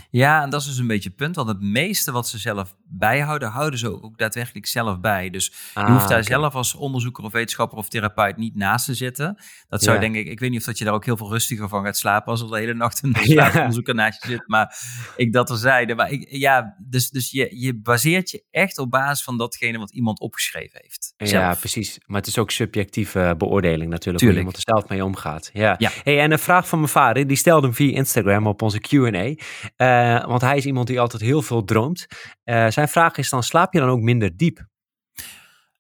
Ja, 0.10 0.42
en 0.44 0.50
dat 0.50 0.62
is 0.62 0.68
dus 0.68 0.78
een 0.78 0.88
beetje 0.88 1.10
het 1.10 1.18
punt. 1.18 1.36
Want 1.36 1.48
het 1.48 1.62
meeste 1.62 2.12
wat 2.12 2.28
ze 2.28 2.38
zelf 2.38 2.76
bijhouden, 2.90 3.50
houden 3.50 3.80
ze 3.80 4.04
ook, 4.04 4.18
daadwerkelijk 4.18 4.66
zelf 4.66 5.00
bij. 5.00 5.30
Dus 5.30 5.46
je 5.46 5.80
Ah, 5.80 5.92
hoeft 5.92 6.10
daar 6.10 6.24
zelf 6.24 6.54
als 6.56 6.76
onderzoeker 6.76 7.24
of 7.24 7.32
wetenschapper 7.32 7.78
of 7.78 7.90
therapeut 7.90 8.38
niet 8.38 8.56
naast 8.56 8.86
te 8.86 8.94
zitten. 8.94 9.38
Dat 9.70 9.84
zou 9.84 9.96
Ja. 9.96 10.02
denk 10.02 10.16
ik, 10.16 10.28
ik 10.28 10.40
weet 10.40 10.50
niet 10.50 10.60
of 10.60 10.66
dat 10.66 10.78
je 10.78 10.84
daar 10.86 10.94
ook 10.94 11.06
heel 11.06 11.18
veel 11.18 11.32
rustiger 11.32 11.70
van 11.70 11.84
gaat 11.86 11.98
slapen 11.98 12.32
als 12.32 12.42
er 12.42 12.48
de 12.48 12.58
hele 12.58 12.74
nacht 12.74 13.04
een 13.04 13.10
Ja. 13.18 13.24
slaaponderzoeker 13.24 13.96
naast 13.96 14.24
je 14.24 14.30
zit. 14.30 14.44
Maar 14.48 14.78
ik 15.16 15.34
dat 15.34 15.48
terzijde. 15.48 15.96
Maar 15.96 16.12
ik, 16.12 16.28
ja, 16.30 16.76
dus, 16.80 17.10
dus 17.10 17.32
je, 17.32 17.48
je 17.60 17.76
baseert 17.82 18.30
je 18.30 18.44
echt 18.52 18.78
op 18.78 18.90
basis 18.92 19.24
van 19.24 19.38
datgene 19.38 19.78
wat 19.78 19.92
iemand 19.92 20.20
opgeschreven 20.20 20.80
heeft. 20.84 21.14
Ja, 21.18 21.56
precies. 21.56 22.00
Maar 22.06 22.18
het 22.20 22.28
is 22.28 22.38
ook 22.38 22.52
subjectieve 22.52 23.36
beoordeling 23.38 23.90
natuurlijk, 23.90 24.24
Tuurlijk. 24.24 24.46
hoe 24.46 24.54
iemand 24.54 24.56
er 24.56 24.74
zelf 24.76 24.90
mee 24.90 25.06
omgaat. 25.06 25.50
Ja. 25.54 25.76
Ja. 25.78 25.92
Hey, 26.04 26.20
en 26.20 26.32
een 26.32 26.40
vraag 26.40 26.68
van 26.68 26.80
mijn 26.80 26.92
vader, 26.92 27.28
die 27.28 27.38
stelde 27.38 27.66
hem 27.68 27.76
via 27.76 27.96
Instagram 27.96 28.48
op 28.48 28.62
onze 28.62 28.80
Q&A. 28.80 29.34
Eh, 29.78 30.26
want 30.26 30.42
hij 30.42 30.58
is 30.58 30.66
iemand 30.66 30.88
die 30.88 31.00
altijd 31.00 31.22
heel 31.22 31.42
veel 31.42 31.64
droomt. 31.64 32.08
Eh, 32.44 32.68
zijn 32.70 32.88
vraag 32.88 33.18
is 33.18 33.30
dan, 33.30 33.44
slaap 33.44 33.74
je 33.74 33.80
dan 33.80 33.90
ook 33.90 34.02
minder 34.02 34.38
diep? 34.38 34.68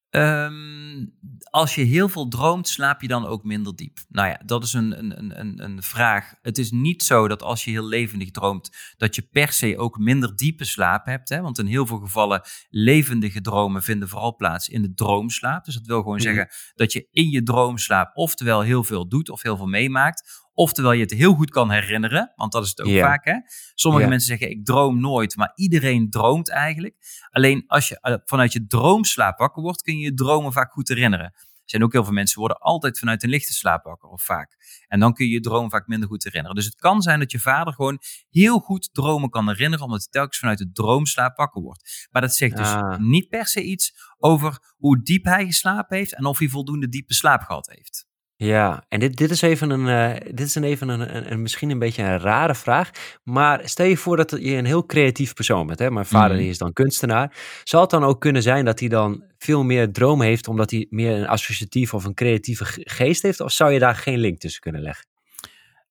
Ehm, 0.09 1.05
als 1.49 1.75
je 1.75 1.81
heel 1.83 2.09
veel 2.09 2.27
droomt, 2.27 2.67
slaap 2.67 3.01
je 3.01 3.07
dan 3.07 3.25
ook 3.25 3.43
minder 3.43 3.75
diep? 3.75 3.97
Nou 4.09 4.27
ja, 4.27 4.41
dat 4.45 4.63
is 4.63 4.73
een, 4.73 4.97
een, 4.99 5.39
een- 5.39 5.63
een, 5.63 5.83
vraag. 5.83 6.33
Het 6.41 6.57
is 6.57 6.71
niet 6.71 7.03
zo 7.03 7.27
dat 7.27 7.43
als 7.43 7.63
je 7.65 7.71
heel 7.71 7.85
levendig 7.87 8.31
droomt, 8.31 8.69
dat 8.97 9.15
je 9.15 9.21
per 9.31 9.51
se 9.51 9.77
ook 9.77 9.97
minder 9.97 10.35
diepe 10.35 10.65
slaap 10.65 11.05
hebt. 11.05 11.29
Hè? 11.29 11.41
Want 11.41 11.57
in 11.59 11.65
heel 11.65 11.85
veel 11.85 11.97
gevallen, 11.99 12.41
levendige 12.69 13.41
dromen 13.41 13.83
vinden 13.83 14.09
vooral 14.09 14.35
plaats 14.35 14.69
in 14.69 14.81
de 14.81 14.93
droomslaap. 14.93 15.65
Dus 15.65 15.73
dat 15.73 15.85
wil 15.85 15.97
gewoon 16.01 16.15
Mhm. 16.15 16.23
zeggen 16.25 16.47
dat 16.75 16.93
je 16.93 17.07
in 17.11 17.29
je 17.29 17.43
droomslaap 17.43 18.11
oftewel 18.13 18.61
heel 18.61 18.83
veel 18.83 19.07
doet 19.07 19.29
of 19.29 19.41
heel 19.41 19.57
veel 19.57 19.67
meemaakt. 19.67 20.45
Oftewel 20.57 20.91
je 20.91 21.01
het 21.01 21.11
heel 21.13 21.33
goed 21.33 21.49
kan 21.49 21.71
herinneren, 21.71 22.33
want 22.35 22.51
dat 22.51 22.63
is 22.63 22.69
het 22.69 22.81
ook 22.81 22.87
vaak. 23.01 23.25
Hè? 23.25 23.33
Sommige 23.73 24.03
mensen 24.09 24.27
zeggen 24.27 24.49
ik 24.49 24.65
droom 24.65 24.99
nooit, 24.99 25.35
maar 25.35 25.51
iedereen 25.55 26.09
droomt 26.09 26.49
eigenlijk. 26.49 26.95
Alleen 27.29 27.63
als 27.67 27.87
je 27.87 27.99
eh, 27.99 28.15
vanuit 28.25 28.53
je 28.53 28.67
droomslaap 28.67 29.37
wakker 29.37 29.63
wordt, 29.63 29.81
kun 29.81 29.97
je 29.97 30.03
je 30.03 30.13
dromen 30.13 30.51
vaak 30.53 30.71
goed 30.71 30.87
herinneren. 30.87 31.25
Er 31.25 31.73
zijn 31.73 31.83
ook 31.83 31.91
heel 31.91 32.03
veel 32.03 32.13
mensen 32.13 32.35
die 32.35 32.45
worden 32.47 32.63
altijd 32.63 32.99
vanuit 32.99 33.23
een 33.23 33.29
lichte 33.29 33.53
slaap 33.53 33.83
wakker, 33.83 34.09
of 34.09 34.23
vaak. 34.23 34.55
En 34.87 34.99
dan 34.99 35.13
kun 35.13 35.25
je 35.25 35.31
je 35.31 35.39
droom 35.39 35.69
vaak 35.69 35.87
minder 35.87 36.07
goed 36.07 36.23
herinneren. 36.23 36.55
Dus 36.55 36.65
het 36.65 36.75
kan 36.75 37.01
zijn 37.01 37.19
dat 37.19 37.31
je 37.31 37.39
vader 37.39 37.73
gewoon 37.73 37.99
heel 38.29 38.59
goed 38.59 38.89
dromen 38.93 39.29
kan 39.29 39.47
herinneren, 39.47 39.85
omdat 39.85 39.99
hij 39.99 40.09
telkens 40.11 40.37
vanuit 40.37 40.57
de 40.57 40.71
droomslaap 40.71 41.37
wakker 41.37 41.61
wordt. 41.61 42.07
Maar 42.11 42.21
dat 42.21 42.35
zegt 42.35 42.57
dus 42.57 42.67
Ah. 42.67 42.97
niet 42.97 43.29
per 43.29 43.45
se 43.47 43.63
iets 43.63 43.93
over 44.17 44.73
hoe 44.77 45.01
diep 45.01 45.25
hij 45.25 45.45
geslapen 45.45 45.97
heeft 45.97 46.13
en 46.13 46.25
of 46.25 46.39
hij 46.39 46.47
voldoende 46.47 46.89
diepe 46.89 47.13
slaap 47.13 47.41
gehad 47.41 47.67
heeft. 47.67 48.07
Ja, 48.39 48.85
en 48.89 48.99
dit, 48.99 49.15
dit 49.17 49.31
is 49.31 49.41
even, 49.41 49.69
een, 49.69 49.87
eh, 49.87 50.21
dit 50.33 50.47
is 50.47 50.55
een, 50.55 50.63
even 50.63 50.89
een, 50.89 51.15
een, 51.15 51.31
een- 51.31 51.41
misschien 51.41 51.69
een 51.69 51.79
beetje 51.79 52.03
een 52.03 52.19
rare 52.19 52.55
vraag. 52.55 52.89
Maar 53.23 53.61
stel 53.63 53.85
je 53.85 53.97
voor 53.97 54.17
dat 54.17 54.31
je 54.31 54.55
een 54.55 54.65
heel 54.65 54.85
creatief 54.85 55.33
persoon 55.33 55.67
bent. 55.67 55.79
Hè? 55.79 55.91
Mijn 55.91 56.05
vader 56.05 56.29
Mhm. 56.31 56.39
die 56.39 56.49
is 56.49 56.57
dan 56.57 56.73
kunstenaar. 56.73 57.35
Zal 57.63 57.81
het 57.81 57.89
dan 57.89 58.03
ook 58.03 58.21
kunnen 58.21 58.41
zijn 58.41 58.65
dat 58.65 58.79
hij 58.79 58.89
dan 58.89 59.23
veel 59.37 59.63
meer 59.63 59.91
dromen 59.91 60.25
heeft... 60.27 60.47
omdat 60.47 60.71
hij 60.71 60.87
meer 60.89 61.11
een 61.17 61.27
associatief 61.27 61.93
of 61.93 62.03
een 62.05 62.13
creatieve 62.13 62.65
ge- 62.65 62.81
geest 62.83 63.21
heeft? 63.21 63.39
Of 63.39 63.51
zou 63.51 63.71
je 63.71 63.79
daar 63.79 63.95
geen 63.95 64.17
link 64.19 64.39
tussen 64.39 64.61
kunnen 64.61 64.81
leggen? 64.81 65.05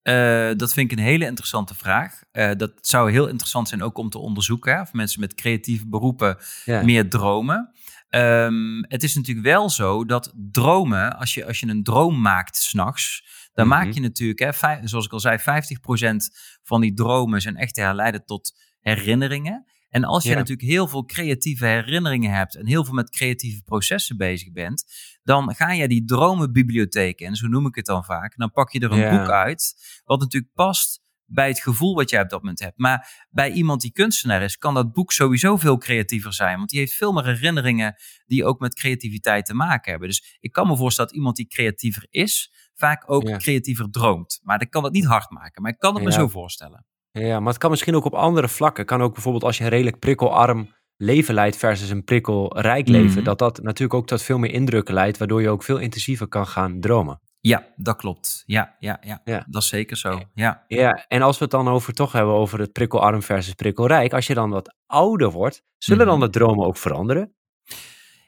Eh, 0.02 0.50
dat 0.56 0.72
vind 0.72 0.92
ik 0.92 0.98
een 0.98 1.04
hele 1.04 1.24
interessante 1.26 1.74
vraag. 1.74 2.20
Eh, 2.32 2.50
dat 2.56 2.72
zou 2.80 3.10
heel 3.10 3.26
interessant 3.28 3.68
zijn 3.68 3.82
ook 3.82 3.98
om 3.98 4.10
te 4.10 4.18
onderzoeken. 4.18 4.74
Hè, 4.74 4.80
of 4.80 4.92
mensen 4.92 5.20
met 5.20 5.34
creatieve 5.34 5.88
beroepen 5.88 6.36
Ja. 6.64 6.82
meer 6.82 7.08
dromen. 7.10 7.70
Ehm, 8.16 8.82
het 8.88 9.02
is 9.02 9.14
natuurlijk 9.14 9.46
wel 9.46 9.70
zo 9.70 10.04
dat 10.04 10.32
dromen, 10.50 11.18
als 11.18 11.34
je, 11.34 11.46
als 11.46 11.60
je 11.60 11.66
een 11.68 11.82
droom 11.82 12.20
maakt 12.20 12.56
s'nachts, 12.56 13.24
dan 13.52 13.66
Mhm. 13.66 13.76
maak 13.76 13.92
je 13.92 14.00
natuurlijk, 14.00 14.38
hè, 14.38 14.52
vijf- 14.52 14.80
zoals 14.88 15.04
ik 15.04 15.12
al 15.12 15.20
zei, 15.20 15.38
50% 15.38 16.30
van 16.62 16.80
die 16.80 16.94
dromen 16.94 17.40
zijn 17.40 17.56
echt 17.56 17.74
te 17.74 17.80
herleiden 17.80 18.24
tot 18.24 18.54
herinneringen. 18.80 19.64
En 19.88 20.04
als 20.04 20.22
je 20.24 20.30
Ja. 20.30 20.34
natuurlijk 20.36 20.68
heel 20.68 20.88
veel 20.88 21.04
creatieve 21.04 21.66
herinneringen 21.66 22.32
hebt 22.32 22.56
en 22.56 22.66
heel 22.66 22.84
veel 22.84 22.94
met 22.94 23.10
creatieve 23.10 23.62
processen 23.62 24.16
bezig 24.16 24.52
bent, 24.52 24.84
dan 25.22 25.54
ga 25.54 25.72
je 25.72 25.88
die 25.88 26.04
dromenbibliotheek 26.04 27.20
in, 27.20 27.34
zo 27.36 27.46
noem 27.46 27.66
ik 27.66 27.74
het 27.74 27.86
dan 27.86 28.04
vaak. 28.04 28.30
En 28.30 28.36
dan 28.38 28.50
pak 28.52 28.72
je 28.72 28.80
er 28.80 28.92
een 28.92 28.98
Ja. 28.98 29.18
boek 29.18 29.28
uit, 29.30 29.74
wat 30.04 30.20
natuurlijk 30.20 30.52
past 30.54 31.00
bij 31.26 31.48
het 31.48 31.60
gevoel 31.60 31.94
wat 31.94 32.10
jij 32.10 32.20
op 32.22 32.28
dat 32.28 32.40
moment 32.40 32.60
hebt. 32.60 32.78
Maar 32.78 33.26
bij 33.30 33.50
iemand 33.50 33.80
die 33.80 33.92
kunstenaar 33.92 34.42
is, 34.42 34.56
kan 34.56 34.74
dat 34.74 34.92
boek 34.92 35.12
sowieso 35.12 35.56
veel 35.56 35.78
creatiever 35.78 36.32
zijn. 36.32 36.56
Want 36.56 36.70
die 36.70 36.78
heeft 36.78 36.92
veel 36.92 37.12
meer 37.12 37.24
herinneringen 37.24 37.94
die 38.26 38.44
ook 38.44 38.60
met 38.60 38.74
creativiteit 38.74 39.46
te 39.46 39.54
maken 39.54 39.90
hebben. 39.90 40.08
Dus 40.08 40.36
ik 40.40 40.52
kan 40.52 40.66
me 40.66 40.76
voorstellen 40.76 41.10
dat 41.10 41.18
iemand 41.18 41.36
die 41.36 41.46
creatiever 41.46 42.06
is, 42.10 42.52
vaak 42.74 43.10
ook 43.10 43.28
Ja. 43.28 43.36
creatiever 43.36 43.90
droomt. 43.90 44.40
Maar 44.42 44.60
ik 44.62 44.70
kan 44.70 44.82
dat 44.82 44.92
niet 44.92 45.04
hard 45.06 45.30
maken. 45.30 45.62
Maar 45.62 45.70
ik 45.70 45.78
kan 45.78 45.94
het 45.94 46.04
me 46.04 46.12
zo 46.12 46.28
voorstellen. 46.28 46.86
Ja, 47.10 47.40
maar 47.40 47.48
het 47.48 47.58
kan 47.58 47.70
misschien 47.70 47.94
ook 47.94 48.04
op 48.04 48.14
andere 48.14 48.48
vlakken. 48.48 48.84
Kan 48.84 49.02
ook 49.02 49.12
bijvoorbeeld 49.12 49.44
als 49.44 49.58
je 49.58 49.64
een 49.64 49.70
redelijk 49.70 49.98
prikkelarm 49.98 50.74
leven 50.96 51.34
leidt 51.34 51.56
versus 51.56 51.90
een 51.90 52.04
prikkelrijk 52.04 52.88
leven. 52.88 53.14
Mhm. 53.16 53.24
Dat 53.24 53.38
dat 53.38 53.62
natuurlijk 53.62 53.94
ook 53.94 54.06
tot 54.06 54.22
veel 54.22 54.38
meer 54.38 54.50
indrukken 54.50 54.94
leidt, 54.94 55.18
waardoor 55.18 55.42
je 55.42 55.48
ook 55.48 55.62
veel 55.62 55.78
intensiever 55.78 56.28
kan 56.28 56.46
gaan 56.46 56.80
dromen. 56.80 57.20
Ja, 57.46 57.66
dat 57.76 57.96
klopt. 57.96 58.42
Ja, 58.46 58.76
ja, 58.78 58.98
ja. 59.00 59.20
Ja. 59.24 59.44
dat 59.48 59.62
is 59.62 59.68
zeker 59.68 59.96
zo. 59.96 60.20
Ja. 60.34 60.64
Ja, 60.68 61.04
en 61.08 61.22
als 61.22 61.38
we 61.38 61.42
het 61.44 61.52
dan 61.52 61.68
over 61.68 61.92
toch 61.94 62.12
hebben 62.12 62.34
over 62.34 62.58
het 62.58 62.72
prikkelarm 62.72 63.22
versus 63.22 63.54
prikkelrijk. 63.54 64.12
Als 64.12 64.26
je 64.26 64.34
dan 64.34 64.50
wat 64.50 64.74
ouder 64.86 65.30
wordt, 65.30 65.62
zullen 65.78 66.06
dan 66.06 66.18
Mhm. 66.18 66.24
de 66.26 66.30
dromen 66.38 66.66
ook 66.66 66.76
veranderen? 66.76 67.34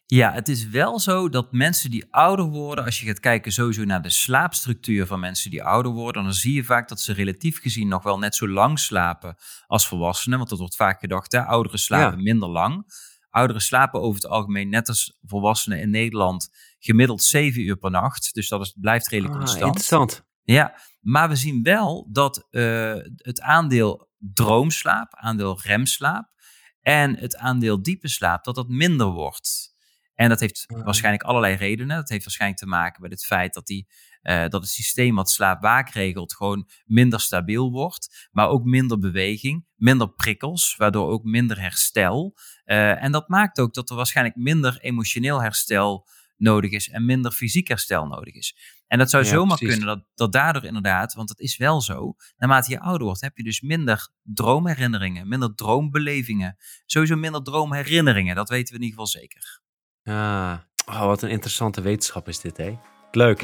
Ja, 0.06 0.32
het 0.32 0.48
is 0.48 0.68
wel 0.68 0.98
zo 1.00 1.28
dat 1.28 1.52
mensen 1.52 1.90
die 1.90 2.06
ouder 2.10 2.44
worden, 2.44 2.84
als 2.84 3.00
je 3.00 3.06
gaat 3.06 3.20
kijken 3.20 3.52
sowieso 3.52 3.84
naar 3.84 4.02
de 4.02 4.10
slaapstructuur 4.10 5.06
van 5.06 5.20
mensen 5.20 5.50
die 5.50 5.62
ouder 5.62 5.92
worden, 5.92 6.22
dan 6.22 6.32
zie 6.34 6.54
je 6.54 6.64
vaak 6.64 6.88
dat 6.88 7.00
ze 7.00 7.12
relatief 7.12 7.60
gezien 7.60 7.88
nog 7.88 8.02
wel 8.02 8.18
net 8.18 8.34
zo 8.34 8.48
lang 8.48 8.78
slapen 8.78 9.36
als 9.66 9.88
volwassenen. 9.88 10.38
Want 10.38 10.50
dat 10.50 10.58
wordt 10.58 10.76
vaak 10.76 11.00
gedacht, 11.00 11.32
hè, 11.32 11.42
ouderen 11.44 11.78
slapen 11.78 12.16
Ja. 12.18 12.22
minder 12.24 12.48
lang. 12.48 12.86
Ouderen 13.38 13.62
slapen 13.62 14.00
over 14.00 14.20
het 14.22 14.30
algemeen, 14.30 14.68
net 14.68 14.88
als 14.88 15.18
volwassenen 15.22 15.80
in 15.80 15.90
Nederland, 15.90 16.48
gemiddeld 16.78 17.22
7 17.22 17.62
uur 17.62 17.76
per 17.76 17.90
nacht. 17.90 18.34
Dus 18.34 18.48
dat 18.48 18.60
is, 18.60 18.74
blijft 18.80 19.08
redelijk 19.08 19.34
Ah, 19.34 19.40
constant. 19.40 19.66
interessant. 19.66 20.26
Ja, 20.42 20.74
maar 21.00 21.28
we 21.28 21.36
zien 21.36 21.62
wel 21.62 22.08
dat 22.12 22.46
eh, 22.50 22.94
het 23.16 23.40
aandeel 23.40 24.08
droomslaap, 24.18 25.14
aandeel 25.14 25.60
remslaap 25.62 26.28
en 26.80 27.16
het 27.16 27.36
aandeel 27.36 27.82
diepe 27.82 28.08
slaap, 28.08 28.44
dat 28.44 28.54
dat 28.54 28.68
minder 28.68 29.06
wordt. 29.06 29.67
En 30.18 30.28
dat 30.28 30.40
heeft 30.40 30.64
Ah. 30.66 30.84
waarschijnlijk 30.84 31.22
allerlei 31.22 31.54
redenen. 31.54 31.96
Dat 31.96 32.08
heeft 32.08 32.24
waarschijnlijk 32.24 32.60
te 32.60 32.66
maken 32.66 33.02
met 33.02 33.10
het 33.10 33.24
feit 33.24 33.54
dat, 33.54 33.66
die, 33.66 33.88
eh, 34.22 34.40
dat 34.48 34.62
het 34.62 34.70
systeem 34.70 35.14
wat 35.14 35.30
slaap-waak 35.30 35.90
regelt 35.90 36.34
gewoon 36.34 36.68
minder 36.84 37.20
stabiel 37.20 37.70
wordt. 37.70 38.28
Maar 38.32 38.48
ook 38.48 38.64
minder 38.64 38.98
beweging, 38.98 39.66
minder 39.74 40.08
prikkels, 40.12 40.74
waardoor 40.76 41.08
ook 41.10 41.24
minder 41.24 41.60
herstel. 41.60 42.36
Eh, 42.64 43.02
en 43.02 43.12
dat 43.12 43.28
maakt 43.28 43.58
ook 43.58 43.74
dat 43.74 43.90
er 43.90 43.96
waarschijnlijk 43.96 44.36
minder 44.36 44.78
emotioneel 44.80 45.42
herstel 45.42 46.06
nodig 46.36 46.70
is 46.70 46.88
en 46.88 47.04
minder 47.04 47.32
fysiek 47.32 47.68
herstel 47.68 48.06
nodig 48.06 48.34
is. 48.34 48.56
En 48.86 48.98
dat 48.98 49.10
zou 49.10 49.24
Ja, 49.24 49.30
zomaar 49.30 49.56
precies. 49.58 49.76
kunnen 49.78 49.96
dat, 49.96 50.06
dat 50.14 50.32
daardoor 50.32 50.64
inderdaad, 50.64 51.14
want 51.14 51.28
het 51.28 51.38
is 51.40 51.56
wel 51.56 51.80
zo, 51.80 52.14
naarmate 52.36 52.70
je 52.70 52.80
ouder 52.80 53.06
wordt, 53.06 53.20
heb 53.20 53.36
je 53.36 53.42
dus 53.44 53.60
minder 53.60 54.08
droomherinneringen, 54.22 55.28
minder 55.28 55.54
droombelevingen, 55.54 56.56
sowieso 56.86 57.16
minder 57.16 57.42
droomherinneringen. 57.42 58.34
Dat 58.36 58.48
weten 58.48 58.74
we 58.74 58.80
in 58.80 58.86
ieder 58.86 58.98
geval 59.04 59.20
zeker. 59.20 59.60
Ah, 60.08 60.52
oh, 60.86 61.04
wat 61.04 61.22
een 61.22 61.30
interessante 61.30 61.80
wetenschap 61.80 62.28
is 62.28 62.40
dit, 62.40 62.56
hè? 62.56 62.78
Leuk. 63.10 63.42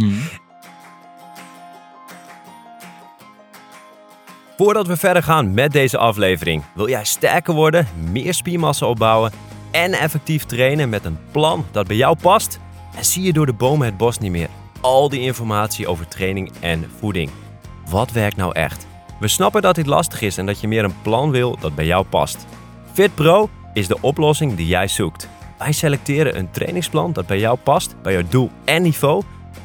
Voordat 4.56 4.86
we 4.86 4.96
verder 4.96 5.22
gaan 5.22 5.54
met 5.54 5.72
deze 5.72 5.98
aflevering, 5.98 6.62
wil 6.74 6.88
jij 6.88 7.04
sterker 7.04 7.54
worden, 7.54 7.86
meer 8.10 8.34
spiermassa 8.34 8.86
opbouwen 8.86 9.32
en 9.70 9.92
effectief 9.92 10.44
trainen 10.44 10.88
met 10.88 11.04
een 11.04 11.18
plan 11.30 11.64
dat 11.70 11.86
bij 11.86 11.96
jou 11.96 12.16
past? 12.16 12.58
En 12.96 13.04
zie 13.04 13.22
je 13.22 13.32
door 13.32 13.46
de 13.46 13.52
bomen 13.52 13.86
het 13.86 13.96
bos 13.96 14.18
niet 14.18 14.30
meer? 14.30 14.48
Al 14.80 15.08
die 15.08 15.20
informatie 15.20 15.86
over 15.86 16.08
training 16.08 16.52
en 16.60 16.90
voeding. 16.98 17.30
Wat 17.90 18.12
werkt 18.12 18.36
nou 18.36 18.52
echt? 18.52 18.86
We 19.20 19.28
snappen 19.28 19.62
dat 19.62 19.74
dit 19.74 19.86
lastig 19.86 20.20
is 20.20 20.38
en 20.38 20.46
dat 20.46 20.60
je 20.60 20.68
meer 20.68 20.84
een 20.84 21.02
plan 21.02 21.30
wil 21.30 21.58
dat 21.60 21.74
bij 21.74 21.86
jou 21.86 22.04
past. 22.04 22.46
FitPro 22.92 23.50
is 23.72 23.86
de 23.86 24.00
oplossing 24.00 24.54
die 24.54 24.66
jij 24.66 24.88
zoekt. 24.88 25.28
Wij 25.58 25.72
selecteren 25.72 26.38
een 26.38 26.50
trainingsplan 26.50 27.12
dat 27.12 27.26
bij 27.26 27.38
jou 27.38 27.58
past, 27.58 27.94
bij 28.02 28.12
jouw 28.12 28.28
doel 28.28 28.50
en 28.64 28.82
niveau. 28.82 29.22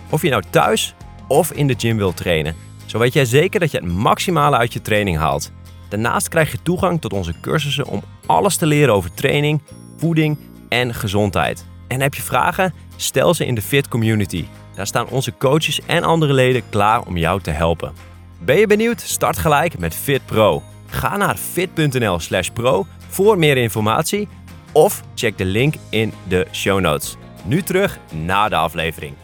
Of 0.10 0.22
je 0.22 0.30
nou 0.30 0.44
thuis 0.50 0.96
of 1.28 1.52
in 1.52 1.68
de 1.68 1.76
gym 1.78 1.98
wilt 1.98 2.18
trainen. 2.18 2.56
Zo 2.86 3.00
weet 3.00 3.14
jij 3.14 3.26
zeker 3.26 3.60
dat 3.60 3.72
je 3.72 3.78
het 3.78 3.88
maximale 3.88 4.58
uit 4.58 4.74
je 4.74 4.82
training 4.82 5.18
haalt. 5.18 5.52
Daarnaast 5.90 6.28
krijg 6.28 6.52
je 6.52 6.62
toegang 6.64 7.02
tot 7.02 7.14
onze 7.14 7.34
cursussen 7.42 7.86
om 7.86 8.04
alles 8.26 8.56
te 8.56 8.66
leren 8.66 8.94
over 8.94 9.14
training, 9.14 9.62
voeding 9.98 10.38
en 10.70 10.94
gezondheid. 10.94 11.66
En 11.88 12.02
heb 12.02 12.14
je 12.14 12.22
vragen? 12.22 12.74
Stel 12.96 13.34
ze 13.34 13.46
in 13.46 13.56
de 13.56 13.62
Fit 13.62 13.88
Community. 13.88 14.46
Daar 14.76 14.88
staan 14.88 15.08
onze 15.08 15.34
coaches 15.38 15.82
en 15.86 16.04
andere 16.04 16.34
leden 16.34 16.64
klaar 16.70 17.02
om 17.02 17.18
jou 17.18 17.42
te 17.42 17.52
helpen. 17.52 17.94
Ben 18.40 18.58
je 18.58 18.68
benieuwd? 18.68 19.02
Start 19.02 19.38
gelijk 19.38 19.78
met 19.78 19.96
Fit 19.96 20.26
Pro. 20.26 20.64
Ga 20.88 21.18
naar 21.18 21.36
fit.nl/pro 21.36 22.86
voor 23.08 23.38
meer 23.38 23.58
informatie 23.58 24.28
of 24.72 25.04
check 25.16 25.38
de 25.38 25.46
link 25.46 25.74
in 25.90 26.14
de 26.28 26.48
show 26.52 26.80
notes. 26.80 27.16
Nu 27.46 27.62
terug 27.62 28.00
naar 28.14 28.50
de 28.50 28.56
aflevering. 28.56 29.16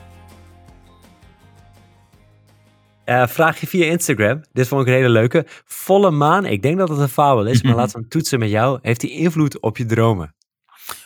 Uh, 3.05 3.27
vraag 3.27 3.60
je 3.60 3.67
via 3.67 3.86
Instagram. 3.86 4.41
Dit 4.53 4.67
vond 4.67 4.81
ik 4.81 4.88
een 4.88 4.93
hele 4.93 5.10
leuke. 5.10 5.45
Volle 5.65 6.12
maan, 6.12 6.45
ik 6.45 6.62
denk 6.62 6.77
dat 6.77 6.89
het 6.89 6.99
een 6.99 7.10
fabel 7.10 7.45
is, 7.45 7.62
maar 7.62 7.75
laten 7.81 7.93
we 7.93 7.99
hem 7.99 8.10
toetsen 8.10 8.39
met 8.39 8.49
jou. 8.49 8.79
Heeft 8.81 9.01
die 9.01 9.12
invloed 9.12 9.60
op 9.60 9.77
je 9.77 9.86
dromen? 9.86 10.36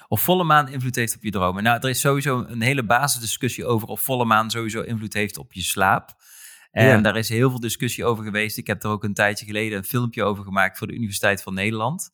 Of 0.07 0.21
volle 0.21 0.43
maan 0.43 0.67
invloed 0.67 0.95
heeft 0.95 1.15
op 1.15 1.23
je 1.23 1.31
dromen? 1.31 1.63
Nou, 1.63 1.77
er 1.81 1.89
is 1.89 1.99
sowieso 1.99 2.45
een 2.47 2.61
hele 2.61 2.83
basisdiscussie 2.83 3.65
over 3.65 3.87
of 3.87 4.01
volle 4.01 4.25
maan 4.25 4.49
sowieso 4.49 4.81
invloed 4.81 5.13
heeft 5.13 5.37
op 5.37 5.53
je 5.53 5.61
slaap. 5.61 6.17
En 6.71 7.03
daar 7.03 7.17
is 7.17 7.29
heel 7.29 7.49
veel 7.49 7.59
discussie 7.59 8.05
over 8.05 8.23
geweest. 8.23 8.57
Ik 8.57 8.67
heb 8.67 8.83
er 8.83 8.89
ook 8.89 9.03
een 9.03 9.13
tijdje 9.13 9.45
geleden 9.45 9.77
een 9.77 9.83
filmpje 9.83 10.23
over 10.23 10.43
gemaakt 10.43 10.77
voor 10.77 10.87
de 10.87 10.93
Universiteit 10.93 11.41
van 11.43 11.53
Nederland. 11.53 12.09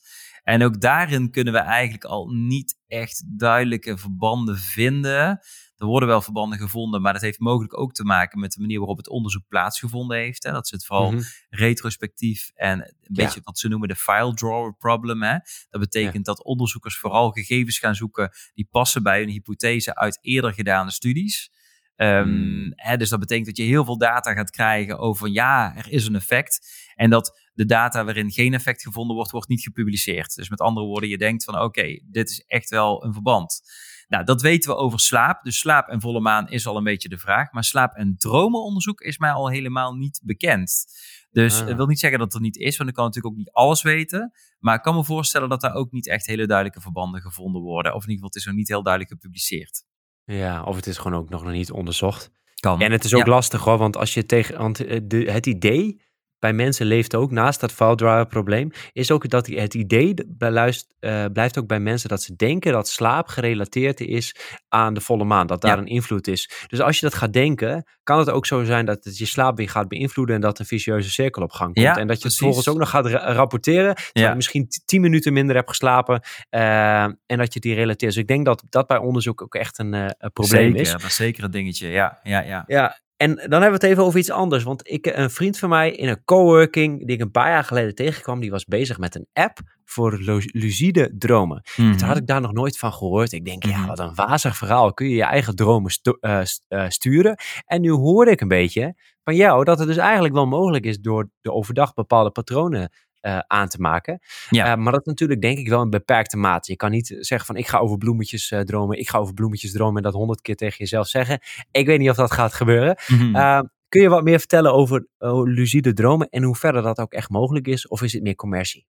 En 0.46 0.64
ook 0.64 0.82
daarin 0.82 1.32
kunnen 1.32 1.54
we 1.54 1.60
eigenlijk 1.60 2.04
al 2.04 2.28
niet 2.28 2.80
echt 2.88 3.24
duidelijke 3.28 3.98
verbanden 3.98 4.58
vinden. 4.58 5.40
Er 5.78 5.86
worden 5.86 6.10
wel 6.10 6.22
verbanden 6.22 6.58
gevonden, 6.58 7.02
maar 7.02 7.14
dat 7.14 7.22
heeft 7.22 7.40
mogelijk 7.40 7.78
ook 7.80 7.94
te 7.94 8.04
maken 8.04 8.40
met 8.40 8.52
de 8.52 8.60
manier 8.60 8.78
waarop 8.78 8.98
het 8.98 9.10
onderzoek 9.10 9.48
plaatsgevonden 9.48 10.18
heeft. 10.18 10.44
Hè. 10.44 10.52
Dat 10.52 10.66
is 10.66 10.72
het 10.72 10.86
vooral 10.86 11.12
mhm. 11.12 11.22
retrospectief 11.50 12.52
en 12.54 12.80
een 12.80 13.14
beetje 13.14 13.40
wat 13.44 13.60
ze 13.60 13.68
noemen 13.68 13.88
de 13.88 13.96
file 13.96 14.34
drawer 14.34 14.76
problem. 14.76 15.24
Hè. 15.24 15.38
Dat 15.70 15.82
betekent 15.82 16.26
dat 16.26 16.44
onderzoekers 16.44 16.98
vooral 16.98 17.32
gegevens 17.32 17.80
gaan 17.80 17.96
zoeken 17.96 18.32
die 18.54 18.68
passen 18.72 19.04
bij 19.04 19.22
een 19.22 19.30
hypothese 19.30 19.96
uit 19.96 20.18
eerder 20.22 20.54
gedane 20.54 20.92
studies. 20.92 21.52
Um, 21.96 22.72
hè, 22.76 22.98
dus 22.98 23.10
dat 23.10 23.20
betekent 23.20 23.46
dat 23.46 23.58
je 23.58 23.64
heel 23.64 23.86
veel 23.86 23.98
data 23.98 24.34
gaat 24.34 24.50
krijgen 24.50 25.00
over 25.00 25.30
ja, 25.30 25.76
er 25.76 25.92
is 25.92 26.08
een 26.08 26.16
effect. 26.16 26.68
En 26.96 27.10
dat 27.10 27.45
de 27.56 27.66
data 27.66 28.06
waarin 28.06 28.32
geen 28.32 28.54
effect 28.54 28.82
gevonden 28.82 29.16
wordt, 29.16 29.32
wordt 29.32 29.48
niet 29.48 29.62
gepubliceerd. 29.62 30.36
Dus 30.36 30.50
met 30.50 30.60
andere 30.60 30.86
woorden, 30.86 31.10
je 31.10 31.18
denkt 31.18 31.44
van 31.44 31.62
oké, 31.62 32.00
dit 32.04 32.30
is 32.30 32.44
echt 32.48 32.70
wel 32.70 33.04
een 33.04 33.14
verband. 33.14 33.62
Nou, 34.08 34.24
dat 34.24 34.42
weten 34.42 34.70
we 34.70 34.78
over 34.78 35.00
slaap. 35.00 35.44
Dus 35.44 35.60
slaap 35.60 35.88
en 35.88 36.02
volle 36.02 36.20
maan 36.20 36.50
is 36.50 36.68
al 36.68 36.78
een 36.78 36.84
beetje 36.84 37.10
de 37.10 37.18
vraag. 37.18 37.52
Maar 37.52 37.64
slaap- 37.64 37.96
en 37.96 38.16
dromenonderzoek 38.18 39.02
is 39.02 39.18
mij 39.18 39.32
al 39.32 39.50
helemaal 39.50 39.94
niet 39.94 40.22
bekend. 40.24 40.86
Dus 41.32 41.60
ah. 41.62 41.68
dat 41.68 41.76
wil 41.76 41.86
niet 41.86 42.00
zeggen 42.00 42.20
dat 42.20 42.34
er 42.34 42.42
niet 42.42 42.58
is, 42.58 42.78
want 42.78 42.90
ik 42.90 42.96
kan 42.96 43.06
natuurlijk 43.06 43.34
ook 43.34 43.40
niet 43.40 43.52
alles 43.52 43.82
weten. 43.82 44.32
Maar 44.60 44.76
ik 44.76 44.82
kan 44.82 44.96
me 44.96 45.04
voorstellen 45.04 45.50
dat 45.50 45.62
daar 45.62 45.74
ook 45.74 45.92
niet 45.92 46.08
echt 46.08 46.26
hele 46.26 46.46
duidelijke 46.46 46.82
verbanden 46.82 47.22
gevonden 47.22 47.62
worden. 47.62 47.94
Of 47.94 48.04
in 48.04 48.10
ieder 48.10 48.16
geval, 48.16 48.28
het 48.28 48.36
is 48.36 48.46
nog 48.46 48.56
niet 48.56 48.68
heel 48.68 48.84
duidelijk 48.84 49.14
gepubliceerd. 49.14 49.84
Ja, 50.24 50.64
of 50.64 50.76
het 50.76 50.88
is 50.88 50.98
gewoon 50.98 51.20
ook 51.20 51.30
nog 51.30 51.46
niet 51.46 51.72
onderzocht. 51.72 52.32
Kan. 52.56 52.82
En 52.82 52.92
het 52.92 53.04
is 53.04 53.14
ook 53.14 53.28
lastig 53.28 53.64
hoor, 53.64 53.78
want 53.78 53.98
als 53.98 54.14
je 54.14 54.26
tegen 54.26 54.58
want 54.58 54.86
eh, 54.86 55.34
het 55.34 55.46
idee 55.46 56.02
bij 56.46 56.54
mensen 56.54 56.86
leeft 56.86 57.16
ook, 57.16 57.32
naast 57.32 57.60
dat 57.60 57.72
file 57.72 58.26
probleem, 58.26 58.72
is 58.92 59.12
ook 59.12 59.30
dat 59.30 59.48
het 59.48 59.74
idee 59.74 60.14
beluist, 60.28 60.96
uh, 61.00 61.26
blijft 61.34 61.58
ook 61.58 61.68
bij 61.68 61.80
mensen 61.80 62.10
dat 62.10 62.22
ze 62.22 62.36
denken 62.36 62.72
dat 62.72 62.88
slaap 62.88 63.28
gerelateerd 63.28 64.00
is 64.00 64.36
aan 64.68 64.94
de 64.94 65.02
volle 65.02 65.24
maan, 65.24 65.48
dat 65.48 65.62
daar 65.62 65.78
een 65.78 65.88
invloed 65.88 66.28
is. 66.28 66.50
Dus 66.68 66.82
als 66.82 67.00
je 67.00 67.06
dat 67.06 67.16
gaat 67.16 67.34
denken, 67.34 67.86
kan 68.04 68.20
het 68.20 68.30
ook 68.30 68.46
zo 68.46 68.64
zijn 68.64 68.86
dat 68.86 69.04
het 69.04 69.18
je 69.18 69.26
slaap 69.26 69.58
weer 69.58 69.70
gaat 69.70 69.88
beïnvloeden 69.88 70.36
en 70.36 70.42
dat 70.42 70.60
een 70.60 70.66
vicieuze 70.66 71.12
cirkel 71.12 71.44
op 71.44 71.52
gang 71.52 71.74
komt. 71.74 71.98
en 71.98 72.08
dat 72.08 72.22
je 72.22 72.28
het 72.28 72.38
volgens 72.38 72.68
ook 72.68 72.78
nog 72.78 72.90
gaat 72.90 73.06
rapporteren, 73.06 73.96
terwijl 73.96 74.30
je 74.30 74.36
misschien 74.36 74.68
tien 74.86 75.02
minuten 75.02 75.34
minder 75.34 75.56
hebt 75.56 75.70
geslapen 75.70 76.22
uh, 76.52 77.04
en 77.04 77.38
dat 77.38 77.54
je 77.54 77.60
die 77.60 77.74
relateert. 77.74 78.14
Dus 78.14 78.22
ik 78.22 78.28
denk 78.28 78.46
dat 78.46 78.64
dat 78.70 78.88
bij 78.88 78.98
onderzoek 78.98 79.42
ook 79.42 79.56
echt 79.56 79.80
een, 79.80 79.94
uh, 79.94 80.08
probleem 80.34 80.62
zeker, 80.62 80.80
is. 80.80 80.92
dat 80.92 81.04
is 81.04 81.16
zeker 81.16 81.44
een 81.44 81.52
dingetje, 81.52 81.88
ja. 81.88 82.20
ja, 82.24 82.42
ja. 82.42 82.64
ja 82.68 83.04
en 83.26 83.36
dan 83.36 83.62
hebben 83.62 83.68
we 83.68 83.74
het 83.74 83.84
even 83.84 84.04
over 84.04 84.20
iets 84.20 84.32
anders. 84.32 84.64
Want 84.64 84.90
ik, 84.92 85.06
een 85.06 85.30
vriend 85.30 85.60
van 85.60 85.70
mij 85.70 85.92
in 85.92 86.08
een 86.08 86.24
coworking, 86.26 87.06
die 87.06 87.16
ik 87.16 87.22
een 87.22 87.32
paar 87.32 87.50
jaar 87.50 87.64
geleden 87.64 87.96
tegenkwam, 87.96 88.40
die 88.40 88.52
was 88.52 88.66
bezig 88.66 88.98
met 88.98 89.16
een 89.16 89.28
app 89.34 89.60
voor 89.86 90.18
lucide 90.52 91.16
dromen. 91.18 91.62
Toen 91.76 91.92
had 91.92 92.00
mhm. 92.00 92.18
ik 92.18 92.28
daar 92.28 92.42
nog 92.42 92.54
nooit 92.54 92.78
van 92.78 92.94
gehoord. 92.94 93.32
Ik 93.32 93.46
denk, 93.46 93.64
ja, 93.66 93.78
mhm. 93.78 93.88
wat 93.88 94.00
een 94.00 94.16
wazig 94.16 94.58
verhaal. 94.58 94.94
Kun 94.94 95.10
je 95.10 95.16
je 95.16 95.24
eigen 95.24 95.56
dromen 95.56 95.92
uh, 96.22 96.42
sturen? 96.88 97.38
En 97.66 97.82
nu 97.82 97.92
hoorde 97.92 98.32
ik 98.32 98.42
een 98.42 98.48
beetje 98.48 98.96
van 99.24 99.36
jou 99.36 99.64
dat 99.64 99.80
het 99.80 99.88
dus 99.88 99.98
eigenlijk 99.98 100.34
wel 100.34 100.48
mogelijk 100.48 100.86
is 100.86 101.00
door 101.00 101.30
de 101.42 101.52
overdag 101.52 101.94
bepaalde 101.94 102.32
patronen 102.32 102.92
uh, 103.26 103.40
aan 103.48 103.68
te 103.68 103.82
maken. 103.82 104.20
Ja. 104.50 104.72
Uh, 104.72 104.84
maar 104.84 104.92
dat 104.92 105.06
natuurlijk 105.06 105.42
denk 105.42 105.58
ik 105.58 105.68
wel 105.68 105.82
een 105.82 105.90
beperkte 105.90 106.38
mate. 106.38 106.72
Je 106.72 106.78
kan 106.78 106.92
niet 106.92 107.16
zeggen 107.20 107.48
van 107.48 107.56
ik 107.56 107.68
ga 107.68 107.78
over 107.78 107.98
bloemetjes 107.98 108.52
uh, 108.52 108.60
dromen, 108.60 109.00
ik 109.00 109.10
ga 109.10 109.18
over 109.18 109.34
bloemetjes 109.34 109.72
dromen 109.72 109.98
en 109.98 110.04
dat 110.04 110.14
honderd 110.14 110.42
keer 110.42 110.56
tegen 110.56 110.78
jezelf 110.78 111.08
zeggen. 111.08 111.40
Ik 111.72 111.86
weet 111.86 112.00
niet 112.00 112.10
of 112.10 112.16
dat 112.16 112.32
gaat 112.32 112.54
gebeuren. 112.54 112.98
Mm 113.08 113.74
kun 113.90 114.04
je 114.04 114.10
wat 114.10 114.24
meer 114.24 114.40
vertellen 114.40 114.74
over 114.74 115.08
lucide 115.44 115.94
dromen 115.94 116.30
en 116.30 116.44
hoe 116.44 116.56
verder 116.56 116.82
dat 116.82 117.00
ook 117.00 117.14
echt 117.14 117.30
mogelijk 117.30 117.68
is? 117.68 117.88
Of 117.88 118.02
is 118.02 118.14
het 118.14 118.24
meer 118.24 118.36
commercie? 118.36 118.86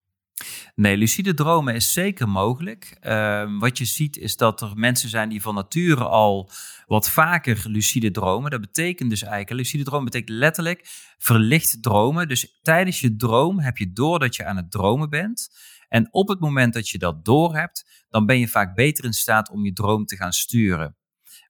Nee, 0.75 0.97
lucide 0.97 1.35
dromen 1.35 1.75
is 1.75 1.93
zeker 1.93 2.29
mogelijk. 2.29 2.97
Uh, 3.03 3.59
wat 3.59 3.79
je 3.79 3.85
ziet 3.85 4.17
is 4.17 4.37
dat 4.37 4.61
er 4.61 4.73
mensen 4.75 5.09
zijn 5.09 5.29
die 5.29 5.43
van 5.43 5.55
nature 5.55 6.05
al 6.05 6.51
wat 6.87 7.11
vaker 7.11 7.63
lucide 7.67 8.11
dromen. 8.11 8.51
Dat 8.51 8.61
betekent 8.61 9.11
dus 9.11 9.23
eigenlijk, 9.23 9.61
lucide 9.61 9.85
dromen 9.85 10.05
betekent 10.05 10.39
letterlijk 10.39 10.81
verlicht 11.19 11.83
dromen. 11.83 12.29
Dus 12.29 12.59
tijdens 12.63 13.01
je 13.01 13.17
droom 13.17 13.59
heb 13.59 13.77
je 13.77 13.93
door 13.93 14.19
dat 14.19 14.37
je 14.37 14.45
aan 14.45 14.57
het 14.57 14.71
dromen 14.71 15.11
bent. 15.11 15.49
En 15.89 16.09
op 16.11 16.29
het 16.29 16.41
moment 16.41 16.75
dat 16.75 16.89
je 16.89 16.99
dat 16.99 17.25
door 17.25 17.57
hebt, 17.57 18.07
dan 18.09 18.27
ben 18.27 18.39
je 18.39 18.49
vaak 18.49 18.75
beter 18.75 19.05
in 19.05 19.13
staat 19.13 19.51
om 19.51 19.65
je 19.65 19.73
droom 19.73 20.05
te 20.05 20.17
gaan 20.17 20.33
sturen. 20.33 20.97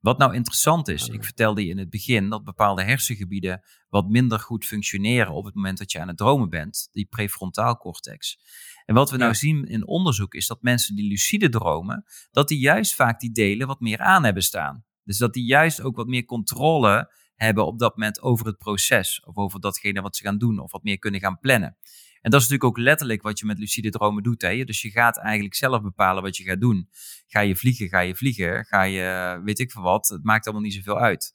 Wat 0.01 0.19
nou 0.19 0.35
interessant 0.35 0.89
is, 0.89 1.09
ik 1.09 1.25
vertelde 1.25 1.65
je 1.65 1.71
in 1.71 1.79
het 1.79 1.91
begin 1.91 2.29
dat 2.29 2.45
bepaalde 2.45 2.83
hersengebieden 2.83 3.63
wat 3.89 4.09
minder 4.09 4.41
goed 4.41 4.65
functioneren 4.65 5.33
op 5.33 5.45
het 5.45 5.55
moment 5.55 5.79
dat 5.79 5.93
je 5.93 6.01
aan 6.01 6.09
het 6.09 6.17
dromen 6.17 6.51
bent, 6.51 6.89
die 6.93 7.07
prefrontaal 7.07 7.77
cortex. 7.77 8.39
En 8.85 8.95
wat 8.95 9.11
we 9.11 9.17
nou 9.17 9.35
zien 9.35 9.65
in 9.65 9.87
onderzoek 9.87 10.35
is 10.35 10.47
dat 10.47 10.63
mensen 10.63 10.95
die 10.95 11.09
lucide 11.09 11.49
dromen, 11.49 12.05
dat 12.31 12.49
die 12.49 12.59
juist 12.59 12.95
vaak 12.95 13.21
die 13.21 13.33
delen 13.33 13.67
wat 13.67 13.81
meer 13.81 13.99
aan 13.99 14.25
hebben 14.25 14.43
staan. 14.43 14.85
Dus 15.05 15.19
dat 15.19 15.33
die 15.33 15.45
juist 15.45 15.83
ook 15.83 15.97
wat 15.97 16.07
meer 16.07 16.25
controle 16.25 17.13
hebben 17.35 17.67
op 17.67 17.79
dat 17.79 17.97
moment 17.97 18.23
over 18.23 18.47
het 18.47 18.59
proces 18.59 19.25
of 19.25 19.37
over 19.37 19.61
datgene 19.61 20.01
wat 20.01 20.17
ze 20.17 20.23
gaan 20.23 20.39
doen 20.39 20.59
of 20.59 20.73
wat 20.73 20.83
meer 20.83 20.99
kunnen 20.99 21.21
gaan 21.21 21.39
plannen. 21.39 21.77
En 22.21 22.31
dat 22.31 22.41
is 22.41 22.49
natuurlijk 22.49 22.79
ook 22.79 22.85
letterlijk 22.85 23.23
wat 23.23 23.39
je 23.39 23.47
met 23.47 23.59
lucide 23.59 23.91
dromen 23.91 24.23
doet. 24.23 24.43
Hè? 24.43 24.65
Dus 24.65 24.83
je 24.83 24.91
gaat 24.91 25.19
eigenlijk 25.19 25.55
zelf 25.55 25.83
bepalen 25.83 26.23
wat 26.23 26.37
je 26.37 26.45
gaat 26.45 26.61
doen. 26.61 26.89
Ga 27.27 27.41
je 27.41 27.57
vliegen, 27.57 27.89
ga 27.89 28.01
je 28.01 28.15
vliegen. 28.15 28.65
Ga 28.65 28.83
je, 28.83 29.41
weet 29.45 29.59
ik 29.59 29.73
veel 29.73 29.83
wat. 29.83 30.09
Het 30.09 30.25
maakt 30.25 30.45
allemaal 30.45 30.65
niet 30.65 30.75
zoveel 30.75 30.99
uit. 30.99 31.33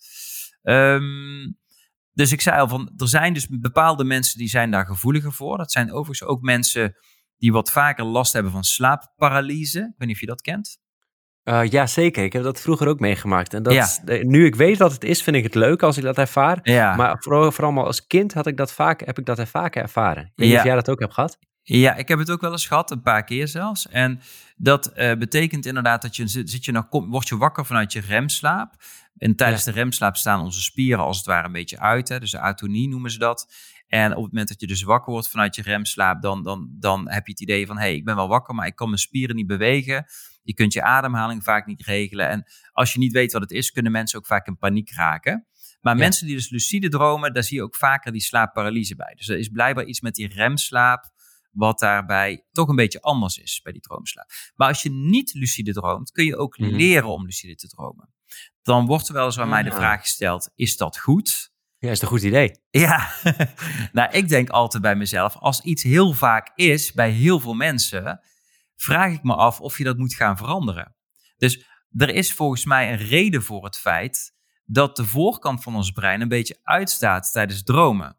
Um, 0.64 1.58
dus 2.14 2.32
ik 2.32 2.42
zei 2.42 2.60
al 2.60 2.68
van, 2.68 2.94
er 2.98 3.08
zijn 3.08 3.34
dus 3.34 3.48
bepaalde 3.48 4.04
mensen 4.04 4.38
die 4.38 4.50
zijn 4.50 4.72
daar 4.72 4.86
gevoeliger 4.86 5.34
voor. 5.34 5.58
Dat 5.58 5.72
zijn 5.72 5.92
overigens 5.92 6.30
ook 6.30 6.42
mensen 6.42 6.96
die 7.40 7.52
wat 7.52 7.72
vaker 7.72 8.06
last 8.06 8.34
hebben 8.34 8.52
van 8.52 8.64
slaapparalyse. 8.64 9.80
Ik 9.80 9.94
weet 9.98 10.08
niet 10.08 10.16
of 10.16 10.20
je 10.20 10.26
dat 10.28 10.42
kent. 10.42 10.78
Uh, 11.44 11.66
ja, 11.66 11.88
zeker. 11.88 12.24
Ik 12.24 12.34
heb 12.34 12.44
dat 12.44 12.62
vroeger 12.62 12.88
ook 12.88 13.00
meegemaakt. 13.00 13.54
En 13.54 13.64
dat, 13.64 14.02
nu 14.06 14.46
ik 14.46 14.56
weet 14.56 14.78
wat 14.78 14.92
het 14.92 15.04
is, 15.04 15.24
vind 15.24 15.36
ik 15.36 15.44
het 15.44 15.56
leuk 15.56 15.84
als 15.84 15.98
ik 15.98 16.04
dat 16.04 16.18
ervaar. 16.18 16.60
Ja. 16.64 16.96
Maar 16.96 17.16
vooral, 17.20 17.52
vooral 17.52 17.86
als 17.86 18.08
kind 18.08 18.34
had 18.34 18.48
ik 18.48 18.58
dat 18.58 18.74
vaak, 18.74 19.06
heb 19.06 19.20
ik 19.20 19.26
dat 19.26 19.50
vaak 19.50 19.76
ervaren. 19.76 20.24
Ik 20.24 20.32
weet 20.36 20.48
niet 20.48 20.58
of 20.58 20.64
jij 20.64 20.76
dat 20.76 20.90
ook 20.90 21.00
hebt 21.00 21.14
gehad. 21.14 21.38
Ja, 21.62 21.96
ik 21.96 22.08
heb 22.08 22.20
het 22.20 22.32
ook 22.32 22.42
wel 22.42 22.52
eens 22.52 22.68
gehad, 22.68 22.92
een 22.92 23.02
paar 23.02 23.24
keer 23.24 23.48
zelfs. 23.48 23.88
En 23.88 24.22
dat 24.56 24.92
uh, 24.96 25.14
betekent 25.14 25.66
inderdaad 25.66 26.02
dat 26.02 26.16
je 26.16 26.28
zit 26.28 26.66
je 26.66 26.72
nog, 26.72 26.86
word 26.90 27.28
je 27.28 27.38
wakker 27.38 27.66
vanuit 27.66 27.94
je 27.94 28.00
remslaap. 28.00 28.74
En 29.18 29.36
tijdens 29.36 29.64
de 29.64 29.72
remslaap 29.72 30.16
staan 30.16 30.42
onze 30.42 30.62
spieren 30.62 31.04
als 31.04 31.18
het 31.18 31.26
ware 31.26 31.46
een 31.46 31.52
beetje 31.52 31.80
uit. 31.80 32.10
Hè? 32.10 32.20
Dus 32.20 32.32
de 32.32 32.40
atonie 32.40 32.90
noemen 32.90 33.12
ze 33.12 33.18
dat. 33.18 33.54
En 33.90 34.16
op 34.16 34.24
het 34.24 34.32
moment 34.32 34.48
dat 34.48 34.60
je 34.60 34.68
dus 34.68 34.84
wakker 34.84 35.12
wordt 35.12 35.30
vanuit 35.30 35.56
je 35.56 35.62
remslaap, 35.62 36.22
dan, 36.22 36.44
dan, 36.44 36.70
dan 36.80 37.10
heb 37.10 37.26
je 37.26 37.32
het 37.32 37.42
idee 37.42 37.68
van: 37.68 37.76
hé, 37.76 37.82
hey, 37.82 37.96
ik 37.96 38.06
ben 38.06 38.16
wel 38.16 38.28
wakker, 38.28 38.56
maar 38.56 38.68
ik 38.68 38.76
kan 38.76 38.88
mijn 38.88 39.00
spieren 39.00 39.36
niet 39.36 39.48
bewegen. 39.48 40.06
Je 40.44 40.54
kunt 40.54 40.74
je 40.74 40.82
ademhaling 40.82 41.44
vaak 41.44 41.66
niet 41.66 41.82
regelen. 41.82 42.30
En 42.30 42.46
als 42.72 42.94
je 42.94 43.00
niet 43.00 43.12
weet 43.12 43.32
wat 43.32 43.42
het 43.42 43.52
is, 43.52 43.72
kunnen 43.72 43.92
mensen 43.92 44.20
ook 44.20 44.26
vaak 44.26 44.48
in 44.48 44.58
paniek 44.58 44.92
raken. 44.92 45.48
Maar 45.82 45.96
mensen 45.96 46.26
die 46.26 46.36
dus 46.36 46.50
lucide 46.50 46.90
dromen, 46.90 47.34
daar 47.34 47.44
zie 47.44 47.58
je 47.58 47.64
ook 47.64 47.76
vaker 47.76 48.12
die 48.12 48.22
slaapparalyse 48.22 48.96
bij. 48.96 49.14
Dus 49.16 49.28
er 49.28 49.38
is 49.38 49.50
blijkbaar 49.50 49.86
iets 49.86 50.02
met 50.02 50.16
die 50.16 50.28
remslaap, 50.28 51.12
wat 51.52 51.80
daarbij 51.80 52.46
toch 52.52 52.68
een 52.68 52.76
beetje 52.76 53.02
anders 53.02 53.38
is 53.38 53.62
bij 53.64 53.72
die 53.72 53.82
droomslaap. 53.82 54.30
Maar 54.56 54.68
als 54.68 54.82
je 54.82 54.92
niet 54.92 55.34
lucide 55.34 55.74
droomt, 55.74 56.12
kun 56.12 56.26
je 56.26 56.38
ook 56.38 56.58
mhm. 56.58 56.76
leren 56.76 57.10
om 57.10 57.26
lucide 57.26 57.56
te 57.56 57.68
dromen. 57.68 58.14
Dan 58.62 58.86
wordt 58.86 59.08
er 59.08 59.14
wel 59.14 59.26
eens 59.26 59.40
aan 59.40 59.50
mij 59.50 59.64
de 59.64 59.72
vraag 59.72 60.02
gesteld, 60.02 60.52
is 60.56 60.78
dat 60.78 60.98
goed? 60.98 61.52
Ja, 61.80 61.92
is 61.92 62.02
een 62.02 62.08
goed 62.08 62.24
idee. 62.24 62.56
Ja, 62.70 63.12
nou 63.92 64.12
ik 64.12 64.30
denk 64.30 64.50
altijd 64.50 64.84
bij 64.84 64.96
mezelf, 64.96 65.36
als 65.36 65.62
iets 65.62 65.84
heel 65.84 66.14
vaak 66.14 66.52
is 66.56 66.92
bij 66.92 67.12
heel 67.12 67.40
veel 67.40 67.54
mensen, 67.54 68.22
vraag 68.76 69.14
ik 69.14 69.24
me 69.24 69.36
af 69.36 69.62
of 69.62 69.78
je 69.78 69.84
dat 69.84 69.98
moet 69.98 70.14
gaan 70.14 70.38
veranderen. 70.38 70.96
Dus 71.38 71.66
er 71.98 72.10
is 72.10 72.34
volgens 72.34 72.66
mij 72.66 72.92
een 72.92 72.98
reden 72.98 73.44
voor 73.44 73.64
het 73.64 73.78
feit 73.78 74.34
dat 74.66 74.96
de 74.96 75.06
voorkant 75.06 75.64
van 75.64 75.76
ons 75.76 75.92
brein 75.92 76.22
een 76.22 76.28
beetje 76.28 76.60
uitstaat 76.64 77.32
tijdens 77.32 77.64
dromen. 77.64 78.18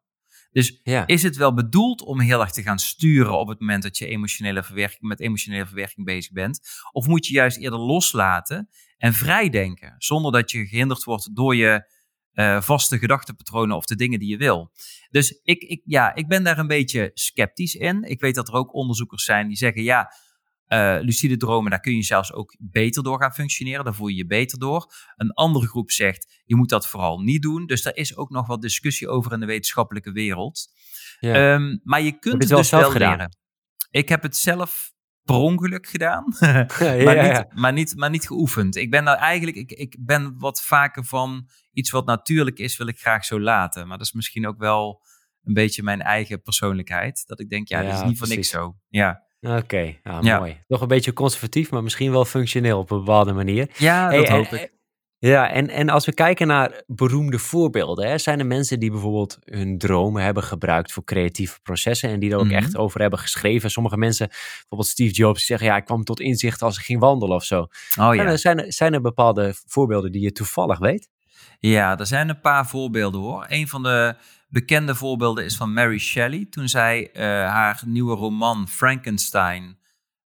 Dus 0.53 0.81
is 1.07 1.23
het 1.23 1.37
wel 1.37 1.55
bedoeld 1.55 2.03
om 2.03 2.21
heel 2.21 2.41
erg 2.41 2.51
te 2.51 2.63
gaan 2.63 2.79
sturen 2.79 3.39
op 3.39 3.49
het 3.49 3.61
moment 3.61 3.83
dat 3.83 3.99
je 3.99 4.07
emotionele 4.07 4.63
verwerking, 4.63 5.01
met 5.01 5.21
emotionele 5.21 5.67
verwerking 5.67 6.07
bezig 6.07 6.33
bent? 6.33 6.61
Of 6.93 7.07
moet 7.07 7.27
je 7.27 7.33
juist 7.33 7.57
eerder 7.57 7.79
loslaten 7.79 8.69
en 8.97 9.15
vrijdenken, 9.15 9.95
zonder 9.99 10.33
dat 10.33 10.51
je 10.51 10.67
gehinderd 10.67 11.05
wordt 11.05 11.37
door 11.37 11.57
je 11.57 11.99
uh, 12.41 12.63
vaste 12.63 12.99
gedachtenpatronen 12.99 13.77
of 13.77 13.85
de 13.85 13.97
dingen 13.97 14.19
die 14.19 14.29
je 14.29 14.37
wil? 14.37 14.71
Dus 15.11 15.41
ik, 15.43 15.63
ik, 15.63 15.83
ja, 15.85 16.15
ik 16.15 16.29
ben 16.29 16.43
daar 16.45 16.59
een 16.59 16.67
beetje 16.67 17.11
sceptisch 17.15 17.75
in. 17.75 18.03
Ik 18.03 18.21
weet 18.21 18.35
dat 18.35 18.49
er 18.49 18.55
ook 18.55 18.75
onderzoekers 18.75 19.25
zijn 19.25 19.49
die 19.49 19.57
zeggen, 19.57 19.83
ja, 19.83 20.13
uh, 20.69 20.99
lucide 21.01 21.37
dromen, 21.37 21.71
daar 21.71 21.81
kun 21.81 21.97
je 21.97 22.03
zelfs 22.03 22.33
ook 22.33 22.57
beter 22.59 23.03
door 23.03 23.21
gaan 23.21 23.33
functioneren. 23.33 23.85
Daar 23.85 23.95
voel 23.95 24.09
je 24.09 24.17
je 24.17 24.27
beter 24.27 24.59
door. 24.59 24.93
Een 25.17 25.33
andere 25.33 25.67
groep 25.67 25.91
zegt, 25.91 26.43
je 26.45 26.57
moet 26.57 26.69
dat 26.69 26.89
vooral 26.89 27.19
niet 27.19 27.43
doen. 27.43 27.67
Dus 27.67 27.83
daar 27.83 27.97
is 27.97 28.17
ook 28.17 28.31
nog 28.31 28.47
wat 28.47 28.63
discussie 28.63 29.09
over 29.09 29.33
in 29.33 29.41
de 29.41 29.47
wetenschappelijke 29.47 30.13
wereld. 30.13 30.69
Ja. 31.21 31.55
Um, 31.55 31.81
maar 31.85 32.03
je 32.03 32.19
kunt 32.19 32.43
het, 32.43 32.57
dus 32.57 32.71
wel 32.71 32.91
gedaan? 32.91 33.11
leren. 33.11 33.37
Ik 33.91 34.09
heb 34.09 34.23
het 34.23 34.37
zelf 34.37 34.93
per 35.31 35.41
ongeluk 35.41 35.87
gedaan, 35.87 36.25
ja, 36.39 36.67
maar, 36.79 37.23
niet, 37.23 37.47
maar, 37.55 37.73
niet, 37.73 37.97
maar 37.97 38.11
niet 38.11 38.27
geoefend. 38.27 38.77
Ik 38.77 38.91
ben 38.91 39.05
nou 39.05 39.19
eigenlijk, 39.19 39.57
ik, 39.57 39.73
ik 39.73 39.97
ben 39.99 40.35
wat 40.39 40.63
vaker 40.63 41.05
van 41.05 41.49
iets 41.73 41.91
wat 41.91 42.07
natuurlijk 42.07 42.59
is, 42.59 42.77
wil 42.77 42.87
ik 42.87 42.99
graag 42.99 43.25
zo 43.25 43.41
laten. 43.41 43.89
Maar 43.89 43.99
dat 43.99 44.07
is 44.07 44.13
misschien 44.13 44.47
ook 44.47 44.59
wel 44.59 45.03
een 45.43 45.55
beetje 45.55 45.83
mijn 45.83 46.03
eigen 46.03 46.43
persoonlijkheid. 46.43 47.27
Dat 47.27 47.41
ik 47.41 47.49
denk, 47.49 47.69
ja, 47.69 47.83
dat 47.83 47.93
is 47.93 48.03
niet 48.03 48.19
voor 48.19 48.29
niks 48.29 48.49
zo. 48.49 48.77
Ja. 48.89 49.29
Oké, 49.41 49.97
ja. 50.03 50.39
mooi. 50.39 50.63
Nog 50.69 50.81
een 50.81 50.89
beetje 50.89 51.13
conservatief, 51.13 51.71
maar 51.71 51.83
misschien 51.83 52.11
wel 52.11 52.25
functioneel 52.25 52.79
op 52.79 52.91
een 52.91 52.99
bepaalde 52.99 53.33
manier. 53.33 53.71
Ja, 53.77 54.11
dat 54.11 54.29
hoop 54.29 54.47
ik. 54.47 54.73
Ja, 55.23 55.51
en, 55.51 55.69
en 55.69 55.89
als 55.89 56.07
we 56.07 56.15
kijken 56.15 56.47
naar 56.47 56.83
beroemde 56.87 57.39
voorbeelden, 57.39 58.09
hè, 58.09 58.19
zijn 58.19 58.39
er 58.39 58.47
mensen 58.47 58.81
die 58.81 58.91
bijvoorbeeld 58.91 59.39
hun 59.45 59.79
dromen 59.79 60.23
hebben 60.23 60.43
gebruikt 60.43 60.93
voor 60.93 61.05
creatieve 61.05 61.61
processen 61.63 62.11
en 62.11 62.21
die 62.21 62.31
er 62.31 62.39
ook 62.39 62.51
echt 62.51 62.73
mhm. 62.73 62.81
over 62.81 63.01
hebben 63.01 63.19
geschreven. 63.19 63.71
Sommige 63.71 63.97
mensen, 63.97 64.29
bijvoorbeeld 64.29 64.91
Steve 64.91 65.13
Jobs, 65.13 65.39
die 65.39 65.47
zeggen 65.47 65.67
ja, 65.67 65.77
ik 65.77 65.85
kwam 65.85 66.05
tot 66.05 66.21
inzicht 66.21 66.63
als 66.63 66.79
ik 66.79 66.85
ging 66.85 67.01
wandelen 67.01 67.37
of 67.37 67.45
zo. 67.45 67.67
Oh, 67.99 68.15
ja. 68.15 68.37
zijn, 68.37 68.61
er, 68.61 68.73
zijn 68.73 68.95
er 68.95 69.01
bepaalde 69.01 69.55
voorbeelden 69.67 70.13
die 70.13 70.23
je 70.23 70.33
toevallig 70.33 70.79
weet? 70.79 71.09
Ja, 71.59 71.99
er 71.99 72.07
zijn 72.07 72.29
een 72.29 72.41
paar 72.41 72.67
voorbeelden 72.67 73.21
hoor. 73.21 73.47
Een 73.49 73.69
van 73.69 73.83
de 73.83 74.15
bekende 74.49 74.95
voorbeelden 74.95 75.45
is 75.45 75.57
van 75.57 75.73
Mary 75.73 75.99
Shelley. 75.99 76.47
Toen 76.51 76.69
zij 76.69 77.11
uh, 77.13 77.23
haar 77.23 77.83
nieuwe 77.87 78.17
roman 78.17 78.69
Frankenstein 78.69 79.79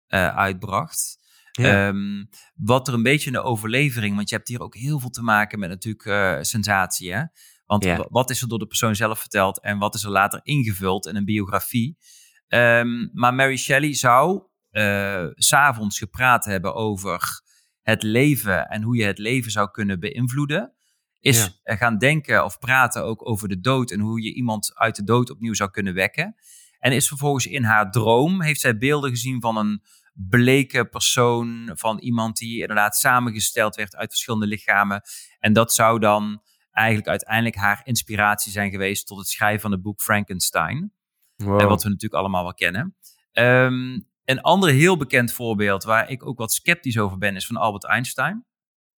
uh, 0.09 0.37
uitbracht. 0.37 1.23
Um, 1.61 2.29
wat 2.55 2.89
er 2.89 2.95
een 2.95 3.03
beetje 3.03 3.27
in 3.27 3.33
de 3.33 3.43
overlevering, 3.43 4.17
want 4.17 4.29
je 4.29 4.35
hebt 4.35 4.49
hier 4.49 4.61
ook 4.61 4.77
heel 4.77 5.01
veel 5.01 5.11
te 5.11 5.23
maken 5.23 5.59
met 5.59 5.69
natuurlijk 5.69 6.05
uh, 6.05 6.37
sensatie. 6.41 7.13
Hè? 7.13 7.23
Want 7.67 7.85
ja. 7.85 8.07
wat 8.09 8.31
is 8.31 8.43
er 8.43 8.49
door 8.49 8.59
de 8.59 8.67
persoon 8.67 8.95
zelf 8.95 9.19
verteld 9.19 9.61
en 9.61 9.79
wat 9.79 9.95
is 9.95 10.05
er 10.05 10.11
later 10.11 10.41
ingevuld 10.43 11.07
in 11.07 11.17
een 11.17 11.25
biografie? 11.25 11.99
Um, 12.49 13.11
maar 13.13 13.35
Mary 13.35 13.57
Shelley 13.57 13.95
zou 13.95 14.43
uh, 14.73 15.27
s'avonds 15.35 15.99
gepraat 15.99 16.45
hebben 16.45 16.75
over 16.75 17.43
het 17.83 18.03
leven 18.03 18.69
en 18.69 18.83
hoe 18.83 18.97
je 18.97 19.05
het 19.05 19.19
leven 19.19 19.51
zou 19.51 19.71
kunnen 19.71 20.01
beïnvloeden 20.01 20.75
is 21.25 21.61
gaan 21.65 21.99
denken 21.99 22.45
of 22.45 22.59
praten 22.59 23.05
ook 23.05 23.29
over 23.29 23.49
de 23.49 23.61
dood 23.61 23.91
en 23.91 24.01
hoe 24.01 24.23
je 24.23 24.35
iemand 24.35 24.75
uit 24.75 24.97
de 24.97 25.05
dood 25.05 25.31
opnieuw 25.31 25.55
zou 25.55 25.71
kunnen 25.71 25.95
wekken. 25.95 26.35
En 26.79 26.93
is 26.93 27.09
vervolgens 27.09 27.47
in 27.47 27.65
haar 27.65 27.91
droom, 27.91 28.43
heeft 28.43 28.61
zij 28.61 28.79
beelden 28.79 29.11
gezien 29.11 29.41
van 29.41 29.57
een 29.57 29.83
bleke 30.15 30.85
persoon, 30.85 31.71
van 31.75 31.99
iemand 31.99 32.37
die 32.37 32.61
inderdaad 32.61 32.97
samengesteld 32.97 33.75
werd 33.75 33.97
uit 33.97 34.11
verschillende 34.11 34.47
lichamen. 34.47 35.03
En 35.39 35.53
dat 35.53 35.75
zou 35.75 35.99
dan 35.99 36.43
eigenlijk 36.71 37.09
uiteindelijk 37.09 37.57
haar 37.57 37.81
inspiratie 37.85 38.53
zijn 38.53 38.71
geweest 38.71 39.07
tot 39.07 39.19
het 39.19 39.29
schrijven 39.29 39.61
van 39.61 39.73
het 39.73 39.83
boek 39.83 40.01
Frankenstein. 40.01 40.93
Wow. 41.37 41.61
En 41.61 41.69
wat 41.69 41.83
we 41.83 41.89
natuurlijk 41.89 42.21
allemaal 42.21 42.43
wel 42.43 42.55
kennen. 42.55 42.97
Ehm, 43.33 44.01
een 44.25 44.41
ander 44.41 44.71
heel 44.71 44.97
bekend 44.97 45.33
voorbeeld 45.33 45.85
waar 45.85 46.11
ik 46.11 46.27
ook 46.27 46.39
wat 46.39 46.53
sceptisch 46.53 46.99
over 46.99 47.19
ben, 47.19 47.37
is 47.37 47.47
van 47.47 47.57
Albert 47.57 47.85
Einstein. 47.85 48.47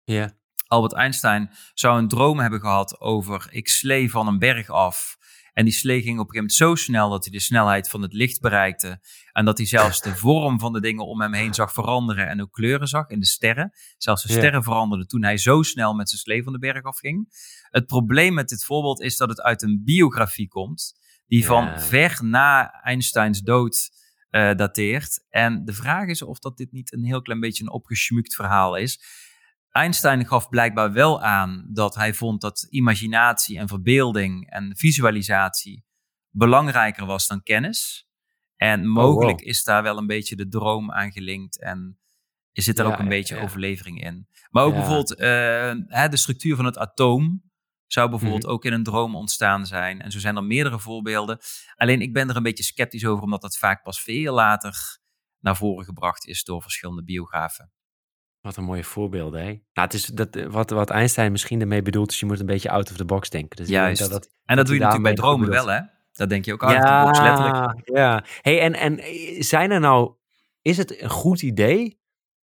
Ja. 0.04 0.32
Albert 0.68 0.94
Einstein 0.94 1.52
zou 1.74 1.98
een 1.98 2.08
droom 2.08 2.40
hebben 2.40 2.60
gehad 2.60 3.00
over 3.00 3.48
ik 3.50 3.68
slee 3.68 4.12
van 4.12 4.28
een 4.28 4.40
berg 4.40 4.70
af. 4.70 5.18
En 5.56 5.66
die 5.66 5.74
slee 5.74 6.02
ging 6.02 6.20
op 6.20 6.28
een 6.28 6.34
gegeven 6.34 6.60
moment 6.60 6.80
zo 6.80 6.84
snel 6.84 7.10
dat 7.10 7.24
hij 7.24 7.34
de 7.34 7.40
snelheid 7.40 7.90
van 7.90 8.02
het 8.02 8.14
licht 8.14 8.42
bereikte. 8.42 9.00
En 9.32 9.46
dat 9.46 9.58
hij 9.58 9.68
zelfs 9.68 10.02
de 10.02 10.16
vorm 10.16 10.60
van 10.60 10.74
de 10.74 10.82
dingen 10.82 11.06
om 11.06 11.22
hem 11.22 11.34
heen 11.34 11.54
zag 11.54 11.74
veranderen 11.74 12.28
en 12.28 12.42
ook 12.42 12.52
kleuren 12.52 12.88
zag 12.88 13.10
in 13.10 13.20
de 13.20 13.26
sterren. 13.26 13.72
Zelfs 13.98 14.24
de 14.24 14.32
sterren 14.32 14.64
veranderden 14.64 15.08
toen 15.08 15.24
hij 15.24 15.38
zo 15.38 15.62
snel 15.62 15.94
met 15.94 16.10
zijn 16.10 16.22
slee 16.22 16.44
van 16.44 16.54
de 16.54 16.60
berg 16.60 16.84
afging. 16.84 17.28
Het 17.70 17.86
probleem 17.86 18.34
met 18.34 18.50
dit 18.50 18.66
voorbeeld 18.66 19.02
is 19.02 19.18
dat 19.18 19.30
het 19.30 19.42
uit 19.42 19.62
een 19.62 19.82
biografie 19.84 20.48
komt. 20.48 20.94
Die 21.28 21.46
van 21.46 21.80
ver 21.80 22.20
na 22.22 22.72
Einsteins 22.72 23.42
dood 23.42 23.90
uh, 24.30 24.56
dateert. 24.56 25.26
En 25.30 25.66
de 25.66 25.74
vraag 25.74 26.08
is 26.08 26.22
of 26.22 26.40
dat 26.40 26.58
dit 26.58 26.72
niet 26.72 26.94
een 26.94 27.06
heel 27.06 27.22
klein 27.22 27.40
beetje 27.40 27.64
een 27.64 27.72
opgeschmukt 27.72 28.36
verhaal 28.36 28.76
is. 28.76 29.00
Einstein 29.76 30.26
gaf 30.28 30.50
blijkbaar 30.50 30.92
wel 30.92 31.22
aan 31.22 31.66
dat 31.68 31.96
hij 31.96 32.14
vond 32.14 32.42
dat 32.42 32.68
imaginatie 32.70 33.58
en 33.58 33.68
verbeelding 33.68 34.50
en 34.50 34.76
visualisatie 34.78 35.86
belangrijker 36.30 37.06
was 37.06 37.28
dan 37.28 37.44
kennis. 37.44 38.08
En 38.56 38.82
oh, 38.82 38.94
mogelijk 38.94 39.42
is 39.42 39.64
daar 39.64 39.84
wel 39.84 39.98
een 39.98 40.08
beetje 40.08 40.36
de 40.36 40.48
droom 40.48 40.92
aan 40.92 41.12
gelinkt 41.12 41.62
en 41.62 42.00
zit 42.52 42.80
er 42.80 42.86
ook 42.86 43.00
een 43.00 43.08
beetje 43.08 43.38
overlevering 43.38 44.04
in. 44.04 44.28
Maar 44.50 44.64
ook 44.64 44.74
bijvoorbeeld 44.74 45.12
uh, 45.12 46.10
de 46.10 46.18
structuur 46.18 46.56
van 46.56 46.66
het 46.66 46.78
atoom 46.78 47.44
zou 47.86 48.10
bijvoorbeeld 48.10 48.44
mhm. 48.44 48.52
ook 48.52 48.66
in 48.66 48.74
een 48.74 48.84
droom 48.84 49.16
ontstaan 49.16 49.66
zijn. 49.66 50.02
En 50.02 50.12
zo 50.12 50.20
zijn 50.20 50.36
er 50.36 50.44
meerdere 50.44 50.80
voorbeelden. 50.80 51.40
Alleen 51.76 52.02
ik 52.02 52.14
ben 52.14 52.30
er 52.30 52.36
een 52.36 52.44
beetje 52.44 52.64
sceptisch 52.64 53.06
over, 53.06 53.24
omdat 53.24 53.42
dat 53.42 53.58
vaak 53.58 53.84
pas 53.84 54.02
veel 54.02 54.34
later 54.34 55.00
naar 55.40 55.56
voren 55.56 55.86
gebracht 55.86 56.26
is 56.26 56.44
door 56.44 56.62
verschillende 56.62 57.04
biografen. 57.04 57.75
Wat 58.46 58.58
een 58.58 58.64
mooie 58.64 58.84
voorbeelden, 58.84 59.42
hè? 59.42 59.46
Nou, 59.48 59.62
het 59.74 59.94
is 59.94 60.06
dat, 60.06 60.36
wat, 60.48 60.70
wat 60.70 60.90
Einstein 60.90 61.32
misschien 61.32 61.62
ermee 61.62 61.82
bedoelt, 61.82 62.12
is 62.12 62.20
je 62.20 62.26
moet 62.26 62.40
een 62.40 62.46
beetje 62.46 62.70
out 62.70 62.92
of 62.92 62.98
the 62.98 63.06
box 63.06 63.30
denken. 63.30 63.56
Dus 63.56 63.68
Juist. 63.68 64.00
Dat, 64.00 64.10
dat, 64.10 64.30
en 64.46 64.56
dat 64.56 64.66
doe 64.66 64.76
je 64.76 64.82
natuurlijk 64.82 65.16
bij 65.16 65.24
dromen 65.24 65.50
wel, 65.50 65.68
hè? 65.68 65.80
Dat 66.12 66.30
denk 66.30 66.46
je 66.46 66.54
ook 66.54 66.64
out 66.64 66.76
of 66.76 66.84
the 66.84 67.02
box, 67.06 67.20
letterlijk. 67.20 67.82
Ja, 67.84 68.24
hey, 68.42 68.62
en, 68.62 68.74
en 68.74 69.00
zijn 69.44 69.72
er 69.72 69.80
nou, 69.80 70.16
is 70.62 70.78
het 70.78 71.02
een 71.02 71.10
goed 71.10 71.42
idee 71.42 72.00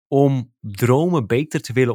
om 0.09 0.55
dromen 0.61 1.27
beter 1.27 1.61
te 1.61 1.73
willen 1.73 1.95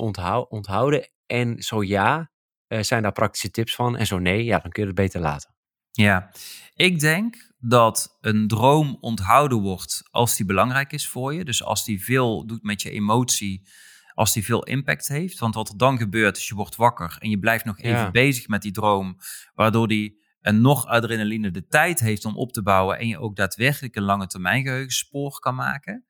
onthouden? 0.50 1.10
En 1.26 1.62
zo 1.62 1.84
ja, 1.84 2.32
uh, 2.68 2.82
zijn 2.82 3.02
daar 3.02 3.12
praktische 3.12 3.52
tips 3.52 3.76
van? 3.76 3.98
En 3.98 4.06
zo 4.06 4.18
nee, 4.18 4.44
ja, 4.44 4.60
dan 4.60 4.72
kun 4.72 4.82
je 4.82 4.88
het 4.88 4.98
beter 4.98 5.22
laten. 5.22 5.56
Ja, 5.98 6.32
ik 6.76 7.00
denk 7.00 7.52
dat 7.60 8.18
een 8.22 8.48
droom 8.48 8.98
onthouden 9.00 9.62
wordt 9.62 10.08
als 10.12 10.36
die 10.36 10.46
belangrijk 10.46 10.94
is 10.94 11.08
voor 11.08 11.34
je. 11.34 11.46
Dus 11.46 11.64
als 11.64 11.86
die 11.86 12.04
veel 12.04 12.46
doet 12.46 12.64
met 12.64 12.82
je 12.82 12.90
emotie, 12.90 13.68
als 14.14 14.34
die 14.34 14.46
veel 14.46 14.64
impact 14.64 15.08
heeft. 15.08 15.40
Want 15.40 15.56
wat 15.56 15.70
er 15.70 15.78
dan 15.78 15.98
gebeurt 15.98 16.38
is 16.38 16.48
je 16.48 16.56
wordt 16.56 16.76
wakker 16.76 17.18
en 17.20 17.30
je 17.30 17.40
blijft 17.40 17.66
nog 17.66 17.80
even 17.80 18.12
bezig 18.12 18.48
met 18.48 18.62
die 18.62 18.72
droom, 18.72 19.18
waardoor 19.54 19.88
die 19.88 20.24
een 20.42 20.62
nog 20.62 20.86
adrenaline 20.86 21.52
de 21.52 21.68
tijd 21.68 22.00
heeft 22.00 22.26
om 22.26 22.38
op 22.38 22.52
te 22.52 22.64
bouwen 22.64 23.00
en 23.00 23.08
je 23.08 23.20
ook 23.20 23.36
daadwerkelijk 23.36 23.96
een 23.96 24.04
lange 24.04 24.28
termijn 24.28 24.64
geheugenspoor 24.64 25.40
kan 25.40 25.56
maken. 25.56 26.06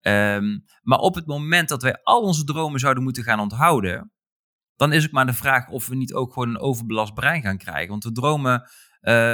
Ehm, 0.00 0.58
maar 0.82 0.98
op 0.98 1.14
het 1.14 1.26
moment 1.26 1.68
dat 1.68 1.82
wij 1.82 2.02
al 2.02 2.22
onze 2.22 2.44
dromen 2.44 2.80
zouden 2.80 3.02
moeten 3.02 3.22
gaan 3.22 3.40
onthouden, 3.40 4.12
dan 4.76 4.92
is 4.92 5.02
het 5.02 5.12
maar 5.12 5.26
de 5.26 5.32
vraag 5.32 5.68
of 5.68 5.86
we 5.86 5.94
niet 5.94 6.14
ook 6.14 6.32
gewoon 6.32 6.48
een 6.48 6.60
overbelast 6.60 7.14
brein 7.14 7.42
gaan 7.42 7.58
krijgen. 7.58 7.88
Want 7.88 8.04
we 8.04 8.12
dromen 8.12 8.70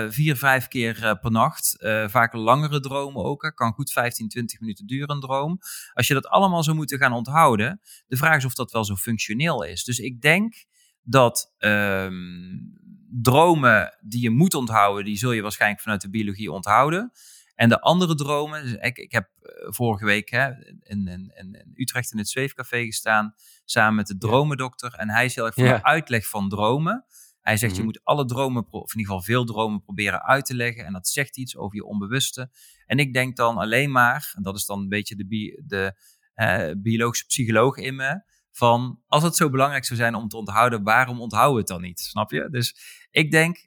vier, 0.09 0.37
vijf 0.37 0.69
keer 0.69 1.05
uh, 1.05 1.13
per 1.21 1.31
nacht. 1.31 1.77
Uh, 1.79 2.09
vaak 2.09 2.33
langere 2.33 2.81
dromen 2.81 3.25
ook. 3.25 3.53
Kan 3.55 3.73
goed 3.73 3.93
15, 3.93 4.29
20 4.29 4.61
minuten 4.61 4.87
duren, 4.87 5.11
een 5.11 5.21
droom. 5.21 5.59
Als 5.93 6.07
je 6.07 6.15
dat 6.15 6.29
allemaal 6.29 6.63
zou 6.63 6.77
moeten 6.77 6.99
gaan 6.99 7.13
onthouden, 7.13 7.81
de 8.07 8.17
vraag 8.17 8.37
is 8.37 8.45
of 8.45 8.55
dat 8.55 8.73
wel 8.73 8.85
zo 8.85 8.95
functioneel 8.95 9.65
is. 9.65 9.85
Dus 9.85 9.99
ik 9.99 10.21
denk 10.21 10.55
dat 11.03 11.55
um, 11.59 12.73
dromen 13.11 13.99
die 14.01 14.23
je 14.23 14.31
moet 14.31 14.55
onthouden, 14.55 15.05
die 15.05 15.17
zul 15.17 15.33
je 15.33 15.43
waarschijnlijk 15.43 15.83
vanuit 15.83 16.01
de 16.01 16.11
biologie 16.11 16.53
onthouden. 16.53 17.13
En 17.55 17.69
de 17.69 17.81
andere 17.81 18.15
dromen, 18.15 18.63
dus 18.63 18.73
ik, 18.73 18.99
ik 18.99 19.13
heb 19.13 19.29
vorige 19.67 20.05
week 20.05 20.31
hè, 20.31 20.49
in, 20.83 21.07
in, 21.07 21.33
in, 21.35 21.73
Utrecht 21.75 22.13
in 22.13 22.19
het 22.19 22.29
Zweefcafé 22.29 22.85
gestaan, 22.85 23.35
samen 23.65 23.95
met 23.95 24.07
de 24.07 24.19
dromendokter. 24.19 24.95
En 24.95 25.11
hij 25.11 25.25
is 25.25 25.35
heel 25.35 25.47
erg 25.47 25.55
van 25.55 25.65
de 25.65 25.83
uitleg 25.83 26.29
van 26.29 26.49
dromen 26.49 27.05
Hij 27.49 27.57
zegt, 27.57 27.73
je 27.73 27.77
Mhm. 27.79 27.87
moet 27.87 28.01
alle 28.05 28.25
dromen, 28.25 28.67
of 28.71 28.93
in 28.93 28.99
ieder 28.99 29.15
geval 29.15 29.23
veel 29.23 29.45
dromen, 29.45 29.83
proberen 29.83 30.23
uit 30.23 30.45
te 30.47 30.55
leggen. 30.55 30.85
En 30.85 30.93
dat 30.93 31.09
zegt 31.09 31.37
iets 31.37 31.57
over 31.57 31.77
je 31.77 31.85
onbewuste. 31.85 32.51
En 32.87 32.99
ik 32.99 33.13
denk 33.13 33.37
dan 33.37 33.57
alleen 33.57 33.91
maar, 33.91 34.33
en 34.37 34.43
dat 34.43 34.57
is 34.57 34.67
dan 34.67 34.79
een 34.81 34.89
beetje 34.89 35.17
de, 35.17 35.27
bi- 35.27 35.61
de 35.67 36.01
eh, 36.35 36.71
biologische 36.77 37.27
psycholoog 37.27 37.77
in 37.77 37.97
me, 37.97 38.23
van 38.51 39.03
als 39.07 39.23
het 39.23 39.37
zo 39.37 39.51
belangrijk 39.51 39.85
zou 39.85 39.99
zijn 39.99 40.15
om 40.15 40.29
te 40.29 40.37
onthouden, 40.37 40.83
waarom 40.83 41.21
onthouden 41.21 41.55
we 41.55 41.59
het 41.61 41.69
dan 41.69 41.81
niet? 41.81 42.01
Snap 42.01 42.31
je? 42.31 42.49
Dus 42.51 42.77
ik 43.11 43.31
denk, 43.31 43.67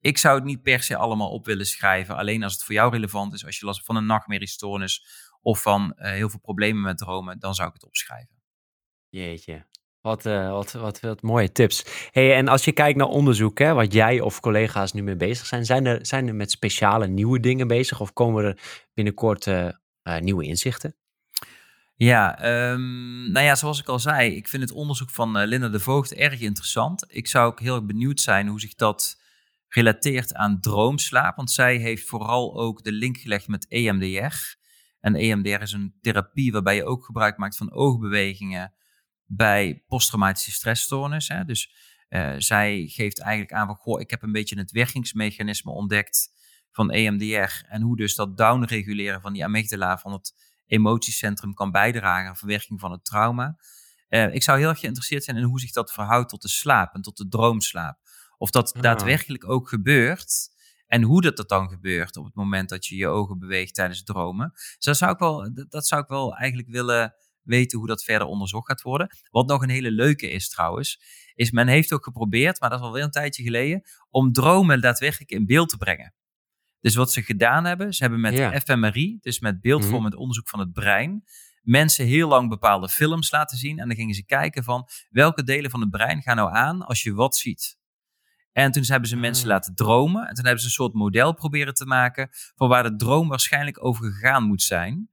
ik 0.00 0.18
zou 0.18 0.34
het 0.34 0.44
niet 0.44 0.62
per 0.62 0.82
se 0.82 0.96
allemaal 0.96 1.30
op 1.30 1.44
willen 1.44 1.66
schrijven. 1.66 2.16
Alleen 2.16 2.42
als 2.42 2.52
het 2.52 2.62
voor 2.64 2.74
jou 2.74 2.92
relevant 2.92 3.32
is, 3.34 3.44
als 3.46 3.58
je 3.58 3.66
last 3.66 3.84
van 3.84 3.96
een 3.96 4.06
nachtmerriestoornis 4.06 5.06
of 5.40 5.62
van 5.62 5.92
eh, 5.94 6.10
heel 6.12 6.30
veel 6.30 6.40
problemen 6.40 6.82
met 6.82 6.98
dromen, 6.98 7.38
dan 7.38 7.54
zou 7.54 7.68
ik 7.68 7.74
het 7.74 7.84
opschrijven. 7.84 8.42
Jeetje. 9.08 9.66
Wat, 10.04 10.26
eh, 10.26 10.50
wat, 10.50 10.72
wat, 10.72 11.00
wat 11.00 11.22
mooie 11.22 11.52
tips. 11.52 11.84
Hey, 12.10 12.34
en 12.34 12.48
als 12.48 12.64
je 12.64 12.72
kijkt 12.72 12.98
naar 12.98 13.06
onderzoek, 13.06 13.58
hè, 13.58 13.72
wat 13.72 13.92
jij 13.92 14.20
of 14.20 14.40
collega's 14.40 14.92
nu 14.92 15.02
mee 15.02 15.16
bezig 15.16 15.46
zijn, 15.46 15.64
zijn 15.64 15.86
er, 15.86 16.06
zijn 16.06 16.28
er 16.28 16.34
met 16.34 16.50
speciale 16.50 17.06
nieuwe 17.06 17.40
dingen 17.40 17.68
bezig 17.68 18.00
of 18.00 18.12
komen 18.12 18.44
er 18.44 18.58
binnenkort 18.94 19.46
eh, 19.46 19.68
eh, 20.02 20.20
nieuwe 20.20 20.44
inzichten? 20.44 20.94
Ja, 21.94 22.38
ehm, 22.38 23.32
nou 23.32 23.44
ja, 23.44 23.54
zoals 23.54 23.80
ik 23.80 23.88
al 23.88 23.98
zei, 23.98 24.36
ik 24.36 24.48
vind 24.48 24.62
het 24.62 24.72
onderzoek 24.72 25.10
van 25.10 25.44
Linda 25.44 25.68
de 25.68 25.80
Voogd 25.80 26.14
erg 26.14 26.40
interessant. 26.40 27.04
Ik 27.08 27.28
zou 27.28 27.46
ook 27.46 27.60
heel 27.60 27.86
benieuwd 27.86 28.20
zijn 28.20 28.48
hoe 28.48 28.60
zich 28.60 28.74
dat 28.74 29.20
relateert 29.68 30.34
aan 30.34 30.60
droomslaap, 30.60 31.36
want 31.36 31.50
zij 31.50 31.76
heeft 31.76 32.06
vooral 32.06 32.60
ook 32.60 32.82
de 32.84 32.92
link 32.92 33.16
gelegd 33.16 33.48
met 33.48 33.66
EMDR. 33.68 34.56
En 35.00 35.14
EMDR 35.14 35.62
is 35.62 35.72
een 35.72 35.94
therapie 36.00 36.52
waarbij 36.52 36.76
je 36.76 36.84
ook 36.84 37.04
gebruik 37.04 37.36
maakt 37.36 37.56
van 37.56 37.72
oogbewegingen 37.72 38.72
bij 39.26 39.82
posttraumatische 39.86 40.52
stressstoornis. 40.52 41.28
Hè? 41.28 41.44
Dus 41.44 41.74
eh, 42.08 42.34
zij 42.38 42.86
geeft 42.86 43.20
eigenlijk 43.20 43.52
aan 43.52 43.66
van, 43.66 43.76
goh, 43.76 44.00
ik 44.00 44.10
heb 44.10 44.22
een 44.22 44.32
beetje 44.32 44.58
het 44.58 44.70
werkingsmechanisme 44.70 45.70
ontdekt 45.70 46.32
van 46.70 46.90
EMDR 46.90 47.64
en 47.68 47.82
hoe 47.82 47.96
dus 47.96 48.14
dat 48.14 48.36
downreguleren 48.36 49.20
van 49.20 49.32
die 49.32 49.44
amygdala 49.44 49.98
van 49.98 50.12
het 50.12 50.34
emotiecentrum 50.66 51.54
kan 51.54 51.70
bijdragen 51.70 52.28
aan 52.28 52.36
verwerking 52.36 52.80
van 52.80 52.90
het 52.90 53.04
trauma. 53.04 53.56
Eh, 54.08 54.34
ik 54.34 54.42
zou 54.42 54.58
heel 54.58 54.68
erg 54.68 54.78
geïnteresseerd 54.78 55.24
zijn 55.24 55.36
in 55.36 55.42
hoe 55.42 55.60
zich 55.60 55.70
dat 55.72 55.92
verhoudt 55.92 56.28
tot 56.28 56.42
de 56.42 56.48
slaap 56.48 56.94
en 56.94 57.02
tot 57.02 57.16
de 57.16 57.28
droomslaap. 57.28 57.98
Of 58.38 58.50
dat 58.50 58.74
Ah. 58.74 58.82
daadwerkelijk 58.82 59.48
ook 59.48 59.68
gebeurt 59.68 60.52
en 60.86 61.02
hoe 61.02 61.20
dat, 61.20 61.36
dat 61.36 61.48
dan 61.48 61.68
gebeurt 61.68 62.16
op 62.16 62.24
het 62.24 62.34
moment 62.34 62.68
dat 62.68 62.86
je 62.86 62.96
je 62.96 63.08
ogen 63.08 63.38
beweegt 63.38 63.74
tijdens 63.74 64.02
dromen. 64.02 64.50
Dus 64.52 64.76
dat 64.78 64.96
zou 64.96 65.12
ik 65.12 65.18
wel, 65.18 65.50
dat 65.68 65.86
zou 65.86 66.02
ik 66.02 66.08
wel 66.08 66.36
eigenlijk 66.36 66.68
willen 66.68 67.14
weten 67.44 67.78
hoe 67.78 67.86
dat 67.86 68.04
verder 68.04 68.26
onderzocht 68.26 68.66
gaat 68.66 68.82
worden. 68.82 69.08
Wat 69.30 69.46
nog 69.46 69.62
een 69.62 69.68
hele 69.70 69.90
leuke 69.90 70.30
is 70.30 70.48
trouwens, 70.48 71.00
is 71.34 71.50
men 71.50 71.68
heeft 71.68 71.92
ook 71.92 72.04
geprobeerd, 72.04 72.60
maar 72.60 72.70
dat 72.70 72.78
is 72.78 72.84
alweer 72.84 73.02
een 73.02 73.10
tijdje 73.10 73.42
geleden, 73.42 73.82
om 74.10 74.32
dromen 74.32 74.80
daadwerkelijk 74.80 75.30
in 75.30 75.46
beeld 75.46 75.68
te 75.68 75.76
brengen. 75.76 76.14
Dus 76.80 76.94
wat 76.94 77.12
ze 77.12 77.22
gedaan 77.22 77.64
hebben, 77.64 77.92
ze 77.94 78.02
hebben 78.02 78.20
met 78.20 78.34
Ja. 78.36 78.60
fMRI, 78.60 79.18
dus 79.20 79.40
met 79.40 79.60
beeldvormend 79.60 80.14
onderzoek 80.14 80.48
van 80.48 80.60
het 80.60 80.72
brein, 80.72 81.24
mensen 81.62 82.06
heel 82.06 82.28
lang 82.28 82.48
bepaalde 82.48 82.88
films 82.88 83.30
laten 83.30 83.58
zien. 83.58 83.78
En 83.78 83.86
dan 83.88 83.96
gingen 83.96 84.14
ze 84.14 84.24
kijken 84.24 84.64
van 84.64 84.88
welke 85.10 85.42
delen 85.44 85.70
van 85.70 85.80
het 85.80 85.90
brein 85.90 86.22
gaan 86.22 86.36
nou 86.36 86.52
aan 86.54 86.82
als 86.82 87.02
je 87.02 87.12
wat 87.14 87.36
ziet. 87.36 87.76
En 88.52 88.72
toen 88.72 88.84
hebben 88.86 89.08
ze 89.08 89.16
mensen 89.16 89.44
Ah. 89.44 89.50
laten 89.50 89.74
dromen. 89.74 90.28
En 90.28 90.34
toen 90.34 90.44
hebben 90.44 90.62
ze 90.62 90.66
een 90.66 90.72
soort 90.74 90.92
model 90.92 91.32
proberen 91.34 91.74
te 91.74 91.86
maken 91.86 92.28
van 92.54 92.68
waar 92.68 92.82
de 92.82 92.96
droom 92.96 93.28
waarschijnlijk 93.28 93.84
over 93.84 94.04
gegaan 94.04 94.42
moet 94.44 94.62
zijn. 94.62 95.08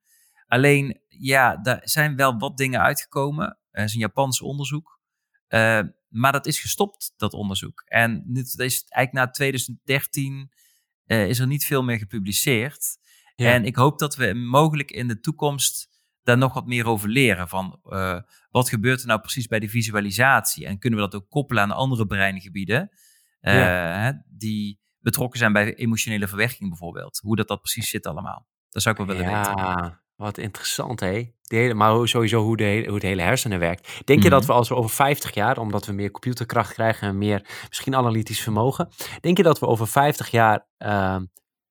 Alleen, 0.51 1.01
ja, 1.07 1.57
daar 1.57 1.81
zijn 1.83 2.15
wel 2.15 2.37
wat 2.37 2.57
dingen 2.57 2.81
uitgekomen. 2.81 3.57
Er 3.71 3.83
is 3.83 3.93
een 3.93 3.99
Japans 3.99 4.41
onderzoek. 4.41 4.99
Eh, 5.47 5.81
maar 6.07 6.31
dat 6.31 6.45
is 6.45 6.59
gestopt, 6.59 7.13
dat 7.17 7.33
onderzoek. 7.33 7.81
En 7.85 8.23
dit 8.27 8.45
is 8.45 8.85
eigenlijk 8.87 9.11
na 9.11 9.29
2013 9.29 10.51
eh, 11.05 11.27
is 11.27 11.39
er 11.39 11.47
niet 11.47 11.65
veel 11.65 11.83
meer 11.83 11.97
gepubliceerd. 11.97 12.97
Ja. 13.35 13.53
En 13.53 13.65
ik 13.65 13.75
hoop 13.75 13.99
dat 13.99 14.15
we 14.15 14.33
mogelijk 14.33 14.91
in 14.91 15.07
de 15.07 15.19
toekomst 15.19 15.89
daar 16.23 16.37
nog 16.37 16.53
wat 16.53 16.67
meer 16.67 16.85
over 16.85 17.09
leren. 17.09 17.47
Van 17.47 17.79
eh, 17.83 18.19
wat 18.49 18.69
gebeurt 18.69 19.01
er 19.01 19.07
nou 19.07 19.19
precies 19.19 19.47
bij 19.47 19.59
de 19.59 19.69
visualisatie? 19.69 20.65
En 20.65 20.79
kunnen 20.79 20.99
we 20.99 21.09
dat 21.09 21.21
ook 21.21 21.29
koppelen 21.29 21.63
aan 21.63 21.71
andere 21.71 22.05
breingebieden 22.05 22.91
die 24.27 24.79
betrokken 24.99 25.39
zijn 25.39 25.53
bij 25.53 25.75
emotionele 25.75 26.27
verwerking 26.27 26.69
bijvoorbeeld? 26.69 27.19
Hoe 27.23 27.35
dat, 27.35 27.47
dat 27.47 27.61
precies 27.61 27.89
zit 27.89 28.07
allemaal. 28.07 28.47
Dat 28.69 28.81
zou 28.81 28.99
ik 28.99 29.05
wel 29.05 29.15
willen 29.15 29.33
weten. 29.33 30.00
Wat 30.21 30.37
interessant 30.37 30.99
hé. 30.99 31.31
De 31.41 31.55
hele, 31.55 31.73
maar 31.73 32.07
sowieso 32.07 32.43
hoe, 32.43 32.57
de 32.57 32.63
hele, 32.63 32.85
hoe 32.85 32.93
het 32.93 33.03
hele 33.03 33.21
hersenen 33.21 33.59
werkt. 33.59 34.01
Denk 34.05 34.23
je 34.23 34.29
dat 34.29 34.39
Mhm. 34.41 34.51
we 34.51 34.57
als 34.57 34.69
we 34.69 34.75
over 34.75 34.89
50 34.89 35.33
jaar, 35.33 35.57
omdat 35.57 35.85
we 35.85 35.91
meer 35.93 36.11
computerkracht 36.11 36.73
krijgen 36.73 37.07
en 37.07 37.17
meer 37.17 37.45
misschien 37.67 37.95
analytisch 37.95 38.41
vermogen, 38.41 38.89
denk 39.19 39.37
je 39.37 39.43
dat 39.43 39.59
we 39.59 39.65
over 39.67 39.87
50 39.87 40.31
jaar 40.31 40.67
ehm, 40.77 41.25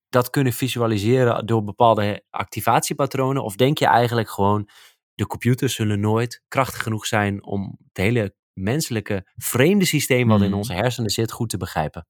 dat 0.09 0.31
kunnen 0.31 0.53
visualiseren 0.53 1.47
door 1.47 1.65
bepaalde 1.65 2.25
activatiepatronen? 2.31 3.45
Of 3.45 3.57
denk 3.57 3.79
je 3.79 3.87
eigenlijk 3.87 4.31
gewoon, 4.31 4.69
de 5.15 5.27
computers 5.27 5.75
zullen 5.75 6.01
nooit 6.01 6.43
krachtig 6.49 6.83
genoeg 6.83 7.07
zijn 7.07 7.45
om 7.45 7.77
het 7.89 7.97
hele 7.97 8.35
menselijke 8.53 9.31
vreemde 9.37 9.85
systeem 9.85 10.29
wat 10.29 10.41
in 10.41 10.47
Mhm. 10.49 10.57
onze 10.57 10.73
hersenen 10.73 11.11
zit 11.11 11.33
goed 11.33 11.49
te 11.49 11.57
begrijpen? 11.57 12.07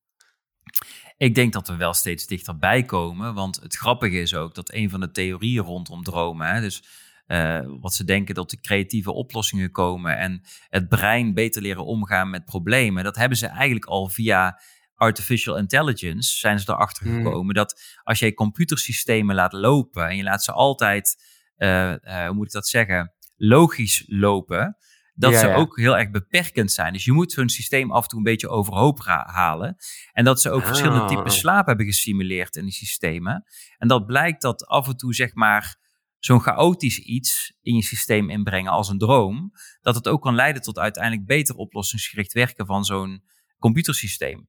Ik 1.21 1.35
denk 1.35 1.53
dat 1.53 1.69
we 1.69 1.77
wel 1.77 1.95
steeds 1.95 2.27
dichterbij 2.27 2.85
komen. 2.85 3.35
Want 3.35 3.61
het 3.63 3.77
grappige 3.77 4.21
is 4.21 4.35
ook 4.35 4.55
dat 4.55 4.73
een 4.73 4.91
van 4.91 5.01
de 5.01 5.11
theorieën 5.11 5.65
rondom 5.65 6.03
dromen, 6.03 6.47
hè, 6.55 6.61
dus 6.61 6.85
eh, 7.27 7.61
wat 7.81 7.95
ze 7.95 8.05
denken 8.05 8.35
dat 8.35 8.51
de 8.51 8.61
creatieve 8.61 9.13
oplossingen 9.13 9.71
komen 9.71 10.19
en 10.19 10.41
het 10.69 10.89
brein 10.89 11.35
beter 11.35 11.63
leren 11.63 11.85
omgaan 11.85 12.31
met 12.31 12.45
problemen, 12.45 13.05
dat 13.05 13.17
hebben 13.17 13.39
ze 13.39 13.47
eigenlijk 13.47 13.85
al 13.85 14.09
via 14.09 14.61
artificial 14.95 15.57
intelligence 15.57 16.39
zijn 16.39 16.59
ze 16.59 16.71
erachter 16.71 17.07
Hmm. 17.07 17.25
gekomen 17.25 17.55
dat 17.55 17.81
als 18.03 18.19
jij 18.19 18.35
computersystemen 18.35 19.35
laat 19.35 19.53
lopen 19.53 20.09
en 20.09 20.17
je 20.17 20.23
laat 20.23 20.45
ze 20.45 20.53
altijd, 20.53 21.23
eh, 21.57 21.93
eh, 21.93 22.27
hoe 22.27 22.35
moet 22.35 22.47
ik 22.47 22.53
dat 22.53 22.69
zeggen, 22.69 23.13
logisch 23.37 24.05
lopen, 24.07 24.77
dat 25.15 25.33
Ja, 25.33 25.39
ze 25.41 25.47
ja. 25.47 25.55
ook 25.55 25.77
heel 25.79 25.99
erg 25.99 26.11
beperkend 26.11 26.73
zijn. 26.73 26.93
Dus 26.93 27.05
je 27.05 27.13
moet 27.13 27.33
zo'n 27.33 27.49
systeem 27.49 27.93
af 27.93 28.03
en 28.03 28.09
toe 28.09 28.19
een 28.19 28.25
beetje 28.25 28.49
overhoop 28.49 29.01
halen. 29.27 29.77
En 30.13 30.25
dat 30.25 30.41
ze 30.41 30.51
ook 30.51 30.65
verschillende 30.67 31.01
Ah. 31.03 31.09
typen 31.09 31.31
slaap 31.33 31.67
hebben 31.67 31.87
gesimuleerd 31.87 32.57
in 32.57 32.65
die 32.65 32.73
systemen. 32.73 33.45
En 33.79 33.89
dat 33.89 34.07
blijkt 34.07 34.43
dat 34.43 34.67
af 34.67 34.89
en 34.89 34.97
toe, 34.97 35.15
zeg 35.15 35.35
maar, 35.35 35.77
zo'n 36.19 36.41
chaotisch 36.41 36.99
iets 36.99 37.57
in 37.61 37.75
je 37.75 37.83
systeem 37.83 38.31
inbrengen 38.31 38.73
als 38.73 38.89
een 38.89 38.99
droom, 38.99 39.53
dat 39.81 39.95
het 39.95 40.09
ook 40.09 40.23
kan 40.23 40.35
leiden 40.35 40.63
tot 40.63 40.79
uiteindelijk 40.79 41.27
beter 41.27 41.55
oplossingsgericht 41.55 42.33
werken 42.33 42.67
van 42.67 42.85
zo'n 42.85 43.23
computersysteem. 43.59 44.49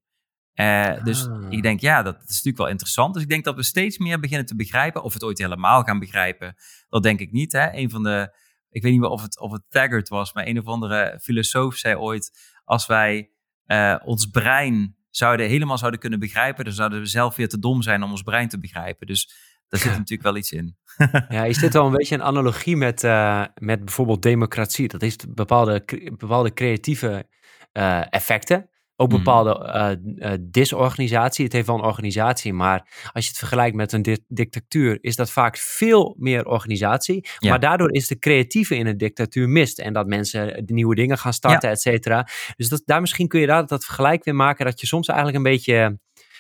Eh, 0.53 1.03
Dus 1.03 1.27
Ah. 1.27 1.45
ik 1.49 1.61
denk, 1.61 1.79
ja, 1.79 2.01
dat 2.03 2.15
is 2.15 2.27
natuurlijk 2.27 2.57
wel 2.57 2.67
interessant. 2.67 3.13
Dus 3.13 3.23
ik 3.23 3.29
denk 3.29 3.43
dat 3.43 3.55
we 3.55 3.63
steeds 3.63 3.97
meer 3.97 4.19
beginnen 4.19 4.45
te 4.45 4.55
begrijpen. 4.55 5.03
Of 5.03 5.13
het 5.13 5.23
ooit 5.23 5.37
helemaal 5.37 5.83
gaan 5.83 5.99
begrijpen, 5.99 6.55
dat 6.89 7.03
denk 7.03 7.19
ik 7.19 7.31
niet. 7.31 7.51
Hè? 7.51 7.73
Een 7.73 7.89
van 7.89 8.03
de, 8.03 8.35
ik 8.71 8.81
weet 8.81 8.91
niet 8.91 9.01
meer 9.01 9.09
of 9.09 9.21
het, 9.21 9.39
of 9.39 9.51
het 9.51 9.61
Taggart 9.69 10.09
was, 10.09 10.33
maar 10.33 10.47
een 10.47 10.59
of 10.59 10.65
andere 10.65 11.19
filosoof 11.21 11.75
zei 11.75 11.95
ooit: 11.95 12.31
als 12.63 12.85
wij 12.85 13.31
eh, 13.65 13.95
ons 14.03 14.25
brein 14.25 14.95
zouden, 15.09 15.47
helemaal 15.47 15.77
zouden 15.77 15.99
kunnen 15.99 16.19
begrijpen, 16.19 16.65
dan 16.65 16.73
zouden 16.73 16.99
we 16.99 17.05
zelf 17.05 17.35
weer 17.35 17.49
te 17.49 17.59
dom 17.59 17.81
zijn 17.81 18.03
om 18.03 18.11
ons 18.11 18.21
brein 18.21 18.49
te 18.49 18.59
begrijpen. 18.59 19.07
Dus 19.07 19.33
daar 19.67 19.79
zit 19.79 19.91
natuurlijk 19.91 20.21
wel 20.21 20.37
iets 20.37 20.51
in. 20.51 20.75
Ja, 21.29 21.43
is 21.43 21.57
dit 21.57 21.73
wel 21.73 21.85
een 21.85 21.91
beetje 21.91 22.15
een 22.15 22.23
analogie 22.23 22.77
met, 22.77 23.03
eh, 23.03 23.45
met 23.53 23.85
bijvoorbeeld 23.85 24.21
democratie? 24.21 24.87
Dat 24.87 25.01
heeft 25.01 25.33
bepaalde, 25.33 25.83
bepaalde 26.17 26.53
creatieve 26.53 27.27
eh, 27.71 28.13
effecten. 28.13 28.69
Ook 29.01 29.07
Mhm. 29.09 29.17
bepaalde 29.17 29.53
eh, 29.63 30.31
eh, 30.33 30.39
disorganisatie. 30.41 31.43
Het 31.43 31.53
heeft 31.53 31.67
wel 31.67 31.75
een 31.75 31.83
organisatie, 31.83 32.53
maar 32.53 33.09
als 33.13 33.23
je 33.23 33.29
het 33.29 33.37
vergelijkt 33.39 33.75
met 33.75 33.91
een 33.91 34.01
di- 34.01 34.23
dictatuur, 34.27 34.97
is 35.01 35.15
dat 35.15 35.31
vaak 35.31 35.57
veel 35.57 36.15
meer 36.19 36.45
organisatie. 36.45 37.27
Ja. 37.37 37.49
Maar 37.49 37.59
daardoor 37.59 37.91
is 37.93 38.07
de 38.07 38.19
creatieve 38.19 38.75
in 38.75 38.87
een 38.87 38.97
dictatuur 38.97 39.49
mist. 39.49 39.79
En 39.79 39.93
dat 39.93 40.07
mensen 40.07 40.65
de 40.65 40.73
nieuwe 40.73 40.95
dingen 40.95 41.17
gaan 41.17 41.33
starten, 41.33 41.69
et 41.69 41.81
cetera. 41.81 42.27
Dus 42.55 42.69
dat, 42.69 42.81
daar 42.85 43.01
misschien 43.01 43.27
kun 43.27 43.39
je 43.39 43.47
daar 43.47 43.65
dat 43.67 43.85
vergelijk 43.85 44.23
weer 44.23 44.35
maken, 44.35 44.65
dat 44.65 44.79
je 44.81 44.87
soms 44.87 45.07
eigenlijk 45.07 45.37
een 45.37 45.51
beetje 45.51 45.99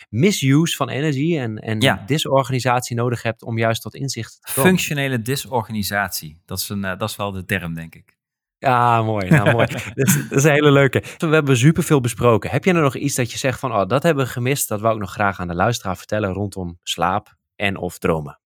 misuse 0.09 0.75
van 0.75 0.89
energie 0.89 1.39
en, 1.39 1.57
en 1.57 1.79
Ja. 1.81 2.03
disorganisatie 2.05 2.95
nodig 2.95 3.21
hebt 3.23 3.43
om 3.43 3.57
juist 3.57 3.81
tot 3.81 3.95
inzicht 3.95 4.39
te 4.41 4.51
komen. 4.53 4.69
Functionele 4.69 5.21
disorganisatie. 5.21 6.41
Dat 6.45 6.57
is, 6.59 6.69
een, 6.69 6.83
eh, 6.85 6.97
dat 6.97 7.09
is 7.09 7.15
wel 7.15 7.31
de 7.31 7.45
term, 7.45 7.73
denk 7.73 7.95
ik. 7.95 8.19
Ja, 8.61 9.01
mooi. 9.01 9.29
Nou, 9.29 9.51
mooi. 9.51 9.65
dat, 9.95 10.07
is, 10.07 10.29
dat 10.29 10.37
is 10.37 10.43
een 10.43 10.51
hele 10.51 10.71
leuke. 10.71 11.03
We 11.17 11.27
hebben 11.27 11.57
superveel 11.57 12.01
besproken. 12.01 12.49
Heb 12.49 12.63
je 12.63 12.73
er 12.73 12.81
nog 12.81 12.95
iets 12.95 13.15
dat 13.15 13.31
je 13.31 13.37
zegt 13.37 13.59
van, 13.59 13.73
oh, 13.73 13.87
dat 13.87 14.03
hebben 14.03 14.25
we 14.25 14.31
gemist. 14.31 14.67
Dat 14.67 14.81
wou 14.81 14.93
ik 14.93 14.99
nog 14.99 15.11
graag 15.11 15.39
aan 15.39 15.47
de 15.47 15.55
luisteraar 15.55 15.97
vertellen 15.97 16.33
rondom 16.33 16.79
slaap 16.83 17.35
en 17.55 17.77
of 17.77 17.97
dromen. 17.97 18.39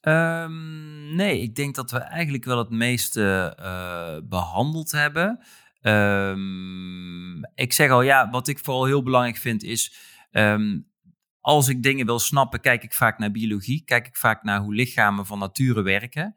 Ehm, 0.00 1.14
nee, 1.14 1.40
ik 1.40 1.54
denk 1.54 1.74
dat 1.74 1.90
we 1.90 1.98
eigenlijk 1.98 2.44
wel 2.44 2.58
het 2.58 2.70
meeste 2.70 3.54
eh, 3.58 4.28
behandeld 4.28 4.90
hebben. 4.90 5.44
Ehm, 5.80 7.42
ik 7.54 7.72
zeg 7.72 7.90
al, 7.90 8.02
ja, 8.02 8.30
wat 8.30 8.48
ik 8.48 8.58
vooral 8.58 8.84
heel 8.84 9.02
belangrijk 9.02 9.36
vind 9.36 9.62
is... 9.62 9.94
ehm, 10.30 10.78
als 11.40 11.68
ik 11.68 11.82
dingen 11.82 12.06
wil 12.06 12.18
snappen, 12.18 12.60
kijk 12.60 12.82
ik 12.82 12.92
vaak 12.92 13.18
naar 13.18 13.30
biologie. 13.30 13.82
Kijk 13.84 14.06
ik 14.06 14.16
vaak 14.16 14.42
naar 14.42 14.60
hoe 14.60 14.74
lichamen 14.74 15.26
van 15.26 15.38
nature 15.38 15.82
werken. 15.82 16.34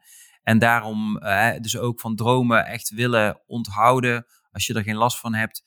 En 0.48 0.58
daarom 0.58 1.18
eh, 1.18 1.60
dus 1.60 1.76
ook 1.76 2.00
van 2.00 2.16
dromen 2.16 2.66
echt 2.66 2.90
willen 2.90 3.40
onthouden 3.46 4.26
als 4.50 4.66
je 4.66 4.74
er 4.74 4.82
geen 4.82 4.96
last 4.96 5.18
van 5.18 5.34
hebt. 5.34 5.64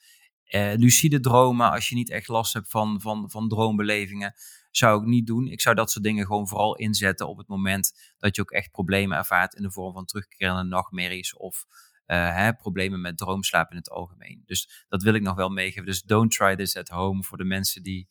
lucide 0.76 1.20
dromen, 1.20 1.72
als 1.72 1.90
je 1.90 1.96
niet 1.96 2.10
echt 2.10 2.28
last 2.28 2.54
hebt 2.54 2.70
van, 2.70 3.02
van, 3.02 3.30
van 3.30 3.48
droombelevingen, 3.50 4.34
zou 4.72 5.02
ik 5.02 5.08
niet 5.08 5.28
doen. 5.28 5.48
Ik 5.48 5.62
zou 5.62 5.76
dat 5.76 5.92
soort 5.92 6.04
dingen 6.04 6.26
gewoon 6.26 6.48
vooral 6.48 6.76
inzetten 6.76 7.28
op 7.28 7.38
het 7.38 7.48
moment 7.48 8.14
dat 8.18 8.36
je 8.36 8.42
ook 8.42 8.52
echt 8.52 8.72
problemen 8.72 9.18
ervaart 9.18 9.54
in 9.54 9.64
de 9.64 9.72
vorm 9.72 9.94
van 9.94 10.06
terugkerende 10.06 10.64
nachtmerries 10.64 11.38
of 11.38 11.66
uh, 12.08 12.36
hè, 12.36 12.54
problemen 12.54 13.02
met 13.02 13.18
droomslaap 13.18 13.72
in 13.72 13.78
het 13.78 13.90
algemeen. 13.90 14.44
Dus 14.46 14.86
dat 14.90 15.04
wil 15.04 15.14
ik 15.14 15.22
nog 15.22 15.36
wel 15.36 15.50
meegeven. 15.50 15.86
Dus 15.86 16.02
don't 16.02 16.32
try 16.32 16.56
this 16.56 16.78
at 16.78 16.90
home 16.90 17.24
voor 17.24 17.38
de 17.38 17.44
mensen 17.44 17.84
die 17.84 18.08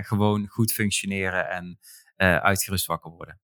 gewoon 0.00 0.46
goed 0.46 0.72
functioneren 0.72 1.48
en 1.48 1.78
uitgerust 2.42 2.86
wakker 2.86 3.10
worden. 3.10 3.43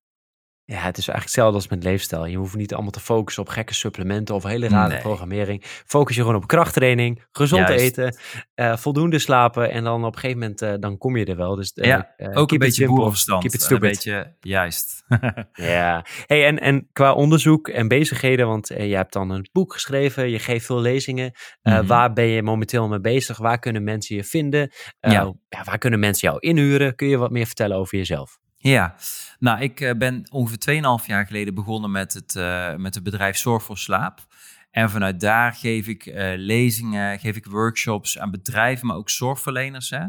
Ja, 0.71 0.77
het 0.77 0.99
is 0.99 1.09
eigenlijk 1.09 1.25
hetzelfde 1.25 1.55
als 1.55 1.69
met 1.69 1.83
leefstijl. 1.83 2.27
Je 2.27 2.37
hoeft 2.37 2.55
niet 2.55 2.73
allemaal 2.73 2.91
te 2.91 3.01
focussen 3.01 3.43
op 3.43 3.49
gekke 3.49 3.75
supplementen 3.75 4.35
of 4.35 4.43
hele 4.43 4.69
rare 4.69 4.99
programmering. 4.99 5.63
Focus 5.65 6.17
je 6.17 6.21
gewoon 6.21 6.37
op 6.37 6.47
krachttraining, 6.47 7.25
gezond 7.33 7.69
eten, 7.69 8.17
uh, 8.55 8.77
voldoende 8.77 9.19
slapen 9.19 9.71
en 9.71 9.85
dan 9.85 10.05
op 10.05 10.15
een 10.15 10.21
gegeven 10.21 10.39
moment 10.41 10.63
uh, 10.63 10.75
dan 10.81 10.99
kom 10.99 11.17
je 11.17 11.25
er 11.25 11.37
wel. 11.37 11.55
Dus 11.55 11.73
uh, 11.75 11.85
ja, 11.85 12.15
ook 12.33 12.53
een 12.53 12.59
beetje 12.59 12.87
boerenverstand. 12.87 13.43
Keep 13.43 13.53
it 13.53 13.63
stupid. 13.63 13.83
Een 13.83 13.91
beetje 13.91 14.37
juist. 14.41 15.05
ja. 15.53 16.05
Hey, 16.27 16.47
en, 16.47 16.59
en 16.59 16.89
qua 16.93 17.13
onderzoek 17.13 17.69
en 17.69 17.89
bezigheden, 17.89 18.47
want 18.47 18.69
je 18.69 18.97
hebt 18.97 19.13
dan 19.13 19.31
een 19.31 19.49
boek 19.53 19.73
geschreven, 19.73 20.31
je 20.31 20.39
geeft 20.39 20.67
veel 20.67 20.81
lezingen. 20.81 21.33
Mm 21.63 21.73
-hmm. 21.73 21.87
Waar 21.87 22.13
ben 22.13 22.27
je 22.27 22.43
momenteel 22.43 22.89
mee 22.89 23.01
bezig? 23.01 23.39
Waar 23.39 23.59
kunnen 23.59 23.85
mensen 23.85 24.17
je 24.17 24.25
vinden? 24.25 24.73
Ja. 25.01 25.11
ja. 25.49 25.65
waar 25.65 25.79
kunnen 25.79 26.01
mensen 26.01 26.29
jou 26.29 26.41
inhuren? 26.41 26.95
Kun 26.95 27.09
je 27.09 27.17
wat 27.17 27.31
meer 27.31 27.47
vertellen 27.47 27.77
over 27.77 27.99
jezelf? 27.99 28.39
Ja, 28.63 28.95
nou, 29.39 29.61
ik 29.61 29.81
uh, 29.81 29.93
ben 29.93 30.27
ongeveer 30.31 30.83
2,5 31.03 31.07
jaar 31.07 31.27
geleden 31.27 31.55
begonnen 31.55 31.91
met 31.91 32.13
het, 32.13 32.35
uh, 32.35 32.75
met 32.77 32.95
het 32.95 33.05
bedrijf 33.05 33.37
Zorg 33.37 33.63
voor 33.63 33.79
Slaap. 33.79 34.27
En 34.71 34.91
vanuit 34.91 35.21
daar 35.21 35.53
geef 35.53 35.87
ik 35.87 36.07
uh, 36.07 36.33
lezingen, 36.37 37.19
geef 37.19 37.37
ik 37.37 37.47
workshops 37.47 38.19
aan 38.19 38.31
bedrijven, 38.31 38.87
maar 38.87 38.97
ook 38.97 39.11
zorgverleners, 39.11 39.91
hè, 39.91 40.07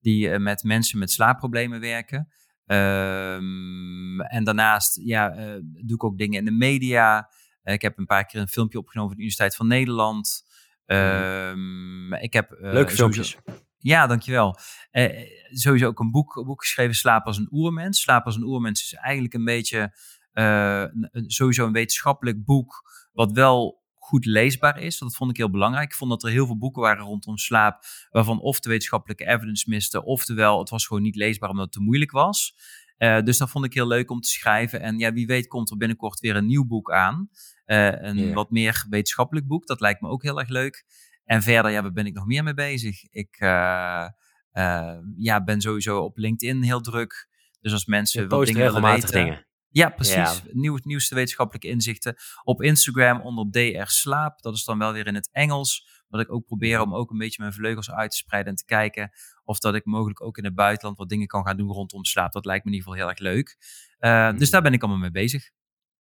die 0.00 0.38
met 0.38 0.62
mensen 0.62 0.98
met 0.98 1.10
slaapproblemen 1.10 1.80
werken. 1.80 2.28
Um, 2.66 4.20
en 4.20 4.44
daarnaast 4.44 5.00
ja, 5.04 5.28
doe 5.60 5.94
ik 5.94 6.04
ook 6.04 6.18
dingen 6.18 6.38
in 6.38 6.44
de 6.44 6.50
media. 6.50 7.30
ik 7.62 7.82
heb 7.82 7.98
een 7.98 8.06
paar 8.06 8.26
keer 8.26 8.40
een 8.40 8.48
filmpje 8.48 8.78
opgenomen 8.78 9.10
van 9.10 9.18
de 9.18 9.24
Universiteit 9.24 9.56
van 9.56 9.66
Nederland. 9.66 10.44
Um, 10.86 12.14
ik 12.14 12.32
heb, 12.32 12.56
Leuke 12.60 12.92
filmpjes. 12.92 13.36
Ja, 13.84 14.06
dankjewel. 14.06 14.58
Uh, 14.92 15.08
sowieso 15.50 15.86
ook 15.86 16.00
een 16.00 16.10
boek, 16.10 16.36
een 16.36 16.44
boek 16.44 16.60
geschreven, 16.60 16.94
Slaap 16.94 17.26
als 17.26 17.38
een 17.38 17.48
oermens. 17.50 18.00
Slaap 18.00 18.24
als 18.24 18.36
een 18.36 18.42
oermens 18.42 18.82
is 18.82 18.92
eigenlijk 18.92 19.34
een 19.34 19.44
beetje 19.44 19.96
uh, 20.32 20.84
sowieso 21.26 21.66
een 21.66 21.72
wetenschappelijk 21.72 22.44
boek, 22.44 22.82
wat 23.12 23.32
wel 23.32 23.82
goed 23.94 24.24
leesbaar 24.24 24.78
is. 24.78 24.98
Dat 24.98 25.16
vond 25.16 25.30
ik 25.30 25.36
heel 25.36 25.50
belangrijk. 25.50 25.90
Ik 25.90 25.96
vond 25.96 26.10
dat 26.10 26.22
er 26.22 26.30
heel 26.30 26.46
veel 26.46 26.58
boeken 26.58 26.82
waren 26.82 27.04
rondom 27.04 27.38
slaap, 27.38 27.84
waarvan 28.10 28.40
of 28.40 28.60
de 28.60 28.68
wetenschappelijke 28.68 29.26
evidence 29.26 29.70
miste, 29.70 30.04
oftewel 30.04 30.58
het 30.58 30.70
was 30.70 30.86
gewoon 30.86 31.02
niet 31.02 31.16
leesbaar 31.16 31.50
omdat 31.50 31.64
het 31.64 31.74
te 31.74 31.80
moeilijk 31.80 32.10
was. 32.10 32.54
Uh, 32.98 33.20
dus 33.20 33.38
dat 33.38 33.50
vond 33.50 33.64
ik 33.64 33.74
heel 33.74 33.86
leuk 33.86 34.10
om 34.10 34.20
te 34.20 34.28
schrijven. 34.28 34.80
En 34.80 34.98
ja, 34.98 35.12
wie 35.12 35.26
weet 35.26 35.46
komt 35.46 35.70
er 35.70 35.76
binnenkort 35.76 36.20
weer 36.20 36.36
een 36.36 36.46
nieuw 36.46 36.66
boek 36.66 36.92
aan. 36.92 37.28
Uh, 37.66 38.02
een 38.02 38.16
yeah. 38.16 38.34
wat 38.34 38.50
meer 38.50 38.86
wetenschappelijk 38.88 39.46
boek. 39.46 39.66
Dat 39.66 39.80
lijkt 39.80 40.00
me 40.00 40.08
ook 40.08 40.22
heel 40.22 40.38
erg 40.38 40.48
leuk. 40.48 40.84
En 41.24 41.42
verder, 41.42 41.70
ja, 41.70 41.82
waar 41.82 41.92
ben 41.92 42.06
ik 42.06 42.14
nog 42.14 42.26
meer 42.26 42.42
mee 42.42 42.54
bezig? 42.54 43.02
Ik 43.10 43.36
uh, 43.40 44.08
uh, 44.52 44.96
ja, 45.16 45.44
ben 45.44 45.60
sowieso 45.60 45.98
op 45.98 46.16
LinkedIn 46.16 46.62
heel 46.62 46.80
druk. 46.80 47.28
Dus 47.60 47.72
als 47.72 47.86
mensen 47.86 48.28
wat 48.28 48.46
dingen 48.46 48.72
willen 48.72 48.92
weten... 48.92 49.12
Dingen. 49.12 49.46
Ja, 49.68 49.88
precies. 49.88 50.14
Ja. 50.14 50.34
Nieuw, 50.52 50.78
nieuwste 50.82 51.14
wetenschappelijke 51.14 51.68
inzichten. 51.68 52.16
Op 52.42 52.62
Instagram 52.62 53.20
onder 53.20 53.50
DR 53.50 53.86
Slaap. 53.86 54.42
Dat 54.42 54.54
is 54.54 54.64
dan 54.64 54.78
wel 54.78 54.92
weer 54.92 55.06
in 55.06 55.14
het 55.14 55.28
Engels. 55.32 56.02
Wat 56.08 56.20
ik 56.20 56.32
ook 56.32 56.44
probeer 56.44 56.80
om 56.80 56.94
ook 56.94 57.10
een 57.10 57.18
beetje 57.18 57.42
mijn 57.42 57.54
vleugels 57.54 57.90
uit 57.90 58.10
te 58.10 58.16
spreiden 58.16 58.50
en 58.50 58.58
te 58.58 58.64
kijken 58.64 59.10
of 59.44 59.58
dat 59.58 59.74
ik 59.74 59.84
mogelijk 59.84 60.22
ook 60.22 60.38
in 60.38 60.44
het 60.44 60.54
buitenland 60.54 60.98
wat 60.98 61.08
dingen 61.08 61.26
kan 61.26 61.46
gaan 61.46 61.56
doen 61.56 61.70
rondom 61.70 62.04
slaap. 62.04 62.32
Dat 62.32 62.44
lijkt 62.44 62.64
me 62.64 62.70
in 62.70 62.76
ieder 62.76 62.92
geval 62.92 63.06
heel 63.06 63.16
erg 63.16 63.34
leuk. 63.34 63.56
Uh, 64.00 64.30
mm. 64.30 64.38
Dus 64.38 64.50
daar 64.50 64.62
ben 64.62 64.72
ik 64.72 64.82
allemaal 64.82 65.00
mee 65.00 65.10
bezig. 65.10 65.50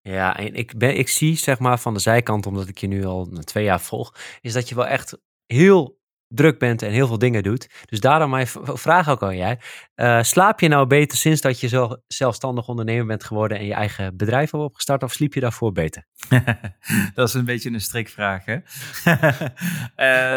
Ja, 0.04 0.38
en 0.38 0.54
ik, 0.54 0.78
ben, 0.78 0.98
ik 0.98 1.10
zie 1.10 1.36
zeg 1.38 1.60
maar 1.60 1.80
van 1.80 1.94
de 1.94 2.00
zijkant, 2.00 2.46
omdat 2.46 2.68
ik 2.68 2.78
je 2.78 2.88
nu 2.88 3.06
al 3.06 3.28
twee 3.44 3.64
jaar 3.64 3.82
volg, 3.82 4.16
is 4.42 4.54
dat 4.54 4.70
je 4.70 4.76
wel 4.76 4.88
echt 4.88 5.18
heel 5.46 6.02
druk 6.34 6.60
bent 6.60 6.82
en 6.82 6.92
heel 6.92 7.08
veel 7.08 7.18
dingen 7.18 7.44
doet. 7.44 7.70
Dus 7.86 8.00
daarom 8.00 8.30
mijn 8.30 8.48
vraag 8.64 9.10
ook 9.10 9.24
aan 9.24 9.38
jij. 9.38 9.60
Uh, 9.96 10.24
slaap 10.24 10.60
je 10.60 10.68
nou 10.68 10.88
beter 10.88 11.18
sinds 11.18 11.42
dat 11.42 11.60
je 11.60 11.68
zo 11.68 11.98
zelfstandig 12.08 12.68
ondernemer 12.68 13.06
bent 13.06 13.24
geworden 13.24 13.58
en 13.58 13.66
je 13.66 13.74
eigen 13.74 14.18
bedrijf 14.18 14.52
hebt 14.52 14.64
opgestart? 14.64 15.04
Of 15.04 15.14
sliep 15.14 15.34
je 15.34 15.40
daarvoor 15.40 15.72
beter? 15.72 16.08
dat 17.16 17.28
is 17.28 17.34
een 17.34 17.46
beetje 17.46 17.70
een 17.70 17.82
strikvraag, 17.82 18.44
hè? 18.46 18.58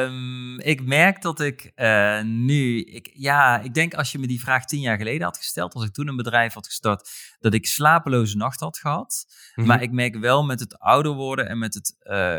um, 0.04 0.60
ik 0.72 0.84
merk 0.84 1.22
dat 1.22 1.40
ik 1.40 1.72
uh, 1.76 2.22
nu... 2.22 2.80
Ik, 2.80 3.10
ja, 3.14 3.60
ik 3.60 3.74
denk 3.74 3.94
als 3.94 4.12
je 4.12 4.18
me 4.18 4.26
die 4.26 4.40
vraag 4.40 4.64
tien 4.64 4.80
jaar 4.80 4.96
geleden 4.96 5.22
had 5.22 5.36
gesteld, 5.36 5.74
als 5.74 5.84
ik 5.84 5.92
toen 5.92 6.08
een 6.08 6.16
bedrijf 6.16 6.54
had 6.54 6.66
gestart, 6.66 7.10
dat 7.40 7.54
ik 7.54 7.66
slapeloze 7.66 8.36
nacht 8.36 8.60
had 8.60 8.78
gehad. 8.78 9.26
Mm 9.26 9.34
-hmm. 9.54 9.66
Maar 9.66 9.82
ik 9.82 9.90
merk 9.90 10.16
wel 10.16 10.44
met 10.44 10.60
het 10.60 10.78
ouder 10.78 11.12
worden 11.12 11.48
en 11.48 11.58
met 11.58 11.74
het 11.74 11.96
uh, 12.02 12.38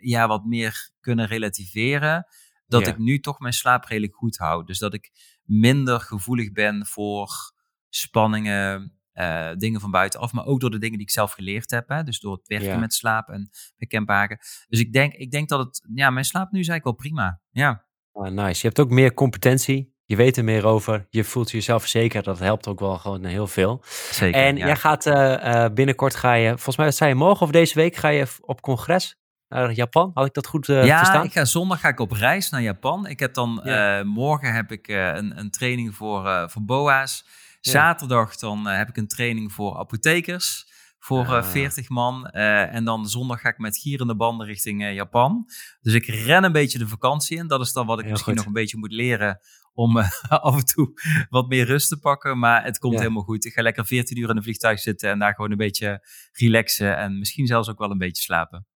ja, 0.00 0.28
wat 0.28 0.44
meer 0.44 0.90
kunnen 1.00 1.26
relativeren 1.26 2.26
dat 2.68 2.80
ja. 2.80 2.88
ik 2.88 2.98
nu 2.98 3.20
toch 3.20 3.38
mijn 3.38 3.52
slaap 3.52 3.84
redelijk 3.84 4.14
goed 4.14 4.36
hou. 4.36 4.64
Dus 4.64 4.78
dat 4.78 4.94
ik 4.94 5.10
minder 5.44 6.00
gevoelig 6.00 6.52
ben 6.52 6.86
voor 6.86 7.52
spanningen, 7.88 8.98
uh, 9.14 9.50
dingen 9.56 9.80
van 9.80 9.90
buitenaf, 9.90 10.32
maar 10.32 10.44
ook 10.44 10.60
door 10.60 10.70
de 10.70 10.78
dingen 10.78 10.96
die 10.96 11.06
ik 11.06 11.12
zelf 11.12 11.32
geleerd 11.32 11.70
heb. 11.70 11.88
Hè? 11.88 12.02
Dus 12.02 12.20
door 12.20 12.36
het 12.36 12.48
werken 12.48 12.68
ja. 12.68 12.78
met 12.78 12.94
slaap 12.94 13.28
en 13.28 13.50
bekendbaken. 13.76 14.38
Dus 14.68 14.80
ik 14.80 14.92
denk, 14.92 15.12
ik 15.12 15.30
denk 15.30 15.48
dat 15.48 15.58
het, 15.58 15.88
ja, 15.94 16.10
mijn 16.10 16.24
slaap 16.24 16.50
nu 16.50 16.60
is 16.60 16.68
eigenlijk 16.68 16.98
wel 17.00 17.10
prima. 17.10 17.40
Ja. 17.50 17.86
Ah, 18.12 18.30
nice. 18.30 18.60
Je 18.60 18.66
hebt 18.66 18.80
ook 18.80 18.90
meer 18.90 19.14
competentie. 19.14 19.96
Je 20.04 20.16
weet 20.16 20.36
er 20.36 20.44
meer 20.44 20.66
over. 20.66 21.06
Je 21.10 21.24
voelt 21.24 21.50
jezelf 21.50 21.86
zeker. 21.86 22.22
Dat 22.22 22.38
helpt 22.38 22.66
ook 22.66 22.80
wel 22.80 22.98
gewoon 22.98 23.24
heel 23.24 23.46
veel. 23.46 23.82
Zeker. 24.10 24.40
En 24.40 24.56
ja. 24.56 24.66
jij 24.66 24.76
gaat 24.76 25.06
uh, 25.06 25.14
uh, 25.14 25.66
binnenkort 25.74 26.14
ga 26.14 26.32
je, 26.32 26.48
volgens 26.48 26.76
mij 26.76 26.90
zei 26.90 27.10
je 27.10 27.16
morgen 27.16 27.46
of 27.46 27.52
deze 27.52 27.74
week, 27.74 27.96
ga 27.96 28.08
je 28.08 28.26
op 28.40 28.60
congres 28.60 29.16
naar 29.48 29.72
Japan. 29.72 30.10
Had 30.14 30.26
ik 30.26 30.34
dat 30.34 30.46
goed 30.46 30.68
uh, 30.68 30.84
ja, 30.84 30.98
verstaan? 30.98 31.24
ik 31.24 31.32
ga 31.32 31.44
zondag 31.44 31.80
ga 31.80 31.88
ik 31.88 32.00
op 32.00 32.10
reis 32.10 32.50
naar 32.50 32.62
Japan. 32.62 33.06
Ik 33.06 33.18
heb 33.18 33.34
dan 33.34 33.60
ja. 33.64 33.98
uh, 33.98 34.04
morgen 34.04 34.54
heb 34.54 34.72
ik 34.72 34.88
uh, 34.88 35.06
een, 35.06 35.38
een, 35.38 35.50
training 35.50 35.94
voor, 35.94 36.50
voor 36.50 36.64
BOA's. 36.64 37.26
Zaterdag 37.60 38.36
dan 38.36 38.66
heb 38.66 38.88
ik 38.88 38.96
een 38.96 39.08
training 39.08 39.52
voor 39.52 39.78
apothekers. 39.78 40.76
Voor 40.98 41.26
ah. 41.26 41.44
40 41.44 41.88
man. 41.88 42.26
en 42.26 42.84
dan 42.84 43.06
zondag 43.08 43.40
ga 43.40 43.48
ik 43.48 43.58
met 43.58 43.78
gierende 43.78 44.16
banden 44.16 44.46
richting 44.46 44.92
Japan. 44.92 45.48
Dus 45.80 45.94
ik 45.94 46.06
ren 46.06 46.44
een 46.44 46.52
beetje 46.52 46.78
de 46.78 46.88
vakantie 46.88 47.38
in. 47.38 47.46
Dat 47.46 47.60
is 47.60 47.72
dan 47.72 47.86
wat 47.86 47.98
ik 47.98 48.04
Heel 48.04 48.12
misschien 48.12 48.32
goed. 48.32 48.44
nog 48.44 48.54
een 48.54 48.60
beetje 48.60 48.76
moet 48.76 48.92
leren. 48.92 49.38
Om 49.72 49.96
af 50.28 50.56
en 50.56 50.64
toe 50.64 51.00
wat 51.28 51.48
meer 51.48 51.64
rust 51.64 51.88
te 51.88 51.98
pakken. 51.98 52.38
Maar 52.38 52.64
het 52.64 52.78
komt 52.78 52.94
ja. 52.94 53.00
helemaal 53.00 53.22
goed. 53.22 53.44
Ik 53.44 53.52
ga 53.52 53.62
lekker 53.62 53.86
14 53.86 54.18
uur 54.18 54.30
in 54.30 54.36
een 54.36 54.42
vliegtuig 54.42 54.80
zitten. 54.80 55.10
En 55.10 55.18
daar 55.18 55.34
gewoon 55.34 55.50
een 55.50 55.56
beetje 55.56 56.06
relaxen. 56.32 56.96
En 56.96 57.18
misschien 57.18 57.46
zelfs 57.46 57.68
ook 57.68 57.78
wel 57.78 57.90
een 57.90 57.98
beetje 57.98 58.22
slapen. 58.22 58.66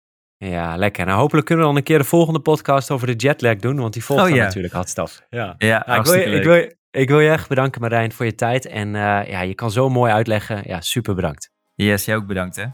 Ja, 0.49 0.77
lekker. 0.77 1.07
Nou, 1.07 1.19
hopelijk 1.19 1.47
kunnen 1.47 1.65
we 1.65 1.71
dan 1.71 1.81
een 1.81 1.87
keer 1.87 1.99
de 1.99 2.05
volgende 2.05 2.41
podcast 2.41 2.91
over 2.91 3.07
de 3.07 3.13
jetlag 3.13 3.57
doen, 3.57 3.77
want 3.77 3.93
die 3.93 4.05
volgt 4.05 4.31
oh, 4.31 4.37
natuurlijk 4.37 4.75
hartstikke. 4.75 5.11
Ja, 5.31 5.55
ja 5.59 5.83
nou, 5.87 6.01
ik, 6.01 6.07
wil 6.07 6.15
je, 6.15 6.25
ik, 6.25 6.45
wil 6.45 6.55
je, 6.55 6.77
ik 6.91 7.09
wil 7.09 7.21
je 7.21 7.31
echt 7.31 7.49
bedanken 7.49 7.81
Marijn 7.81 8.13
voor 8.13 8.25
je 8.25 8.35
tijd 8.35 8.67
en 8.67 8.89
uh, 8.89 9.21
ja, 9.29 9.41
je 9.41 9.55
kan 9.55 9.71
zo 9.71 9.89
mooi 9.89 10.13
uitleggen. 10.13 10.63
Ja, 10.67 10.81
super 10.81 11.15
bedankt. 11.15 11.51
Yes, 11.75 12.05
jij 12.05 12.17
ook 12.17 12.27
bedankt 12.27 12.57
hè. 12.57 12.65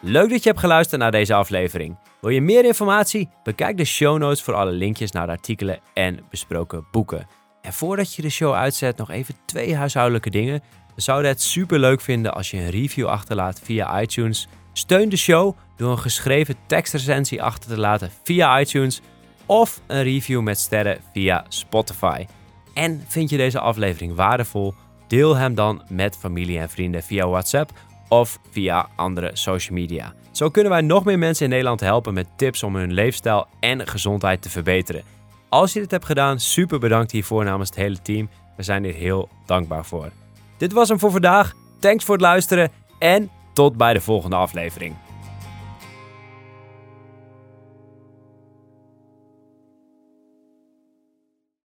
Leuk 0.00 0.30
dat 0.30 0.42
je 0.42 0.48
hebt 0.48 0.60
geluisterd 0.60 1.00
naar 1.00 1.10
deze 1.10 1.34
aflevering. 1.34 1.98
Wil 2.20 2.30
je 2.30 2.40
meer 2.40 2.64
informatie? 2.64 3.28
Bekijk 3.42 3.76
de 3.76 3.84
show 3.84 4.18
notes 4.18 4.42
voor 4.42 4.54
alle 4.54 4.72
linkjes 4.72 5.10
naar 5.10 5.26
de 5.26 5.32
artikelen 5.32 5.78
en 5.94 6.18
besproken 6.30 6.86
boeken. 6.90 7.26
En 7.62 7.72
voordat 7.72 8.14
je 8.14 8.22
de 8.22 8.30
show 8.30 8.54
uitzet, 8.54 8.96
nog 8.96 9.10
even 9.10 9.34
twee 9.46 9.76
huishoudelijke 9.76 10.30
dingen. 10.30 10.62
We 10.96 11.02
zouden 11.02 11.30
het 11.30 11.42
super 11.42 11.78
leuk 11.78 12.00
vinden 12.00 12.34
als 12.34 12.50
je 12.50 12.56
een 12.56 12.70
review 12.70 13.06
achterlaat 13.06 13.60
via 13.62 14.00
iTunes. 14.00 14.48
Steun 14.72 15.08
de 15.08 15.16
show 15.16 15.56
door 15.76 15.90
een 15.90 15.98
geschreven 15.98 16.54
tekstrecensie 16.66 17.42
achter 17.42 17.70
te 17.70 17.78
laten 17.78 18.10
via 18.22 18.60
iTunes 18.60 19.00
of 19.46 19.80
een 19.86 20.02
review 20.02 20.40
met 20.40 20.58
sterren 20.58 20.98
via 21.12 21.44
Spotify. 21.48 22.26
En 22.74 23.04
vind 23.06 23.30
je 23.30 23.36
deze 23.36 23.60
aflevering 23.60 24.14
waardevol? 24.14 24.74
Deel 25.08 25.36
hem 25.36 25.54
dan 25.54 25.82
met 25.88 26.16
familie 26.16 26.58
en 26.58 26.68
vrienden 26.68 27.02
via 27.02 27.28
WhatsApp 27.28 27.72
of 28.08 28.38
via 28.50 28.88
andere 28.96 29.30
social 29.32 29.78
media. 29.78 30.14
Zo 30.30 30.50
kunnen 30.50 30.72
wij 30.72 30.80
nog 30.80 31.04
meer 31.04 31.18
mensen 31.18 31.44
in 31.44 31.50
Nederland 31.50 31.80
helpen 31.80 32.14
met 32.14 32.26
tips 32.36 32.62
om 32.62 32.76
hun 32.76 32.92
leefstijl 32.92 33.46
en 33.60 33.88
gezondheid 33.88 34.42
te 34.42 34.50
verbeteren. 34.50 35.02
Als 35.48 35.72
je 35.72 35.80
dit 35.80 35.90
hebt 35.90 36.04
gedaan, 36.04 36.40
super 36.40 36.78
bedankt 36.78 37.12
hiervoor 37.12 37.44
namens 37.44 37.68
het 37.68 37.78
hele 37.78 38.02
team. 38.02 38.28
We 38.56 38.62
zijn 38.62 38.84
hier 38.84 38.94
heel 38.94 39.28
dankbaar 39.46 39.84
voor. 39.84 40.10
Dit 40.58 40.72
was 40.72 40.88
hem 40.88 40.98
voor 40.98 41.10
vandaag. 41.10 41.52
Thanks 41.78 42.04
voor 42.04 42.14
het 42.14 42.24
luisteren 42.24 42.70
en 42.98 43.30
tot 43.52 43.76
bij 43.76 43.92
de 43.92 44.00
volgende 44.00 44.36
aflevering. 44.36 44.94